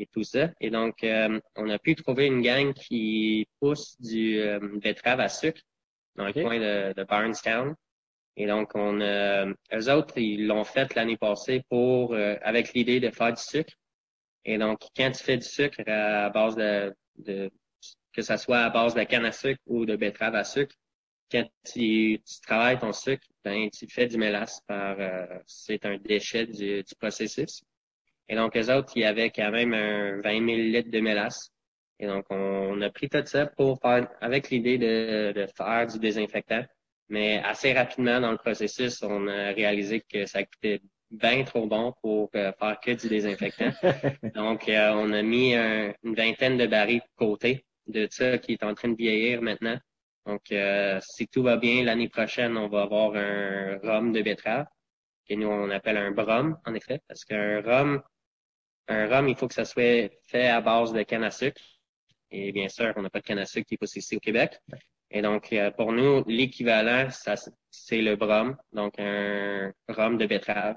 et 0.00 0.06
tout 0.06 0.22
ça. 0.22 0.50
Et 0.60 0.70
donc, 0.70 1.02
euh, 1.02 1.40
on 1.56 1.68
a 1.68 1.78
pu 1.78 1.96
trouver 1.96 2.26
une 2.26 2.40
gang 2.40 2.72
qui 2.72 3.48
pousse 3.58 4.00
du 4.00 4.38
euh, 4.38 4.60
betterave 4.80 5.18
à 5.18 5.28
sucre 5.28 5.60
dans 6.14 6.26
le 6.26 6.32
coin 6.32 6.58
de, 6.58 6.92
de 6.94 7.04
Barnestown. 7.04 7.74
Et 8.36 8.46
donc, 8.46 8.70
on 8.76 9.00
a, 9.00 9.46
eux 9.46 9.90
autres, 9.90 10.16
ils 10.16 10.46
l'ont 10.46 10.62
fait 10.62 10.94
l'année 10.94 11.16
passée 11.16 11.62
pour, 11.68 12.14
avec 12.14 12.72
l'idée 12.74 13.00
de 13.00 13.10
faire 13.10 13.32
du 13.32 13.42
sucre. 13.42 13.74
Et 14.44 14.56
donc, 14.58 14.78
quand 14.96 15.10
tu 15.10 15.24
fais 15.24 15.36
du 15.36 15.46
sucre 15.46 15.80
à 15.88 16.30
base 16.30 16.54
de, 16.54 16.94
de 17.16 17.50
que 18.12 18.22
ça 18.22 18.36
soit 18.36 18.58
à 18.58 18.70
base 18.70 18.94
de 18.94 19.02
canne 19.02 19.24
à 19.24 19.32
sucre 19.32 19.60
ou 19.66 19.84
de 19.84 19.96
betterave 19.96 20.34
à 20.36 20.44
sucre, 20.44 20.74
quand 21.30 21.44
tu, 21.64 22.20
travailles 22.46 22.78
ton 22.78 22.92
sucre, 22.92 23.26
ben, 23.48 23.70
tu 23.70 23.86
fais 23.88 24.06
du 24.06 24.18
mélasse 24.18 24.60
par, 24.66 24.96
euh, 24.98 25.26
c'est 25.46 25.84
un 25.86 25.96
déchet 25.96 26.46
du, 26.46 26.84
processus. 26.98 27.62
Et 28.28 28.36
donc, 28.36 28.54
les 28.54 28.68
autres, 28.70 28.92
il 28.94 29.02
y 29.02 29.04
avait 29.04 29.30
quand 29.30 29.50
même 29.50 29.72
un 29.72 30.20
20 30.20 30.40
litres 30.46 30.90
de 30.90 31.00
mélasse. 31.00 31.50
Et 31.98 32.06
donc, 32.06 32.26
on, 32.30 32.80
a 32.82 32.90
pris 32.90 33.08
tout 33.08 33.24
ça 33.24 33.46
pour 33.46 33.80
faire, 33.80 34.08
avec 34.20 34.50
l'idée 34.50 34.78
de, 34.78 35.32
de 35.32 35.46
faire 35.56 35.86
du 35.86 35.98
désinfectant. 35.98 36.64
Mais 37.08 37.38
assez 37.42 37.72
rapidement 37.72 38.20
dans 38.20 38.32
le 38.32 38.36
processus, 38.36 39.02
on 39.02 39.26
a 39.28 39.52
réalisé 39.52 40.02
que 40.02 40.26
ça 40.26 40.44
coûtait 40.44 40.82
bien 41.10 41.42
trop 41.44 41.66
bon 41.66 41.94
pour 42.02 42.28
euh, 42.34 42.52
faire 42.52 42.78
que 42.80 42.90
du 42.90 43.08
désinfectant. 43.08 43.70
Donc, 44.34 44.68
euh, 44.68 44.92
on 44.94 45.12
a 45.12 45.22
mis 45.22 45.54
une 45.54 46.14
vingtaine 46.14 46.58
de 46.58 46.66
barils 46.66 47.00
de 47.00 47.16
côté 47.16 47.64
de 47.86 48.06
ça 48.10 48.36
qui 48.36 48.52
est 48.52 48.62
en 48.62 48.74
train 48.74 48.88
de 48.90 48.96
vieillir 48.96 49.40
maintenant. 49.40 49.78
Donc, 50.28 50.52
euh, 50.52 51.00
si 51.00 51.26
tout 51.26 51.42
va 51.42 51.56
bien, 51.56 51.82
l'année 51.84 52.10
prochaine, 52.10 52.58
on 52.58 52.68
va 52.68 52.82
avoir 52.82 53.14
un 53.14 53.78
rhum 53.78 54.12
de 54.12 54.20
betterave, 54.20 54.66
que 55.26 55.32
nous, 55.32 55.48
on 55.48 55.70
appelle 55.70 55.96
un 55.96 56.10
brum, 56.10 56.58
en 56.66 56.74
effet, 56.74 57.00
parce 57.08 57.24
qu'un 57.24 57.62
rhum, 57.62 58.02
un 58.88 59.06
rhum, 59.08 59.26
il 59.26 59.36
faut 59.36 59.48
que 59.48 59.54
ça 59.54 59.64
soit 59.64 60.10
fait 60.26 60.48
à 60.48 60.60
base 60.60 60.92
de 60.92 61.02
canne 61.02 61.24
à 61.24 61.30
sucre. 61.30 61.62
Et 62.30 62.52
bien 62.52 62.68
sûr, 62.68 62.92
on 62.96 63.00
n'a 63.00 63.08
pas 63.08 63.20
de 63.20 63.24
canne 63.24 63.38
à 63.38 63.46
sucre 63.46 63.66
qui 63.66 63.74
est 63.74 63.78
possible 63.78 64.02
ici 64.02 64.16
au 64.16 64.20
Québec. 64.20 64.60
Et 65.10 65.22
donc, 65.22 65.50
euh, 65.54 65.70
pour 65.70 65.92
nous, 65.92 66.22
l'équivalent, 66.26 67.08
c'est 67.70 68.02
le 68.02 68.16
brum, 68.16 68.54
donc 68.72 68.98
un 68.98 69.72
rhum 69.88 70.18
de 70.18 70.26
betterave. 70.26 70.76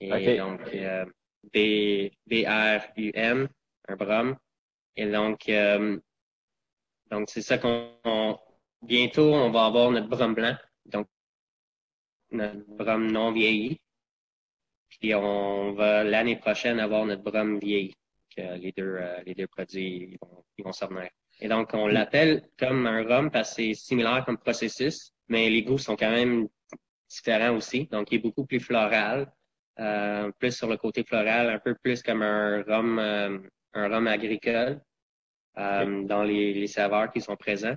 Et 0.00 0.38
donc, 0.38 0.62
euh, 0.72 1.04
B-R-U-M, 1.52 3.48
un 3.88 3.96
brum. 3.96 4.38
Et 4.96 5.10
donc, 5.10 5.46
euh, 5.50 5.98
donc 7.10 7.28
c'est 7.28 7.42
ça 7.42 7.58
qu'on 7.58 8.38
bientôt, 8.82 9.32
on 9.34 9.50
va 9.50 9.66
avoir 9.66 9.90
notre 9.90 10.08
brum 10.08 10.34
blanc, 10.34 10.56
donc 10.86 11.06
notre 12.30 12.64
brum 12.66 13.10
non 13.10 13.32
vieilli. 13.32 13.80
Puis 15.00 15.14
on 15.14 15.72
va 15.72 16.04
l'année 16.04 16.36
prochaine 16.36 16.80
avoir 16.80 17.06
notre 17.06 17.22
brum 17.22 17.58
vieilli. 17.58 17.94
Que 18.36 18.56
les 18.56 18.72
deux, 18.72 18.96
euh, 18.96 19.22
les 19.26 19.34
deux 19.34 19.46
produits 19.46 20.12
ils 20.12 20.18
vont, 20.20 20.42
ils 20.56 21.10
Et 21.40 21.48
donc, 21.48 21.74
on 21.74 21.86
l'appelle 21.86 22.48
comme 22.58 22.86
un 22.86 23.02
rhum 23.02 23.30
parce 23.30 23.50
que 23.50 23.56
c'est 23.56 23.74
similaire 23.74 24.24
comme 24.24 24.38
processus, 24.38 25.12
mais 25.28 25.50
les 25.50 25.62
goûts 25.62 25.76
sont 25.76 25.96
quand 25.96 26.10
même 26.10 26.48
différents 27.10 27.54
aussi. 27.54 27.88
Donc, 27.88 28.10
il 28.10 28.14
est 28.16 28.18
beaucoup 28.22 28.46
plus 28.46 28.60
floral, 28.60 29.30
euh, 29.80 30.30
plus 30.38 30.56
sur 30.56 30.66
le 30.66 30.78
côté 30.78 31.04
floral, 31.04 31.50
un 31.50 31.58
peu 31.58 31.74
plus 31.74 32.02
comme 32.02 32.22
un 32.22 32.62
rhum, 32.62 32.98
euh, 32.98 33.38
un 33.74 33.88
rhum 33.88 34.06
agricole 34.06 34.80
dans 35.54 36.24
les, 36.24 36.54
les 36.54 36.66
saveurs 36.66 37.12
qui 37.12 37.20
sont 37.20 37.36
présents. 37.36 37.76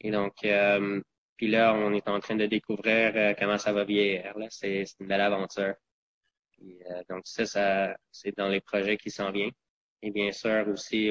Et 0.00 0.10
donc, 0.10 0.44
euh, 0.44 1.00
puis 1.36 1.48
là, 1.48 1.74
on 1.74 1.92
est 1.92 2.08
en 2.08 2.20
train 2.20 2.36
de 2.36 2.46
découvrir 2.46 3.12
euh, 3.16 3.34
comment 3.38 3.58
ça 3.58 3.72
va 3.72 3.84
vieillir. 3.84 4.34
C'est 4.50 4.84
une 5.00 5.06
belle 5.06 5.20
aventure. 5.20 5.74
Euh, 6.62 7.02
donc 7.08 7.22
ça, 7.24 7.46
ça 7.46 7.96
c'est 8.10 8.36
dans 8.36 8.48
les 8.48 8.60
projets 8.60 8.96
qui 8.96 9.10
s'en 9.10 9.32
viennent. 9.32 9.52
Et 10.02 10.10
bien 10.10 10.32
sûr 10.32 10.66
aussi, 10.68 11.10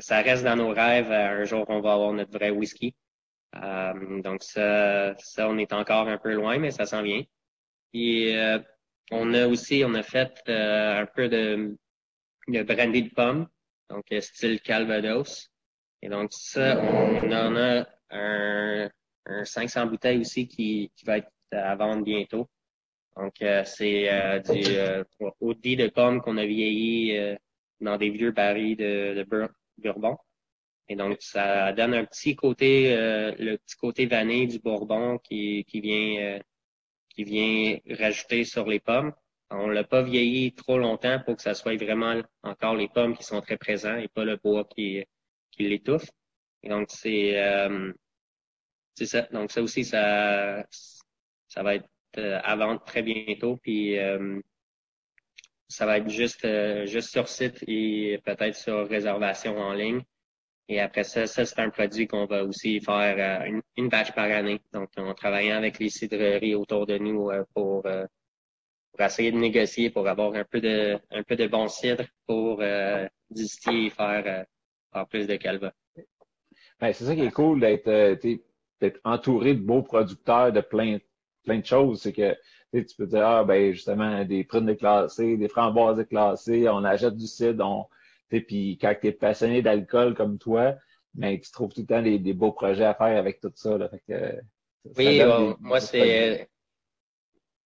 ça 0.00 0.22
reste 0.22 0.44
dans 0.44 0.56
nos 0.56 0.70
rêves. 0.70 1.12
Un 1.12 1.44
jour, 1.44 1.64
on 1.68 1.80
va 1.80 1.94
avoir 1.94 2.12
notre 2.12 2.32
vrai 2.32 2.50
whisky. 2.50 2.94
donc 3.54 4.42
ça, 4.42 5.14
ça, 5.18 5.48
on 5.48 5.58
est 5.58 5.72
encore 5.72 6.08
un 6.08 6.18
peu 6.18 6.34
loin, 6.34 6.58
mais 6.58 6.72
ça 6.72 6.86
s'en 6.86 7.02
vient. 7.02 7.22
Et 7.94 8.36
on 9.12 9.34
a 9.34 9.46
aussi, 9.46 9.84
on 9.84 9.94
a 9.94 10.02
fait 10.02 10.42
un 10.48 11.06
peu 11.06 11.28
de, 11.28 11.76
de 12.48 12.62
brandy 12.64 13.04
de 13.04 13.14
pomme, 13.14 13.48
donc 13.88 14.04
style 14.20 14.60
Calvados. 14.60 15.50
Et 16.02 16.08
donc, 16.08 16.32
ça, 16.32 16.80
on 16.80 17.30
en 17.30 17.56
a 17.56 17.86
un, 18.10 18.90
un 19.26 19.44
500 19.44 19.86
bouteilles 19.86 20.20
aussi 20.20 20.48
qui, 20.48 20.90
qui 20.96 21.04
va 21.04 21.18
être 21.18 21.30
à 21.52 21.74
vendre 21.76 22.04
bientôt. 22.04 22.48
Donc, 23.16 23.42
euh, 23.42 23.64
c'est 23.64 24.10
euh, 24.10 24.38
du 24.38 24.62
euh, 24.76 25.04
dit 25.62 25.76
de 25.76 25.88
pomme 25.88 26.20
qu'on 26.22 26.38
a 26.38 26.46
vieilli 26.46 27.16
euh, 27.16 27.36
dans 27.80 27.96
des 27.96 28.10
vieux 28.10 28.30
barils 28.30 28.76
de, 28.76 29.14
de 29.14 29.48
bourbon. 29.78 30.16
Et 30.88 30.96
donc, 30.96 31.18
ça 31.20 31.72
donne 31.72 31.94
un 31.94 32.04
petit 32.04 32.34
côté, 32.34 32.96
le 32.96 33.56
petit 33.58 33.76
côté 33.76 34.06
vanille 34.06 34.48
du 34.48 34.58
bourbon 34.58 35.18
qui, 35.18 35.64
qui 35.64 35.80
vient 35.80 36.40
qui 37.10 37.24
vient 37.24 37.78
rajouter 37.98 38.44
sur 38.44 38.66
les 38.66 38.80
pommes. 38.80 39.12
On 39.50 39.68
l'a 39.68 39.84
pas 39.84 40.02
vieilli 40.02 40.52
trop 40.52 40.78
longtemps 40.78 41.20
pour 41.24 41.36
que 41.36 41.42
ça 41.42 41.54
soit 41.54 41.76
vraiment 41.76 42.20
encore 42.42 42.74
les 42.74 42.88
pommes 42.88 43.16
qui 43.16 43.22
sont 43.22 43.40
très 43.40 43.56
présents 43.56 43.96
et 43.98 44.08
pas 44.08 44.24
le 44.24 44.36
bois 44.36 44.64
qui, 44.64 45.04
qui 45.60 45.68
l'étouffe. 45.68 46.08
Et 46.62 46.68
donc, 46.68 46.88
c'est 46.90 47.38
euh, 47.38 47.92
c'est 48.94 49.06
ça. 49.06 49.22
Donc, 49.32 49.50
ça 49.52 49.62
aussi, 49.62 49.84
ça, 49.84 50.64
ça 51.48 51.62
va 51.62 51.76
être 51.76 51.88
euh, 52.18 52.40
à 52.42 52.56
vendre 52.56 52.82
très 52.84 53.02
bientôt. 53.02 53.56
Puis, 53.62 53.98
euh, 53.98 54.40
ça 55.68 55.86
va 55.86 55.98
être 55.98 56.08
juste, 56.08 56.46
juste 56.86 57.10
sur 57.10 57.28
site 57.28 57.62
et 57.68 58.18
peut-être 58.24 58.56
sur 58.56 58.88
réservation 58.88 59.56
en 59.56 59.72
ligne. 59.72 60.02
Et 60.68 60.80
après 60.80 61.04
ça, 61.04 61.26
ça, 61.26 61.44
c'est 61.44 61.60
un 61.60 61.70
produit 61.70 62.06
qu'on 62.08 62.26
va 62.26 62.44
aussi 62.44 62.80
faire 62.80 63.44
une, 63.44 63.62
une 63.76 63.88
batch 63.88 64.12
par 64.12 64.30
année. 64.30 64.60
Donc, 64.72 64.90
on 64.96 65.14
travaille 65.14 65.50
avec 65.50 65.78
les 65.78 65.88
cidreries 65.88 66.56
autour 66.56 66.86
de 66.86 66.98
nous 66.98 67.30
pour, 67.54 67.82
pour 67.82 69.00
essayer 69.00 69.30
de 69.30 69.36
négocier, 69.36 69.90
pour 69.90 70.08
avoir 70.08 70.34
un 70.34 70.44
peu 70.44 70.60
de, 70.60 70.98
un 71.10 71.22
peu 71.22 71.36
de 71.36 71.46
bon 71.46 71.68
cidre 71.68 72.04
pour 72.26 72.62
distiller 73.30 73.86
et 73.86 73.90
faire 73.90 74.46
en 74.92 75.04
plus 75.04 75.26
de 75.26 75.36
Calva. 75.36 75.72
Ben, 76.80 76.92
c'est 76.92 77.04
ça 77.04 77.14
qui 77.14 77.22
est 77.22 77.30
cool 77.30 77.60
d'être 77.60 77.88
euh, 77.88 78.16
entouré 79.04 79.54
de 79.54 79.60
beaux 79.60 79.82
producteurs 79.82 80.52
de 80.52 80.60
plein, 80.60 80.98
plein 81.44 81.58
de 81.58 81.66
choses. 81.66 82.02
C'est 82.02 82.12
que 82.12 82.34
tu 82.72 82.96
peux 82.96 83.06
dire, 83.06 83.26
ah, 83.26 83.44
ben, 83.44 83.72
justement, 83.72 84.24
des 84.24 84.44
prunes 84.44 84.66
déclassées, 84.66 85.36
des 85.36 85.48
framboises 85.48 85.98
déclassées, 85.98 86.68
on 86.68 86.84
achète 86.84 87.16
du 87.16 87.26
cidre, 87.26 87.66
on, 87.66 87.86
puis 88.38 88.78
quand 88.80 88.94
tu 89.00 89.08
es 89.08 89.12
passionné 89.12 89.60
d'alcool 89.60 90.14
comme 90.14 90.38
toi, 90.38 90.74
ben, 91.14 91.38
tu 91.38 91.50
trouves 91.50 91.72
tout 91.72 91.80
le 91.80 91.86
temps 91.86 92.02
des, 92.02 92.18
beaux 92.32 92.52
projets 92.52 92.84
à 92.84 92.94
faire 92.94 93.18
avec 93.18 93.40
tout 93.40 93.50
ça. 93.54 93.76
Là. 93.76 93.88
Fait 93.88 94.02
que, 94.08 94.40
oui, 94.96 95.20
moi, 95.60 95.80
c'est. 95.80 96.48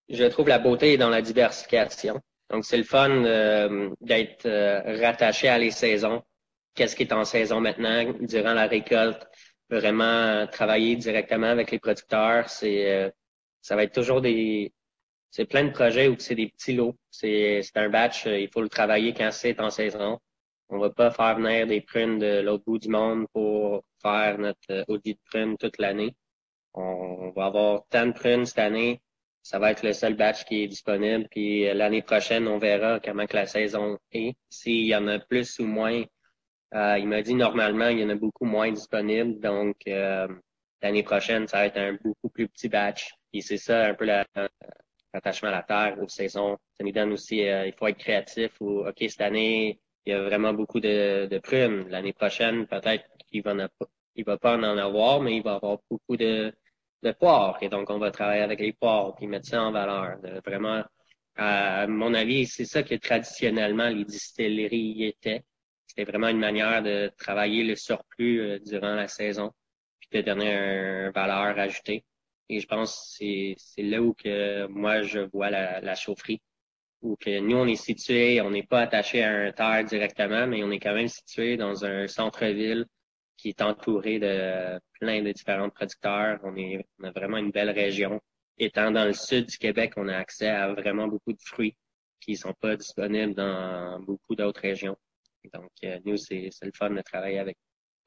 Je 0.09 0.25
trouve 0.25 0.49
la 0.49 0.59
beauté 0.59 0.97
dans 0.97 1.09
la 1.09 1.23
diversification. 1.23 2.21
Donc, 2.51 2.65
c'est 2.65 2.77
le 2.77 2.85
fun 2.85 3.25
euh, 3.25 3.91
d'être 4.01 4.47
euh, 4.47 5.01
rattaché 5.01 5.49
à 5.49 5.59
les 5.59 5.71
saisons 5.71 6.23
qu'est-ce 6.75 6.97
qui 6.97 7.05
est 7.05 7.13
en 7.13 7.25
saison 7.25 7.61
maintenant 7.61 8.13
durant 8.21 8.55
la 8.55 8.67
récolte. 8.67 9.27
vraiment 9.71 10.47
travailler 10.47 10.97
directement 10.97 11.49
avec 11.49 11.71
les 11.71 11.79
producteurs. 11.79 12.49
C'est 12.49 13.13
ça 13.63 13.77
va 13.77 13.85
être 13.85 13.95
toujours 13.95 14.21
des 14.21 14.73
c'est 15.31 15.47
plein 15.47 15.65
de 15.65 15.71
projets 15.73 16.07
où 16.07 16.15
c'est 16.19 16.37
des 16.37 16.49
petits 16.49 16.75
lots. 16.75 16.95
C'est 17.11 17.61
un 17.75 17.89
batch, 17.89 18.27
il 18.27 18.49
faut 18.53 18.63
le 18.63 18.69
travailler 18.69 19.13
quand 19.15 19.33
c'est 19.33 19.59
en 19.61 19.71
saison. 19.71 20.21
On 20.69 20.79
va 20.79 20.91
pas 20.91 21.11
faire 21.11 21.37
venir 21.37 21.67
des 21.67 21.81
prunes 21.81 22.21
de 22.21 22.41
l'autre 22.41 22.63
bout 22.65 22.79
du 22.79 22.89
monde 22.89 23.27
pour 23.33 23.83
faire 24.01 24.39
notre 24.39 24.85
audit 24.87 25.15
de 25.15 25.21
prunes 25.25 25.57
toute 25.59 25.79
l'année. 25.79 26.15
On 26.73 27.33
va 27.35 27.47
avoir 27.47 27.83
tant 27.91 28.07
de 28.07 28.13
prunes 28.13 28.47
cette 28.47 28.61
année. 28.61 29.01
Ça 29.43 29.59
va 29.59 29.73
être 29.73 29.83
le 29.83 29.93
seul 29.93 30.15
batch 30.15 30.45
qui 30.45 30.63
est 30.63 30.69
disponible. 30.69 31.27
Puis 31.31 31.65
l'année 31.75 32.03
prochaine, 32.03 32.47
on 32.47 32.59
verra 32.59 33.01
comment 33.01 33.27
que 33.27 33.35
la 33.37 33.47
saison 33.47 33.99
est. 34.13 34.37
S'il 34.51 34.87
y 34.87 34.95
en 34.95 35.09
a 35.09 35.19
plus 35.19 35.59
ou 35.59 35.67
moins, 35.67 36.05
euh, 36.75 36.99
il 36.99 37.07
m'a 37.07 37.23
dit 37.23 37.35
normalement, 37.35 37.89
il 37.89 38.01
y 38.01 38.05
en 38.05 38.11
a 38.11 38.17
beaucoup 38.17 38.45
moins 38.45 38.71
disponibles. 38.73 39.39
Donc, 39.41 39.77
euh, 39.87 40.27
l'année 40.83 41.05
prochaine, 41.05 41.47
ça 41.47 41.59
va 41.59 41.67
être 41.67 41.79
un 41.79 41.97
beaucoup 42.03 42.29
plus 42.29 42.49
petit 42.49 42.69
batch. 42.69 43.15
Et 43.33 43.41
c'est 43.41 43.59
ça 43.59 43.87
un 43.87 43.95
peu 43.95 44.05
l'attachement 44.05 45.51
à 45.51 45.53
la 45.53 45.63
terre 45.63 45.97
aux 46.03 46.09
saisons. 46.09 46.59
Ça 46.77 46.85
nous 46.85 46.93
donne 46.93 47.13
aussi, 47.13 47.47
euh, 47.49 47.67
il 47.67 47.73
faut 47.75 47.87
être 47.87 47.99
créatif. 47.99 48.53
Ou, 48.61 48.87
OK, 48.89 48.97
cette 49.09 49.21
année, 49.21 49.79
il 50.05 50.13
y 50.13 50.17
a 50.17 50.23
vraiment 50.23 50.53
beaucoup 50.53 50.81
de, 50.81 51.27
de 51.27 51.39
prunes. 51.39 51.89
L'année 51.91 52.13
prochaine, 52.13 52.67
peut-être 52.67 53.05
qu'il 53.29 53.43
va, 53.43 53.55
il 54.17 54.25
va 54.25 54.39
pas 54.39 54.57
en 54.57 54.63
avoir, 54.65 55.21
mais 55.21 55.37
il 55.37 55.43
va 55.43 55.55
avoir 55.55 55.79
beaucoup 55.89 56.17
de, 56.17 56.53
de 57.05 57.13
poires. 57.13 57.57
Et 57.63 57.69
donc, 57.69 57.89
on 57.91 57.99
va 57.99 58.11
travailler 58.11 58.43
avec 58.43 58.59
les 58.59 58.73
poires 58.73 59.15
puis 59.15 59.29
mettre 59.29 59.47
ça 59.47 59.63
en 59.63 59.71
valeur. 59.71 60.19
vraiment, 60.45 60.83
à 61.37 61.87
mon 61.87 62.15
avis, 62.15 62.47
c'est 62.47 62.65
ça 62.65 62.83
que 62.83 62.97
traditionnellement 62.97 63.89
les 63.89 64.05
distilleries 64.05 65.05
étaient. 65.05 65.45
C'était 65.97 66.11
vraiment 66.11 66.29
une 66.29 66.41
manière 66.41 66.83
de 66.83 67.11
travailler 67.19 67.63
le 67.63 67.77
surplus 67.77 68.41
euh, 68.41 68.59
durant 68.59 68.95
la 68.95 69.07
saison 69.07 69.53
puis 70.01 70.09
de 70.13 70.27
donner 70.27 70.53
une 70.53 71.13
valeur 71.13 71.57
ajoutée. 71.59 72.05
Et 72.49 72.59
je 72.61 72.67
pense 72.67 73.17
que 73.19 73.55
c'est 73.57 73.83
là 73.83 74.03
où 74.03 74.13
que 74.13 74.67
moi 74.67 75.03
je 75.03 75.21
vois 75.21 75.51
la, 75.51 75.81
la 75.81 75.95
chaufferie. 75.95 76.43
Où 77.01 77.17
que 77.17 77.39
nous, 77.39 77.57
on 77.57 77.67
est 77.67 77.77
situé, 77.77 78.41
on 78.41 78.51
n'est 78.51 78.65
pas 78.65 78.81
attaché 78.81 79.23
à 79.23 79.31
un 79.31 79.53
terre 79.53 79.85
directement, 79.85 80.47
mais 80.47 80.65
on 80.65 80.71
est 80.71 80.81
quand 80.81 80.95
même 80.95 81.09
situé 81.09 81.57
dans 81.57 81.85
un 81.85 82.09
centre-ville 82.09 82.87
qui 83.37 83.51
est 83.51 83.63
entouré 83.63 84.19
de 84.19 84.81
plein 84.99 85.23
de 85.23 85.31
différents 85.31 85.71
producteurs. 85.71 86.41
On, 86.45 86.57
est, 86.57 86.85
on 86.99 87.05
a 87.05 87.11
vraiment 87.13 87.37
une 87.39 87.51
belle 87.51 87.71
région. 87.71 88.21
Étant 88.59 88.91
dans 88.91 89.05
le 89.05 89.13
sud 89.13 89.47
du 89.47 89.59
Québec, 89.59 89.93
on 89.97 90.09
a 90.09 90.17
accès 90.17 90.49
à 90.49 90.73
vraiment 90.73 91.07
beaucoup 91.09 91.33
de 91.33 91.43
fruits 91.43 91.77
qui 92.21 92.37
sont 92.37 92.55
pas 92.55 92.77
disponibles 92.77 93.35
dans 93.35 94.01
beaucoup 94.01 94.35
d'autres 94.35 94.63
régions. 94.63 94.97
Donc, 95.53 95.71
euh, 95.85 95.99
nous, 96.05 96.17
c'est 96.17 96.51
le 96.63 96.73
fun 96.75 96.91
de 96.91 97.01
travailler 97.03 97.39
avec, 97.39 97.57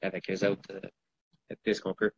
avec 0.02 0.30
eux 0.30 0.46
autres 0.46 0.72
euh, 0.72 0.80
le 1.50 1.56
plus 1.62 1.80
qu'on 1.80 1.94
peut. 1.94 2.10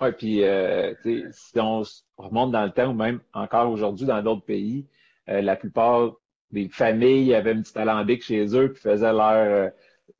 Oui, 0.00 0.12
puis 0.12 0.42
euh, 0.42 0.94
si 1.30 1.60
on 1.60 1.82
remonte 2.16 2.50
dans 2.50 2.64
le 2.64 2.72
temps 2.72 2.90
ou 2.90 2.94
même 2.94 3.20
encore 3.32 3.70
aujourd'hui 3.70 4.06
dans 4.06 4.22
d'autres 4.22 4.44
pays, 4.44 4.86
la 5.28 5.54
plupart 5.54 6.16
des 6.50 6.68
familles 6.68 7.34
avaient 7.34 7.52
un 7.52 7.62
petit 7.62 7.78
alambic 7.78 8.22
chez 8.24 8.44
eux 8.56 8.72
puis 8.72 8.82
faisaient 8.82 9.12
leur 9.12 9.70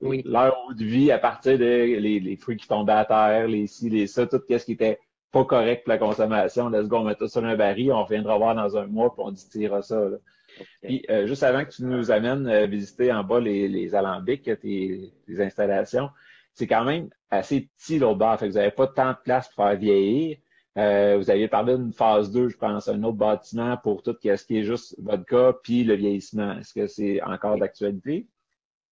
oui. 0.00 0.22
leur 0.24 0.56
eau 0.66 0.72
de 0.72 0.84
vie 0.84 1.10
à 1.10 1.18
partir 1.18 1.58
des 1.58 1.98
les, 1.98 2.36
fruits 2.36 2.56
qui 2.56 2.68
tombaient 2.68 2.92
à 2.92 3.04
terre, 3.04 3.48
les 3.48 3.66
ci, 3.66 3.90
les 3.90 4.06
ça, 4.06 4.26
tout 4.26 4.40
ce 4.48 4.64
qui 4.64 4.72
était 4.72 5.00
pas 5.32 5.44
correct 5.44 5.84
pour 5.84 5.92
la 5.92 5.98
consommation. 5.98 6.68
Let's 6.68 6.86
go, 6.86 6.98
on 6.98 7.04
met 7.04 7.16
tout 7.16 7.26
sur 7.26 7.44
un 7.44 7.56
baril, 7.56 7.90
on 7.92 8.04
reviendra 8.04 8.36
voir 8.36 8.54
dans 8.54 8.76
un 8.76 8.86
mois, 8.86 9.12
puis 9.12 9.24
on 9.24 9.32
distillera 9.32 9.82
ça. 9.82 9.98
Là. 9.98 10.18
Puis 10.82 11.04
euh, 11.10 11.26
juste 11.26 11.42
avant 11.42 11.64
que 11.64 11.70
tu 11.70 11.84
nous 11.84 12.10
amènes 12.10 12.46
euh, 12.46 12.66
visiter 12.66 13.12
en 13.12 13.24
bas 13.24 13.40
les, 13.40 13.68
les 13.68 13.94
alambics, 13.94 14.44
tes, 14.44 15.12
tes 15.26 15.42
installations, 15.42 16.10
c'est 16.54 16.66
quand 16.66 16.84
même 16.84 17.08
assez 17.30 17.68
petit 17.78 17.98
l'autre 17.98 18.18
bord. 18.18 18.38
Fait 18.38 18.46
que 18.46 18.52
vous 18.52 18.58
n'avez 18.58 18.70
pas 18.70 18.86
tant 18.86 19.10
de 19.10 19.18
place 19.24 19.48
pour 19.48 19.64
faire 19.64 19.76
vieillir. 19.76 20.38
Euh, 20.78 21.18
vous 21.18 21.30
aviez 21.30 21.48
parlé 21.48 21.76
d'une 21.76 21.92
phase 21.92 22.30
2, 22.30 22.48
je 22.48 22.56
pense, 22.56 22.88
un 22.88 23.02
autre 23.02 23.18
bâtiment 23.18 23.76
pour 23.76 24.02
tout 24.02 24.16
ce 24.22 24.44
qui 24.44 24.58
est 24.58 24.64
juste 24.64 24.94
vodka 24.98 25.54
puis 25.62 25.84
le 25.84 25.94
vieillissement. 25.94 26.58
Est-ce 26.58 26.72
que 26.72 26.86
c'est 26.86 27.22
encore 27.22 27.58
d'actualité? 27.58 28.26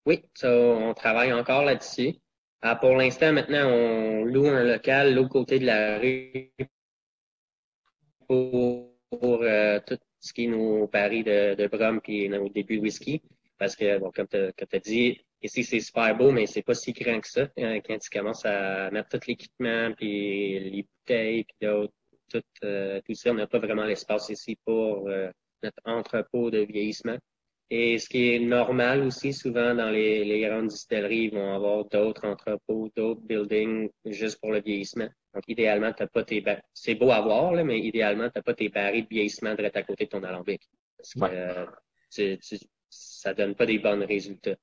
Oui, 0.07 0.23
ça, 0.35 0.51
on 0.51 0.93
travaille 0.93 1.33
encore 1.33 1.65
là-dessus. 1.65 2.17
Ah, 2.63 2.77
pour 2.77 2.97
l'instant, 2.97 3.33
maintenant, 3.33 3.67
on 3.67 4.25
loue 4.25 4.47
un 4.47 4.65
local 4.65 5.15
l'autre 5.15 5.31
côté 5.31 5.59
de 5.59 5.67
la 5.67 5.99
rue 5.99 6.53
pour, 8.29 8.93
pour 9.11 9.43
euh, 9.43 9.81
tout 9.87 9.99
ce 10.21 10.33
qui 10.33 10.45
est 10.45 10.49
nos 10.49 10.87
paris 10.87 11.25
de, 11.25 11.55
de 11.55 11.67
Brum 11.67 12.01
et 12.07 12.29
nos 12.29 12.49
débuts 12.49 12.77
de 12.77 12.83
whisky. 12.83 13.23
Parce 13.59 13.77
que, 13.77 13.99
bon, 13.99 14.11
comme 14.11 14.27
tu 14.27 14.37
as, 14.37 14.79
dit, 14.79 15.21
ici, 15.43 15.65
c'est 15.65 15.81
super 15.81 16.17
beau, 16.17 16.31
mais 16.33 16.47
c'est 16.47 16.63
pas 16.63 16.75
si 16.75 16.93
grand 16.93 17.21
que 17.21 17.29
ça. 17.29 17.49
Hein, 17.59 17.81
quand 17.81 17.99
tu 17.99 18.11
commences 18.11 18.45
à 18.47 18.91
mettre 18.91 19.11
tout 19.11 19.21
l'équipement, 19.29 19.93
puis 19.97 20.59
les 20.59 20.83
bouteilles, 20.83 21.45
puis 21.45 21.69
tout, 22.31 22.43
euh, 22.65 23.01
tout 23.05 23.15
ça, 23.15 23.31
on 23.33 23.35
n'a 23.35 23.47
pas 23.47 23.59
vraiment 23.59 23.85
l'espace 23.85 24.31
ici 24.31 24.57
pour 24.65 25.09
euh, 25.09 25.31
notre 25.63 25.83
entrepôt 25.85 26.51
de 26.51 26.61
vieillissement. 26.61 27.19
Et 27.73 27.99
ce 27.99 28.09
qui 28.09 28.35
est 28.35 28.41
normal 28.41 29.03
aussi, 29.05 29.33
souvent 29.33 29.75
dans 29.77 29.91
les, 29.91 30.25
les 30.25 30.41
grandes 30.41 30.67
distilleries, 30.67 31.27
ils 31.27 31.35
vont 31.35 31.55
avoir 31.55 31.85
d'autres 31.85 32.27
entrepôts, 32.27 32.91
d'autres 32.97 33.21
buildings 33.21 33.89
juste 34.07 34.41
pour 34.41 34.51
le 34.51 34.61
vieillissement. 34.61 35.09
Donc, 35.33 35.45
idéalement, 35.47 35.93
t'as 35.93 36.09
pas 36.09 36.25
tes 36.25 36.45
c'est 36.75 36.97
beau 36.97 37.13
à 37.13 37.21
voir, 37.21 37.53
là, 37.53 37.63
mais 37.63 37.79
idéalement, 37.79 38.29
t'as 38.29 38.43
pas 38.43 38.55
tes 38.55 38.69
barils 38.69 39.05
de 39.05 39.09
vieillissement 39.09 39.55
direct 39.55 39.77
à 39.77 39.83
côté 39.85 40.07
de 40.07 40.11
ton 40.11 40.25
alambic. 40.25 40.63
Parce 40.97 41.15
que 41.15 41.37
euh, 42.21 42.37
ça 42.89 43.35
donne 43.35 43.55
pas 43.55 43.67
des 43.67 43.79
bons 43.79 44.05
résultats. 44.05 44.57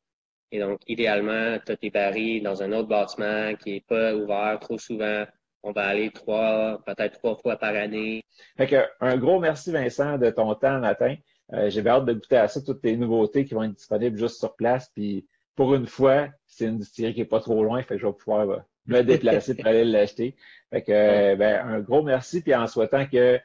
Et 0.52 0.60
donc, 0.60 0.82
idéalement, 0.88 1.58
tu 1.66 1.72
as 1.72 1.78
tes 1.78 1.90
barils 1.90 2.44
dans 2.44 2.62
un 2.62 2.74
autre 2.74 2.90
bâtiment 2.90 3.56
qui 3.56 3.78
est 3.78 3.88
pas 3.88 4.14
ouvert 4.16 4.58
trop 4.60 4.78
souvent. 4.78 5.26
On 5.64 5.72
va 5.72 5.88
aller 5.88 6.12
trois, 6.12 6.82
peut-être 6.86 7.20
trois 7.20 7.38
fois 7.38 7.56
par 7.58 7.74
année. 7.74 8.26
Fait 8.58 8.68
que, 8.68 8.86
un 9.00 9.18
gros 9.18 9.40
merci, 9.40 9.72
Vincent, 9.72 10.18
de 10.18 10.30
ton 10.30 10.54
temps 10.56 10.80
matin. 10.80 11.16
Euh, 11.54 11.70
j'ai 11.70 11.86
hâte 11.88 12.06
de 12.06 12.14
goûter 12.14 12.38
à 12.38 12.48
ça, 12.48 12.62
toutes 12.62 12.84
les 12.84 12.98
nouveautés 12.98 13.46
qui 13.46 13.54
vont 13.54 13.64
être 13.64 13.74
disponibles 13.74 14.18
juste 14.18 14.40
sur 14.40 14.56
place. 14.56 14.92
Puis 14.94 15.26
pour 15.58 15.74
une 15.74 15.88
fois, 15.88 16.30
c'est 16.46 16.66
une 16.66 16.78
distillerie 16.78 17.16
qui 17.16 17.22
est 17.22 17.26
pas 17.26 17.42
trop 17.42 17.64
loin, 17.64 17.82
fait 17.82 17.96
que 17.96 18.02
je 18.02 18.08
vais 18.08 18.14
pouvoir 18.14 18.50
euh, 18.50 18.58
me 18.86 19.02
déplacer 19.02 19.56
pour 19.56 19.68
aller 19.68 19.84
l'acheter. 19.84 20.36
Fait 20.70 20.84
que 20.84 20.92
euh, 20.92 21.36
ben, 21.36 21.68
un 21.68 21.80
gros 21.82 22.04
merci, 22.04 22.42
puis 22.42 22.56
en 22.56 22.68
souhaitant 22.68 23.06
que 23.08 23.40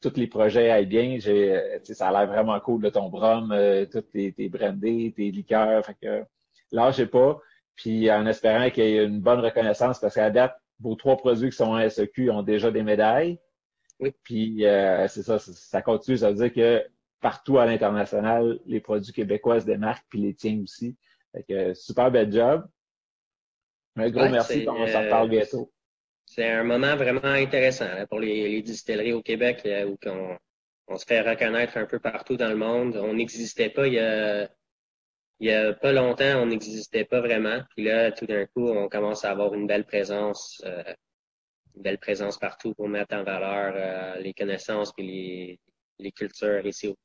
tous 0.00 0.16
les 0.16 0.26
projets 0.26 0.70
aillent 0.70 0.86
bien. 0.86 1.18
J'ai, 1.20 1.78
ça 1.84 2.08
a 2.08 2.12
l'air 2.12 2.26
vraiment 2.26 2.58
cool 2.58 2.82
de 2.82 2.90
ton 2.90 3.08
brum, 3.08 3.52
euh, 3.52 3.86
tous 3.86 4.00
tes, 4.00 4.32
tes 4.32 4.48
brandés, 4.48 5.14
tes 5.16 5.30
liqueurs. 5.30 5.86
Fait 5.86 5.96
que 6.02 6.24
lâchez 6.72 7.06
pas. 7.06 7.40
Puis 7.76 8.10
en 8.10 8.26
espérant 8.26 8.70
qu'il 8.70 8.84
y 8.84 8.96
ait 8.96 9.04
une 9.04 9.20
bonne 9.20 9.40
reconnaissance, 9.40 10.00
parce 10.00 10.14
qu'à 10.14 10.30
date, 10.30 10.56
vos 10.80 10.96
trois 10.96 11.16
produits 11.16 11.50
qui 11.50 11.56
sont 11.56 11.74
en 11.74 11.88
SEQ 11.88 12.30
ont 12.30 12.42
déjà 12.42 12.70
des 12.70 12.82
médailles. 12.82 13.38
Oui. 14.00 14.12
Puis 14.24 14.64
c'est 15.08 15.22
ça, 15.22 15.38
ça 15.38 15.82
continue. 15.82 16.16
Ça 16.16 16.30
veut 16.30 16.36
dire 16.36 16.52
que 16.52 16.84
partout 17.20 17.58
à 17.58 17.66
l'international, 17.66 18.60
les 18.66 18.80
produits 18.80 19.12
québécois 19.12 19.60
se 19.60 19.66
démarquent, 19.66 20.06
puis 20.08 20.20
les 20.20 20.34
tiens 20.34 20.60
aussi. 20.62 20.96
Fait 21.32 21.44
que, 21.48 21.74
super 21.74 22.10
bel 22.10 22.30
job. 22.30 22.66
Un 23.96 24.10
gros 24.10 24.28
merci, 24.28 24.66
on 24.68 24.86
s'en 24.86 25.02
reparle 25.02 25.26
euh, 25.26 25.30
bientôt. 25.30 25.72
C'est 26.26 26.48
un 26.48 26.64
moment 26.64 26.96
vraiment 26.96 27.24
intéressant 27.24 28.06
pour 28.08 28.20
les, 28.20 28.60
distilleries 28.62 29.12
au 29.12 29.22
Québec 29.22 29.62
euh, 29.66 29.86
où 29.86 29.98
on, 30.88 30.96
se 30.96 31.06
fait 31.06 31.20
reconnaître 31.20 31.76
un 31.76 31.86
peu 31.86 31.98
partout 31.98 32.36
dans 32.36 32.48
le 32.48 32.56
monde. 32.56 32.96
On 32.96 33.14
n'existait 33.14 33.70
pas 33.70 33.86
il 33.86 33.94
y 33.94 33.98
a 33.98 34.48
il 35.40 35.48
y 35.48 35.52
a 35.52 35.72
pas 35.72 35.92
longtemps, 35.92 36.42
on 36.42 36.46
n'existait 36.46 37.04
pas 37.04 37.20
vraiment. 37.20 37.60
Puis 37.74 37.84
là, 37.84 38.12
tout 38.12 38.24
d'un 38.24 38.46
coup, 38.46 38.68
on 38.68 38.88
commence 38.88 39.24
à 39.24 39.32
avoir 39.32 39.52
une 39.54 39.66
belle 39.66 39.84
présence, 39.84 40.62
euh, 40.64 40.94
une 41.74 41.82
belle 41.82 41.98
présence 41.98 42.38
partout 42.38 42.72
pour 42.74 42.88
mettre 42.88 43.16
en 43.16 43.24
valeur 43.24 44.16
les 44.20 44.32
connaissances 44.32 44.92
et 44.96 45.02
les, 45.02 45.60
les 45.98 46.12
cultures 46.12 46.64
ici 46.64 46.88
au, 46.88 46.96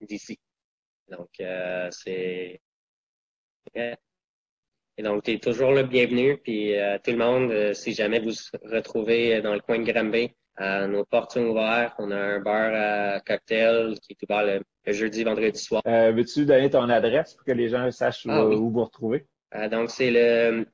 d'ici. 0.00 0.38
Donc, 1.08 1.28
euh, 1.40 1.88
c'est... 1.90 2.60
Et 4.96 5.02
donc, 5.02 5.24
tu 5.24 5.32
es 5.32 5.38
toujours 5.38 5.72
le 5.72 5.82
bienvenu. 5.82 6.38
Puis 6.38 6.78
euh, 6.78 6.98
tout 7.02 7.10
le 7.10 7.16
monde, 7.16 7.50
euh, 7.50 7.74
si 7.74 7.92
jamais 7.92 8.20
vous 8.20 8.30
vous 8.30 8.70
retrouvez 8.70 9.40
dans 9.42 9.54
le 9.54 9.60
coin 9.60 9.78
de 9.78 9.90
Granby, 9.90 10.30
nos 10.58 11.04
portes 11.04 11.32
sont 11.32 11.46
ouvertes. 11.46 11.94
On 11.98 12.10
a 12.10 12.16
un 12.16 12.40
bar 12.40 12.72
à 12.74 13.20
cocktail 13.20 13.98
qui 14.00 14.12
est 14.12 14.22
ouvert 14.22 14.62
le, 14.86 14.92
jeudi, 14.92 15.24
vendredi 15.24 15.58
soir. 15.58 15.82
Veux-tu 15.84 16.46
donner 16.46 16.70
ton 16.70 16.88
adresse 16.88 17.34
pour 17.34 17.44
que 17.44 17.52
les 17.52 17.68
gens 17.68 17.90
sachent 17.90 18.26
où, 18.26 18.30
ah 18.30 18.44
vous 18.44 18.84
retrouver? 18.84 19.26
donc, 19.70 19.90
c'est 19.90 20.10
le... 20.10 20.66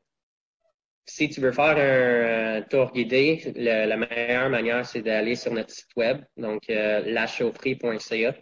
Si 1.07 1.29
tu 1.29 1.41
veux 1.41 1.51
faire 1.51 1.77
un 1.77 2.63
tour 2.63 2.93
guidé, 2.93 3.53
la 3.57 3.97
meilleure 3.97 4.51
manière, 4.51 4.85
c'est 4.85 5.01
d'aller 5.01 5.35
sur 5.35 5.53
notre 5.53 5.71
site 5.71 5.97
web, 5.97 6.23
donc 6.37 6.65
lachaufferie.ca. 6.69 8.35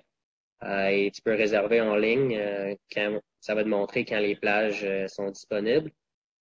Euh, 0.64 0.88
et 0.88 1.10
tu 1.10 1.22
peux 1.22 1.34
réserver 1.34 1.80
en 1.80 1.94
ligne 1.96 2.36
euh, 2.36 2.74
quand 2.92 3.20
ça 3.40 3.54
va 3.54 3.62
te 3.62 3.68
montrer 3.68 4.04
quand 4.04 4.18
les 4.18 4.34
plages 4.34 4.84
euh, 4.84 5.06
sont 5.06 5.30
disponibles. 5.30 5.90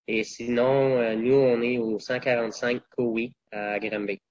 Et 0.08 0.24
sinon, 0.24 1.16
nous, 1.18 1.34
on 1.34 1.62
est 1.62 1.78
au 1.78 2.00
145 2.00 2.82
Cowie 2.96 3.34
à 3.52 3.78
Granby. 3.78 4.22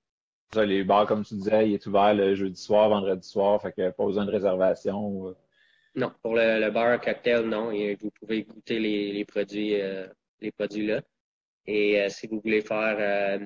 Les 0.54 0.84
bars, 0.84 1.06
comme 1.06 1.22
tu 1.22 1.34
disais, 1.34 1.68
il 1.68 1.74
est 1.74 1.86
ouvert 1.86 2.14
le 2.14 2.34
jeudi 2.34 2.58
soir, 2.58 2.88
vendredi 2.88 3.28
soir, 3.28 3.60
fait 3.60 3.72
que 3.72 3.90
pas 3.90 4.06
besoin 4.06 4.24
de 4.24 4.30
réservation. 4.30 5.36
Non, 5.94 6.12
pour 6.22 6.34
le, 6.34 6.70
bar 6.70 6.98
cocktail, 6.98 7.42
non. 7.42 7.70
Et 7.72 7.94
vous 7.94 8.10
pouvez 8.10 8.44
goûter 8.44 8.78
les, 8.78 9.12
les 9.12 9.26
produits 9.26 9.74
les 10.40 10.50
produits 10.50 10.86
là. 10.86 11.02
Et 11.66 12.08
si 12.08 12.26
vous 12.26 12.40
voulez 12.40 12.62
faire 12.62 13.38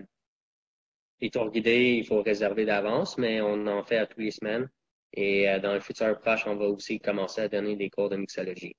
des 1.20 1.30
tours 1.30 1.50
guidés, 1.50 1.96
il 1.98 2.06
faut 2.06 2.22
réserver 2.22 2.64
d'avance, 2.64 3.18
mais 3.18 3.40
on 3.40 3.66
en 3.66 3.82
fait 3.82 3.98
à 3.98 4.06
tous 4.06 4.20
les 4.20 4.30
semaines. 4.30 4.70
Et 5.12 5.58
dans 5.60 5.74
le 5.74 5.80
futur 5.80 6.18
proche, 6.20 6.46
on 6.46 6.56
va 6.56 6.66
aussi 6.66 7.00
commencer 7.00 7.42
à 7.42 7.48
donner 7.48 7.76
des 7.76 7.90
cours 7.90 8.08
de 8.08 8.16
mixologie. 8.16 8.76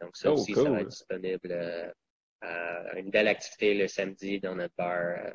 Donc 0.00 0.16
ça 0.16 0.30
oh, 0.30 0.34
aussi, 0.34 0.54
ça 0.54 0.70
va 0.70 0.80
être 0.80 0.88
disponible 0.88 1.92
euh, 2.44 2.82
une 2.96 3.10
belle 3.10 3.28
activité 3.28 3.74
le 3.74 3.86
samedi 3.86 4.40
dans 4.40 4.56
notre 4.56 4.74
bar, 4.76 4.96
euh, 4.96 5.30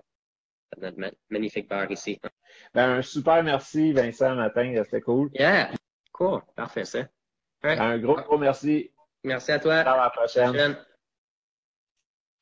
notre 0.77 0.97
magnifique 1.29 1.69
bar 1.69 1.89
ici. 1.89 2.19
Ben, 2.73 2.97
un 2.97 3.01
super 3.01 3.43
merci, 3.43 3.93
Vincent, 3.93 4.35
matin. 4.35 4.73
C'était 4.83 5.01
cool. 5.01 5.29
Yeah, 5.33 5.71
cool. 6.11 6.41
Parfait, 6.55 6.85
ça. 6.85 7.07
Un 7.63 7.97
gros, 7.99 8.15
gros 8.15 8.37
merci. 8.37 8.91
Merci 9.23 9.51
à 9.51 9.59
toi. 9.59 9.75
À 9.75 9.97
la 9.97 10.09
prochaine. 10.09 10.77